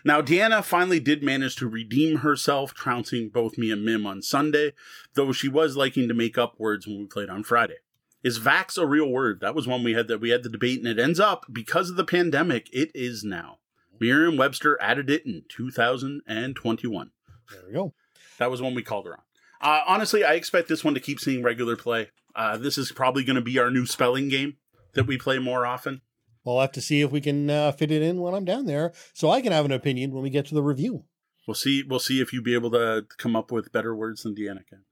[0.04, 4.72] Now Deanna finally did manage to redeem herself, trouncing both me and Mim on Sunday,
[5.12, 7.78] though she was liking to make up words when we played on Friday.
[8.24, 9.40] Is vax a real word?
[9.40, 11.90] That was one we had that we had the debate, and it ends up because
[11.90, 13.58] of the pandemic, it is now.
[14.00, 17.10] Merriam-Webster added it in 2021.
[17.52, 17.92] There we go.
[18.38, 19.20] That was one we called her on.
[19.60, 22.08] Uh, honestly, I expect this one to keep seeing regular play.
[22.34, 24.56] Uh, this is probably going to be our new spelling game
[24.94, 26.00] that we play more often.
[26.44, 28.94] We'll have to see if we can uh, fit it in when I'm down there,
[29.12, 31.04] so I can have an opinion when we get to the review.
[31.46, 31.82] We'll see.
[31.82, 34.84] We'll see if you be able to come up with better words than Deanna can.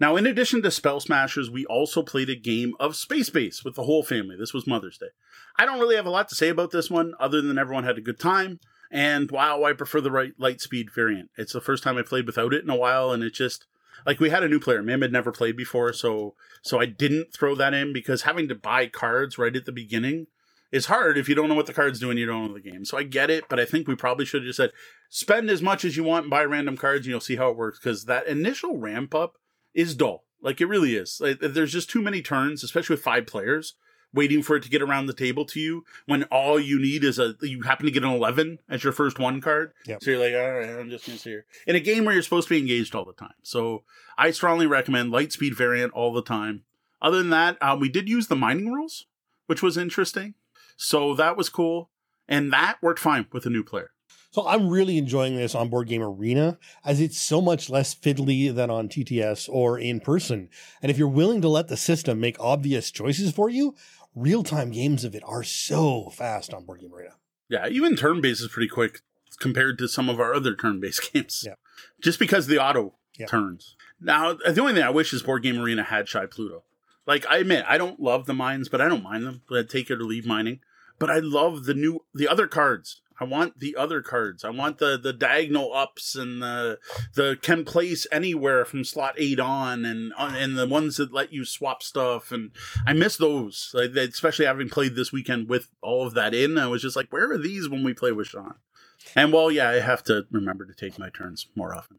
[0.00, 3.76] Now, in addition to Spell Smashers, we also played a game of Space Base with
[3.76, 4.36] the whole family.
[4.36, 5.08] This was Mother's Day.
[5.56, 7.98] I don't really have a lot to say about this one, other than everyone had
[7.98, 8.60] a good time.
[8.90, 11.30] And wow, I prefer the right light speed variant.
[11.36, 13.66] It's the first time I played without it in a while, and it just
[14.06, 14.82] like we had a new player.
[14.82, 18.54] Mim had never played before, so so I didn't throw that in because having to
[18.54, 20.26] buy cards right at the beginning
[20.70, 22.60] is hard if you don't know what the cards do and you don't know the
[22.60, 22.84] game.
[22.84, 24.72] So I get it, but I think we probably should have just said
[25.08, 27.56] spend as much as you want and buy random cards and you'll see how it
[27.56, 29.38] works because that initial ramp up
[29.74, 30.24] is dull.
[30.40, 31.20] Like it really is.
[31.20, 33.74] Like, there's just too many turns, especially with five players
[34.12, 37.18] waiting for it to get around the table to you when all you need is
[37.18, 40.02] a you happen to get an 11 as your first one card Yep.
[40.04, 42.22] so you're like all right i'm just gonna sit here in a game where you're
[42.22, 43.82] supposed to be engaged all the time so
[44.16, 46.62] i strongly recommend light speed variant all the time
[47.02, 49.06] other than that uh, we did use the mining rules
[49.46, 50.34] which was interesting
[50.76, 51.90] so that was cool
[52.28, 53.90] and that worked fine with a new player
[54.34, 58.52] So I'm really enjoying this on Board Game Arena as it's so much less fiddly
[58.52, 60.48] than on TTS or in person.
[60.82, 63.76] And if you're willing to let the system make obvious choices for you,
[64.12, 67.10] real time games of it are so fast on Board Game Arena.
[67.48, 69.02] yeah even turn based is pretty quick
[69.38, 71.54] compared to some of our other turn based games Yeah.
[72.02, 73.26] just because the auto Yeah.
[73.26, 76.62] turns now the only thing i wish is board game arena had shy pluto
[77.06, 79.90] like i admit i don't love the mines but i don't mind them but take
[79.90, 80.58] it or leave mining
[81.00, 84.44] but i love the new the other cards I want the other cards.
[84.44, 86.78] I want the the diagonal ups and the
[87.14, 91.32] the can place anywhere from slot eight on, and uh, and the ones that let
[91.32, 92.32] you swap stuff.
[92.32, 92.50] And
[92.86, 96.58] I miss those, like, especially having played this weekend with all of that in.
[96.58, 98.54] I was just like, where are these when we play with Sean?
[99.14, 101.98] And well, yeah, I have to remember to take my turns more often.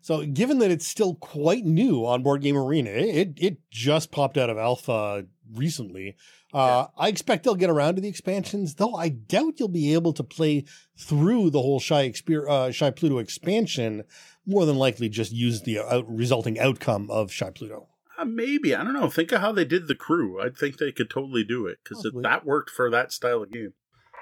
[0.00, 4.38] So, given that it's still quite new on Board Game Arena, it it just popped
[4.38, 6.16] out of alpha recently.
[6.56, 10.14] Uh, I expect they'll get around to the expansions, though I doubt you'll be able
[10.14, 10.64] to play
[10.96, 14.04] through the whole Shy, Exper- uh, Shy Pluto expansion.
[14.46, 17.88] More than likely, just use the out- resulting outcome of Shy Pluto.
[18.18, 19.10] Uh, maybe I don't know.
[19.10, 20.40] Think of how they did the crew.
[20.40, 23.74] I think they could totally do it because that worked for that style of game.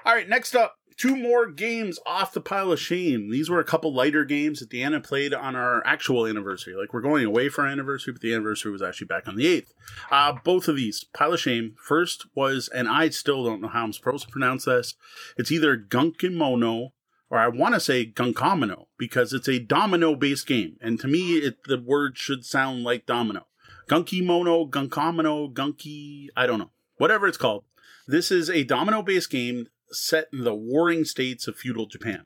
[0.03, 3.29] All right, next up, two more games off the pile of shame.
[3.29, 6.75] These were a couple lighter games that Deanna played on our actual anniversary.
[6.75, 9.47] Like we're going away for our anniversary, but the anniversary was actually back on the
[9.47, 9.73] eighth.
[10.11, 11.75] Uh, both of these pile of shame.
[11.77, 14.95] First was, and I still don't know how I'm supposed to pronounce this.
[15.37, 16.91] It's either Gunkimono
[17.29, 21.37] or I want to say Gunkamino because it's a domino based game, and to me,
[21.37, 23.47] it the word should sound like domino.
[23.89, 26.71] Gunkimono, Gunkamino, Gunky, I don't know.
[26.97, 27.65] Whatever it's called.
[28.07, 32.25] This is a domino based game set in the warring states of feudal Japan.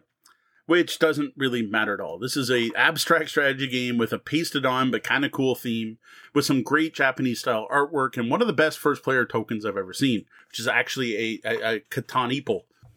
[0.66, 2.20] which doesn't really matter at all.
[2.20, 5.98] This is a abstract strategy game with a pasted on but kind of cool theme
[6.36, 9.78] with some great Japanese style artwork and one of the best first player tokens I've
[9.78, 11.80] ever seen, which is actually a, a, a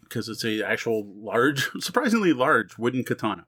[0.03, 3.47] because it's a actual large, surprisingly large wooden katana.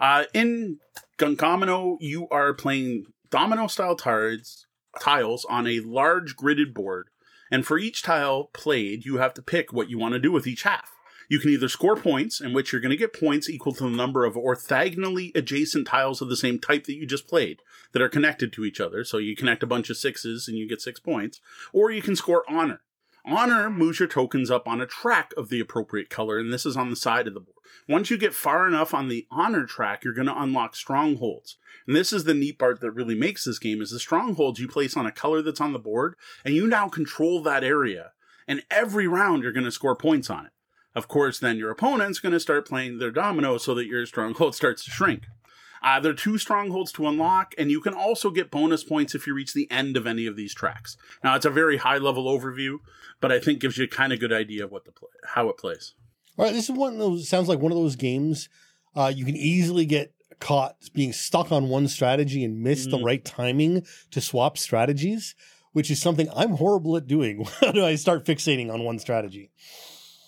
[0.00, 0.78] Uh, in
[1.18, 4.66] Gunkamino, you are playing domino style tiles,
[4.98, 7.08] tiles on a large gridded board.
[7.50, 10.46] And for each tile played, you have to pick what you want to do with
[10.46, 10.92] each half.
[11.28, 13.90] You can either score points, in which you're going to get points equal to the
[13.90, 17.60] number of orthogonally adjacent tiles of the same type that you just played
[17.92, 19.04] that are connected to each other.
[19.04, 21.40] So you connect a bunch of sixes and you get six points.
[21.72, 22.80] Or you can score honor.
[23.28, 26.76] Honor moves your tokens up on a track of the appropriate color, and this is
[26.76, 27.56] on the side of the board.
[27.86, 31.56] Once you get far enough on the honor track, you're going to unlock strongholds.
[31.86, 34.68] And this is the neat part that really makes this game is the strongholds you
[34.68, 36.14] place on a color that's on the board,
[36.44, 38.12] and you now control that area.
[38.46, 40.52] And every round you're going to score points on it.
[40.94, 44.54] Of course, then your opponent's going to start playing their domino so that your stronghold
[44.56, 45.26] starts to shrink.
[45.82, 49.26] Uh, there are two strongholds to unlock, and you can also get bonus points if
[49.26, 50.96] you reach the end of any of these tracks.
[51.22, 52.78] Now, it's a very high level overview,
[53.20, 55.48] but I think gives you a kind of good idea of what the play, how
[55.48, 55.94] it plays.
[56.36, 58.48] All right, this is one of those sounds like one of those games
[58.94, 62.90] uh, you can easily get caught being stuck on one strategy and miss mm.
[62.90, 65.34] the right timing to swap strategies,
[65.72, 67.46] which is something I'm horrible at doing.
[67.60, 69.50] How do I start fixating on one strategy?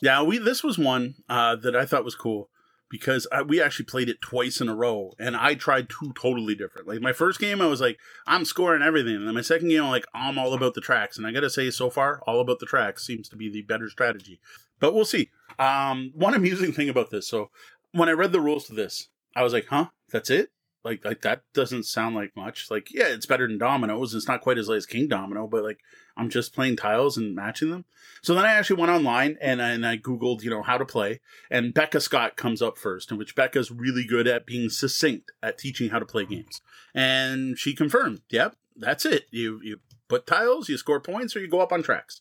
[0.03, 2.49] Yeah, we this was one uh, that I thought was cool
[2.91, 6.55] because I, we actually played it twice in a row, and I tried two totally
[6.55, 6.89] different.
[6.89, 9.85] Like my first game, I was like, I'm scoring everything, and then my second game,
[9.85, 12.59] I'm like, I'm all about the tracks, and I gotta say, so far, all about
[12.59, 14.41] the tracks seems to be the better strategy.
[14.81, 15.31] But we'll see.
[15.59, 17.51] Um, one amusing thing about this, so
[17.93, 20.51] when I read the rules to this, I was like, huh, that's it?
[20.83, 22.71] Like, like that doesn't sound like much.
[22.71, 24.15] Like, yeah, it's better than dominoes.
[24.15, 25.81] It's not quite as light as Kingdomino, but like,
[26.17, 27.85] I'm just playing tiles and matching them.
[28.23, 31.21] So then I actually went online and, and I Googled, you know, how to play.
[31.51, 35.59] And Becca Scott comes up first, in which Becca's really good at being succinct at
[35.59, 36.35] teaching how to play uh-huh.
[36.35, 36.61] games.
[36.95, 39.27] And she confirmed, yep, that's it.
[39.31, 42.21] You, you put tiles, you score points, or you go up on tracks.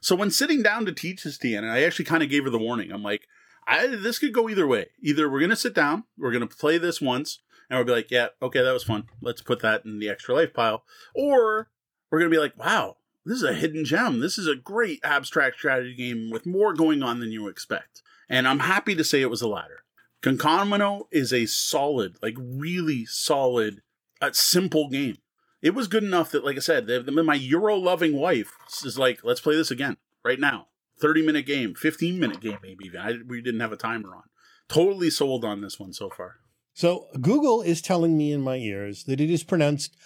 [0.00, 2.50] So when sitting down to teach this to Anna, I actually kind of gave her
[2.50, 2.92] the warning.
[2.92, 3.26] I'm like,
[3.66, 4.86] I, this could go either way.
[5.02, 7.92] Either we're going to sit down, we're going to play this once, and we'll be
[7.92, 9.08] like, yeah, okay, that was fun.
[9.20, 10.84] Let's put that in the extra life pile.
[11.14, 11.68] Or
[12.10, 14.20] we're going to be like, wow, this is a hidden gem.
[14.20, 18.02] This is a great abstract strategy game with more going on than you expect.
[18.28, 19.84] And I'm happy to say it was the latter.
[20.22, 23.82] Gunkamino is a solid, like really solid,
[24.20, 25.18] uh, simple game.
[25.60, 28.52] It was good enough that, like I said, the, the, my Euro loving wife
[28.84, 30.68] is like, let's play this again right now.
[31.00, 33.00] 30 minute game, 15 minute game, maybe even.
[33.00, 34.22] I, we didn't have a timer on.
[34.68, 36.36] Totally sold on this one so far.
[36.78, 39.96] So Google is telling me in my ears that it is pronounced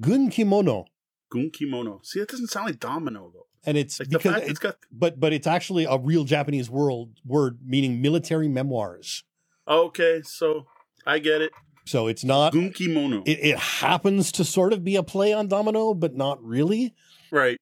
[0.00, 0.86] Gunkimono.
[1.30, 2.02] Gunkimono.
[2.06, 3.48] See, that doesn't sound like domino though.
[3.66, 7.58] And it's like because it's got, but but it's actually a real Japanese world word
[7.62, 9.24] meaning military memoirs.
[9.68, 10.68] Okay, so
[11.06, 11.52] I get it.
[11.84, 13.24] So it's not Gunkimono.
[13.26, 16.94] It, it happens to sort of be a play on domino, but not really.
[17.30, 17.58] Right.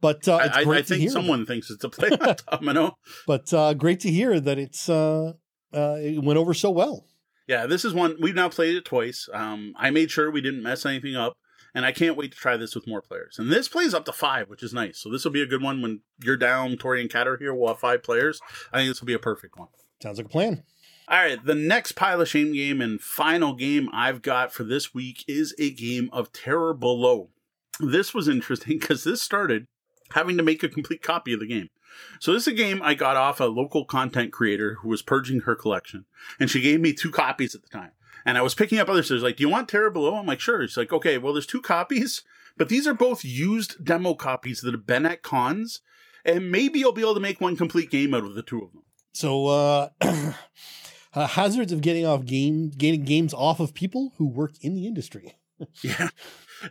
[0.00, 2.98] But uh, I, I, think someone thinks it's a play on domino.
[3.28, 5.34] But uh, great to hear that it's uh,
[5.72, 7.06] uh, it went over so well.
[7.50, 9.28] Yeah, this is one we've now played it twice.
[9.34, 11.36] Um, I made sure we didn't mess anything up,
[11.74, 13.40] and I can't wait to try this with more players.
[13.40, 15.00] And this plays up to five, which is nice.
[15.00, 16.76] So this will be a good one when you're down.
[16.76, 17.52] Tori and Kat are here.
[17.52, 18.40] We'll have five players.
[18.72, 19.66] I think this will be a perfect one.
[20.00, 20.62] Sounds like a plan.
[21.08, 24.94] All right, the next pile of shame game and final game I've got for this
[24.94, 27.30] week is a game of Terror Below.
[27.80, 29.66] This was interesting because this started
[30.12, 31.68] having to make a complete copy of the game.
[32.18, 35.40] So this is a game I got off a local content creator who was purging
[35.40, 36.04] her collection,
[36.38, 37.92] and she gave me two copies at the time.
[38.24, 39.06] And I was picking up others.
[39.06, 41.46] She's like, "Do you want Terror Below?" I'm like, "Sure." She's like, "Okay, well, there's
[41.46, 42.22] two copies,
[42.56, 45.80] but these are both used demo copies that have been at cons,
[46.24, 48.72] and maybe you'll be able to make one complete game out of the two of
[48.72, 49.88] them." So, uh,
[51.14, 54.86] uh hazards of getting off game, getting games off of people who work in the
[54.86, 55.36] industry.
[55.82, 56.10] yeah.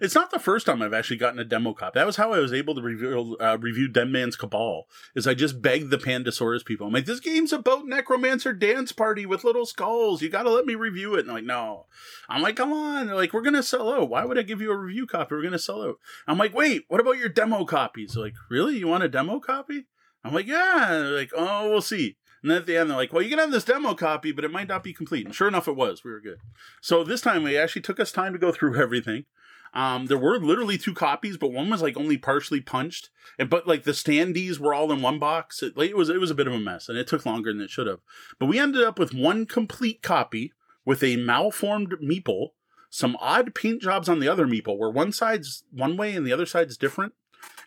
[0.02, 2.00] It's not the first time I've actually gotten a demo copy.
[2.00, 4.88] That was how I was able to review uh, review Dead Man's Cabal.
[5.16, 6.88] Is I just begged the Pandasaurus people.
[6.88, 10.22] I'm like, this game's about necromancer dance party with little skulls.
[10.22, 11.26] You got to let me review it.
[11.26, 11.88] And like, no.
[12.28, 13.08] I'm like, come on.
[13.08, 14.10] They're like, we're gonna sell out.
[14.10, 15.36] Why would I give you a review copy?
[15.36, 15.96] We're gonna sell out.
[16.28, 18.14] I'm like, wait, what about your demo copies?
[18.14, 18.78] They're like, really?
[18.78, 19.86] You want a demo copy?
[20.24, 20.88] I'm like, yeah.
[20.90, 22.18] They're like, oh, we'll see.
[22.42, 24.46] And then at the end, they're like, well, you can have this demo copy, but
[24.46, 25.26] it might not be complete.
[25.26, 26.04] And sure enough, it was.
[26.04, 26.40] We were good.
[26.82, 29.26] So this time, we actually took us time to go through everything.
[29.74, 33.68] Um, there were literally two copies, but one was like only partially punched, and but
[33.68, 35.62] like the standees were all in one box.
[35.62, 37.62] It, it was it was a bit of a mess, and it took longer than
[37.62, 38.00] it should have.
[38.40, 40.54] But we ended up with one complete copy
[40.86, 42.50] with a malformed meeple,
[42.90, 46.34] some odd paint jobs on the other meeple, where one side's one way and the
[46.34, 47.14] other side's different,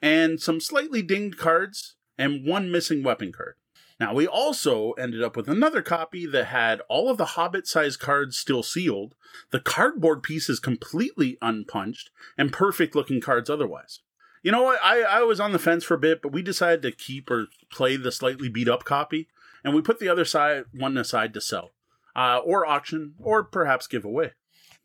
[0.00, 3.54] and some slightly dinged cards, and one missing weapon card.
[4.02, 8.00] Now, we also ended up with another copy that had all of the Hobbit sized
[8.00, 9.14] cards still sealed,
[9.52, 14.00] the cardboard pieces completely unpunched, and perfect looking cards otherwise.
[14.42, 14.80] You know what?
[14.82, 17.46] I, I was on the fence for a bit, but we decided to keep or
[17.70, 19.28] play the slightly beat up copy,
[19.62, 21.70] and we put the other side one aside to sell,
[22.16, 24.32] uh, or auction, or perhaps give away.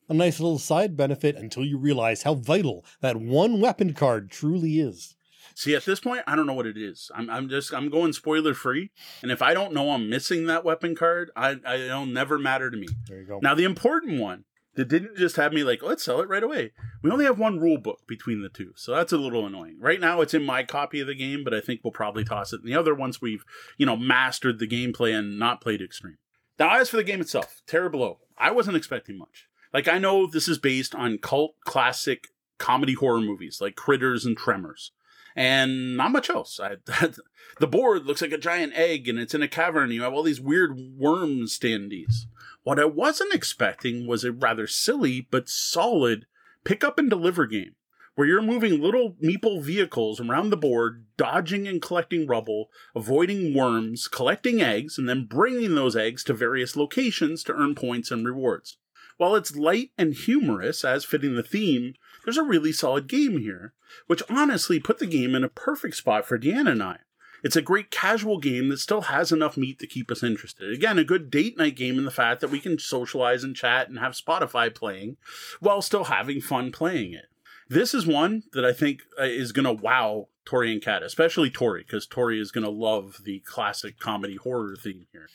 [0.07, 4.79] A nice little side benefit until you realize how vital that one weapon card truly
[4.79, 5.15] is.
[5.57, 7.09] See, at this point, I don't know what it is.
[7.15, 8.91] I'm, I'm just, I'm going spoiler free.
[9.23, 12.69] And if I don't know I'm missing that weapon card, I, I it'll never matter
[12.69, 12.85] to me.
[13.07, 13.39] There you go.
[13.41, 14.43] Now, the important one
[14.75, 16.73] that didn't just have me like, let's sell it right away.
[17.01, 19.79] We only have one rule book between the two, so that's a little annoying.
[19.81, 22.53] Right now, it's in my copy of the game, but I think we'll probably toss
[22.53, 23.43] it in the other once we've,
[23.79, 26.19] you know, mastered the gameplay and not played extreme.
[26.59, 29.47] Now, as for the game itself, Terror Below, I wasn't expecting much.
[29.73, 32.27] Like, I know this is based on cult classic
[32.59, 34.91] comedy horror movies like Critters and Tremors
[35.37, 36.59] and not much else.
[36.59, 36.77] I,
[37.59, 39.91] the board looks like a giant egg and it's in a cavern.
[39.91, 42.25] You have all these weird worm standees.
[42.63, 46.25] What I wasn't expecting was a rather silly but solid
[46.65, 47.75] pick up and deliver game
[48.15, 54.07] where you're moving little meeple vehicles around the board, dodging and collecting rubble, avoiding worms,
[54.07, 58.77] collecting eggs, and then bringing those eggs to various locations to earn points and rewards.
[59.17, 61.93] While it's light and humorous, as fitting the theme,
[62.27, 63.71] there's a really solid game here,
[64.07, 66.97] which honestly put the game in a perfect spot for Deanna and I.
[67.41, 70.73] It's a great casual game that still has enough meat to keep us interested.
[70.73, 73.87] Again, a good date night game in the fact that we can socialize and chat
[73.87, 75.15] and have Spotify playing
[75.61, 77.27] while still having fun playing it.
[77.69, 81.49] This is one that I think uh, is going to wow Tori and Kat, especially
[81.49, 85.29] Tori, because Tori is going to love the classic comedy horror theme here.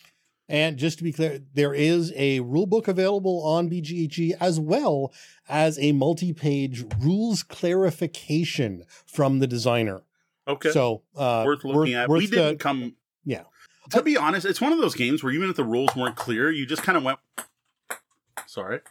[0.53, 5.11] And just to be clear, there is a rule book available on BGG as well
[5.49, 10.03] as a multi page rules clarification from the designer.
[10.47, 10.71] Okay.
[10.71, 12.07] So, uh, worth looking at.
[12.11, 12.97] worth we didn't the- come.
[13.25, 13.45] yeah.
[13.93, 16.51] To be honest, it's one of those games where even if the rules weren't clear,
[16.51, 17.19] you just kind of went.
[18.47, 18.81] Sorry.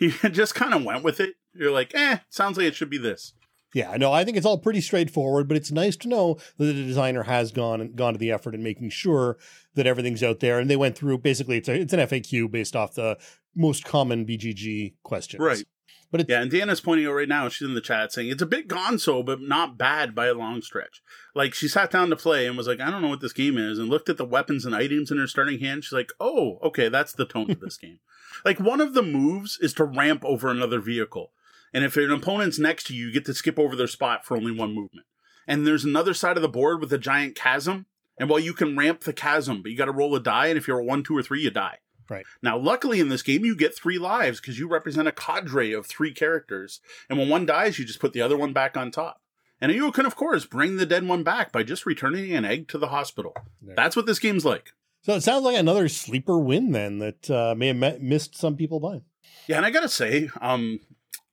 [0.00, 1.34] You just kind of went with it.
[1.54, 3.32] You're like, eh, sounds like it should be this.
[3.74, 6.72] Yeah, no, I think it's all pretty straightforward, but it's nice to know that the
[6.72, 9.36] designer has gone and gone to the effort in making sure
[9.74, 10.58] that everything's out there.
[10.58, 13.18] And they went through basically it's a, it's an FAQ based off the
[13.54, 15.40] most common BGG questions.
[15.40, 15.64] Right.
[16.10, 18.40] But it's Yeah, and Deanna's pointing out right now, she's in the chat saying it's
[18.40, 21.02] a bit gonzo, but not bad by a long stretch.
[21.34, 23.58] Like she sat down to play and was like, I don't know what this game
[23.58, 25.84] is, and looked at the weapons and items in her starting hand.
[25.84, 27.98] She's like, Oh, okay, that's the tone of this game.
[28.44, 31.32] Like one of the moves is to ramp over another vehicle.
[31.72, 34.36] And if an opponent's next to you, you get to skip over their spot for
[34.36, 35.06] only one movement.
[35.46, 37.86] And there's another side of the board with a giant chasm.
[38.18, 40.58] And while you can ramp the chasm, but you got to roll a die, and
[40.58, 41.78] if you're a one, two, or three, you die.
[42.10, 42.24] Right.
[42.42, 45.86] Now, luckily in this game, you get three lives because you represent a cadre of
[45.86, 46.80] three characters.
[47.08, 49.20] And when one dies, you just put the other one back on top.
[49.60, 52.68] And you can, of course, bring the dead one back by just returning an egg
[52.68, 53.34] to the hospital.
[53.60, 53.74] There.
[53.76, 54.72] That's what this game's like.
[55.02, 58.56] so it sounds like another sleeper win then that uh, may have met, missed some
[58.56, 59.02] people by.
[59.46, 60.80] Yeah, and I gotta say, um,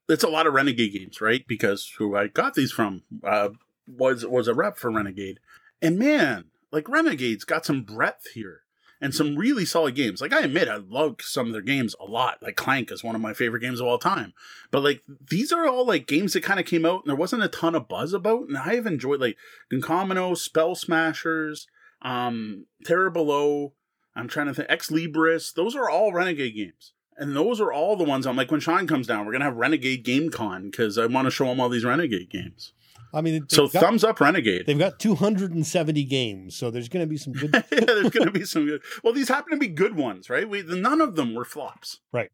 [0.08, 1.46] it's a lot of Renegade games, right?
[1.48, 3.50] Because who I got these from uh,
[3.88, 5.40] was was a rep for Renegade,
[5.82, 8.62] and man, like Renegade's got some breadth here
[9.02, 10.22] and some really solid games.
[10.22, 12.42] Like I admit, I love some of their games a lot.
[12.42, 14.34] Like Clank is one of my favorite games of all time.
[14.72, 17.44] But like these are all like games that kind of came out and there wasn't
[17.44, 19.38] a ton of buzz about, and I have enjoyed like
[19.72, 21.68] Gunkamino, Spell Smashers,
[22.02, 23.74] um, Terror Below.
[24.16, 25.54] I'm trying to think, Ex Libris.
[25.54, 26.94] Those are all Renegade games.
[27.18, 29.46] And those are all the ones I'm like, when Sean comes down, we're going to
[29.46, 32.74] have Renegade Game Con because I want to show him all these Renegade games.
[33.14, 34.66] I mean, So got, thumbs up Renegade.
[34.66, 37.54] they've got 270 games, so there's going to be some good.
[37.72, 38.82] yeah, there's going to be some good.
[39.04, 40.48] Well, these happen to be good ones, right?
[40.50, 42.02] We, none of them were flops.
[42.12, 42.32] Right.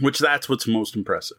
[0.00, 1.36] Which that's what's most impressive.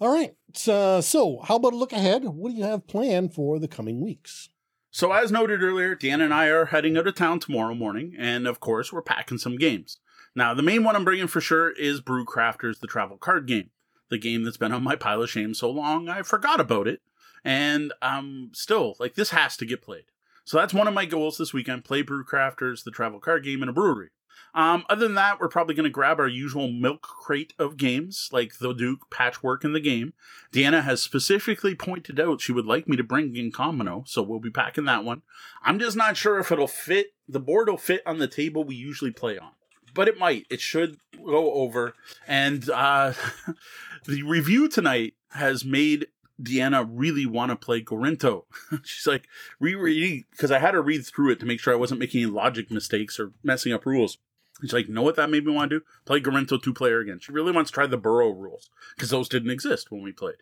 [0.00, 0.34] All right.
[0.54, 2.24] So, uh, so, how about a look ahead?
[2.24, 4.48] What do you have planned for the coming weeks?
[4.90, 8.48] So, as noted earlier, Dan and I are heading out of town tomorrow morning, and
[8.48, 9.98] of course, we're packing some games.
[10.38, 13.70] Now, the main one I'm bringing for sure is Brewcrafters, the travel card game,
[14.08, 17.00] the game that's been on my pile of shame so long I forgot about it,
[17.42, 20.04] and um, still like this has to get played.
[20.44, 23.68] So that's one of my goals this weekend: play Brewcrafters, the travel card game, in
[23.68, 24.10] a brewery.
[24.54, 28.28] Um, other than that, we're probably going to grab our usual milk crate of games,
[28.30, 30.12] like the Duke Patchwork in the game.
[30.52, 34.50] Deanna has specifically pointed out she would like me to bring Ginkamino, so we'll be
[34.50, 35.22] packing that one.
[35.64, 37.08] I'm just not sure if it'll fit.
[37.28, 39.50] The board will fit on the table we usually play on,
[39.98, 40.46] but it might.
[40.48, 41.92] It should go over.
[42.28, 43.14] And uh,
[44.06, 46.06] the review tonight has made
[46.40, 48.44] Deanna really want to play Gorinto.
[48.84, 49.26] She's like
[49.58, 52.30] rereading because I had her read through it to make sure I wasn't making any
[52.30, 54.18] logic mistakes or messing up rules.
[54.60, 55.84] She's like, know what that made me want to do?
[56.04, 57.18] Play Gorinto two player again.
[57.20, 60.36] She really wants to try the Burrow rules because those didn't exist when we played.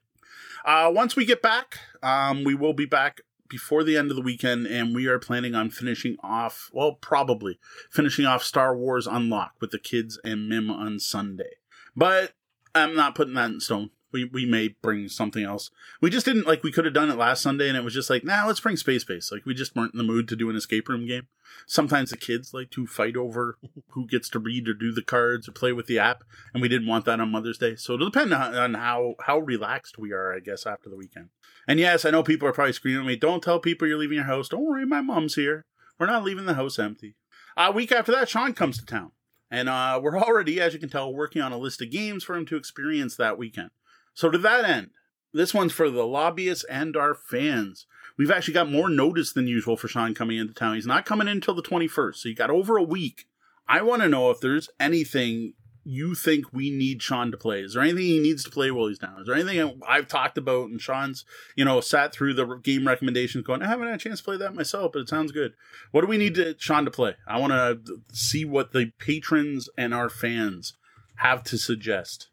[0.66, 4.23] Uh, once we get back, um, we will be back before the end of the
[4.23, 7.59] weekend, and we are planning on finishing off, well, probably
[7.90, 11.56] finishing off Star Wars Unlocked with the kids and Mim on Sunday.
[11.94, 12.35] But
[12.74, 13.90] I'm not putting that in stone.
[14.16, 15.70] We, we may bring something else.
[16.01, 18.09] We just didn't like we could have done it last Sunday and it was just
[18.09, 19.30] like, nah, let's bring Space Base.
[19.30, 21.26] Like we just weren't in the mood to do an escape room game.
[21.66, 23.59] Sometimes the kids like to fight over
[23.90, 26.24] who gets to read or do the cards or play with the app,
[26.55, 27.76] and we didn't want that on Mother's Day.
[27.76, 31.28] So it'll depend on how how relaxed we are, I guess, after the weekend.
[31.68, 34.16] And yes, I know people are probably screaming at me, don't tell people you're leaving
[34.16, 34.48] your house.
[34.48, 35.66] Don't worry, my mom's here.
[35.98, 37.16] We're not leaving the house empty.
[37.56, 39.12] A week after that, Sean comes to town.
[39.51, 42.34] And uh, we're already, as you can tell, working on a list of games for
[42.34, 43.70] him to experience that weekend.
[44.16, 44.90] So to that end,
[45.34, 47.84] this one's for the lobbyists and our fans.
[48.16, 50.76] We've actually got more notice than usual for Sean coming into town.
[50.76, 53.26] He's not coming in until the 21st, so you got over a week.
[53.68, 55.52] I want to know if there's anything
[55.84, 57.60] you think we need Sean to play?
[57.60, 59.20] Is there anything he needs to play while he's down?
[59.20, 61.24] Is there anything I've talked about and Sean's,
[61.55, 64.36] you know, sat through the game recommendations going, I haven't had a chance to play
[64.38, 65.52] that myself, but it sounds good.
[65.93, 67.14] What do we need to, Sean to play?
[67.28, 70.72] I want to see what the patrons and our fans
[71.18, 72.30] have to suggest.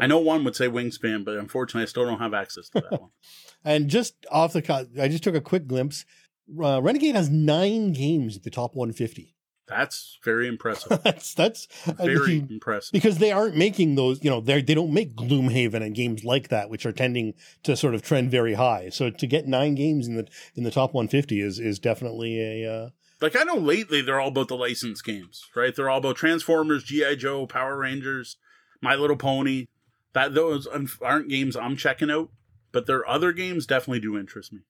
[0.00, 2.92] I know one would say Wingspan, but unfortunately, I still don't have access to that
[3.00, 3.10] one.
[3.64, 6.04] and just off the cut, I just took a quick glimpse.
[6.62, 9.34] Uh, Renegade has nine games at the top 150.
[9.68, 11.02] That's very impressive.
[11.04, 14.22] that's that's very I mean, impressive because they aren't making those.
[14.22, 17.76] You know, they they don't make Gloomhaven and games like that, which are tending to
[17.76, 18.90] sort of trend very high.
[18.90, 22.72] So to get nine games in the in the top 150 is is definitely a.
[22.72, 22.88] Uh,
[23.20, 25.74] like I know lately they're all about the licensed games, right?
[25.74, 28.36] They're all about Transformers, GI Joe, Power Rangers,
[28.80, 29.68] My Little Pony.
[30.14, 30.66] That those
[31.00, 32.30] aren't games I'm checking out,
[32.70, 34.60] but their other games definitely do interest me.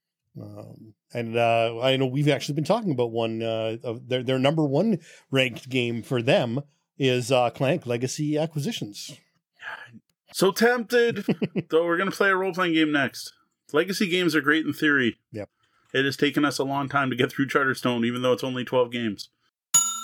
[0.41, 4.39] Um, and uh, I know we've actually been talking about one uh, of their their
[4.39, 4.99] number one
[5.31, 6.61] ranked game for them
[6.99, 9.19] is uh, Clank Legacy Acquisitions.
[10.35, 11.27] So tempted,
[11.69, 11.85] though.
[11.85, 13.35] We're gonna play a role playing game next.
[13.71, 15.19] Legacy games are great in theory.
[15.31, 15.51] Yep.
[15.93, 18.65] It has taken us a long time to get through Charterstone, even though it's only
[18.65, 19.29] twelve games.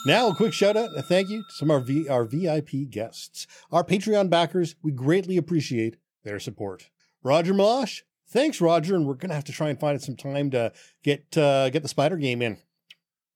[0.06, 2.24] Now, a quick shout out and a thank you to some of our, v- our
[2.24, 4.76] VIP guests, our Patreon backers.
[4.82, 6.88] We greatly appreciate their support.
[7.22, 8.94] Roger Malash, thanks, Roger.
[8.94, 10.72] And we're going to have to try and find some time to
[11.02, 12.58] get uh, get the spider game in.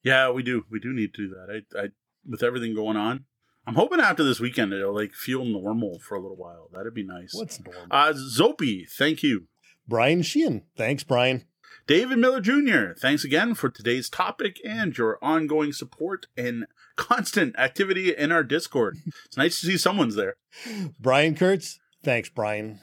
[0.03, 0.65] Yeah, we do.
[0.71, 1.63] We do need to do that.
[1.77, 1.89] I, I,
[2.27, 3.25] with everything going on,
[3.67, 6.69] I'm hoping after this weekend it'll like feel normal for a little while.
[6.73, 7.33] That'd be nice.
[7.35, 7.87] What's normal?
[7.91, 9.49] Uh, Zopi, thank you.
[9.87, 11.45] Brian Sheehan, thanks, Brian.
[11.87, 18.15] David Miller Jr., thanks again for today's topic and your ongoing support and constant activity
[18.17, 18.99] in our Discord.
[19.25, 20.37] It's nice to see someone's there.
[21.01, 22.79] Brian Kurtz, thanks, Brian.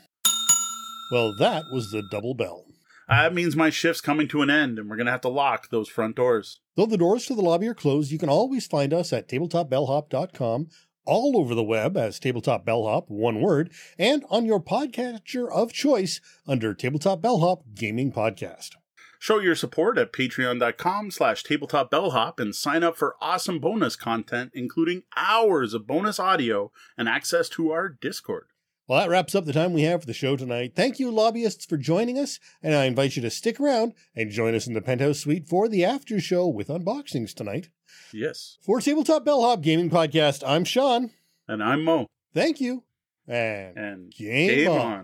[1.12, 2.66] Well, that was the double bell.
[3.08, 5.70] That means my shift's coming to an end and we're going to have to lock
[5.70, 6.60] those front doors.
[6.76, 10.68] Though the doors to the lobby are closed, you can always find us at tabletopbellhop.com,
[11.06, 16.22] all over the web as Tabletop Bellhop, one word, and on your podcatcher of choice
[16.46, 18.76] under Tabletop Bellhop Gaming Podcast.
[19.22, 25.04] Show your support at patreon.com slash tabletopbellhop and sign up for awesome bonus content, including
[25.18, 28.46] hours of bonus audio and access to our Discord.
[28.88, 30.72] Well, that wraps up the time we have for the show tonight.
[30.74, 34.56] Thank you, lobbyists, for joining us, and I invite you to stick around and join
[34.56, 37.70] us in the penthouse suite for the after show with unboxings tonight.
[38.14, 38.58] Yes.
[38.62, 41.12] For Tabletop Bellhop Gaming Podcast, I'm Sean.
[41.46, 42.08] And I'm Mo.
[42.34, 42.84] Thank you.
[43.28, 44.80] And, and game, game on.
[44.80, 45.04] on.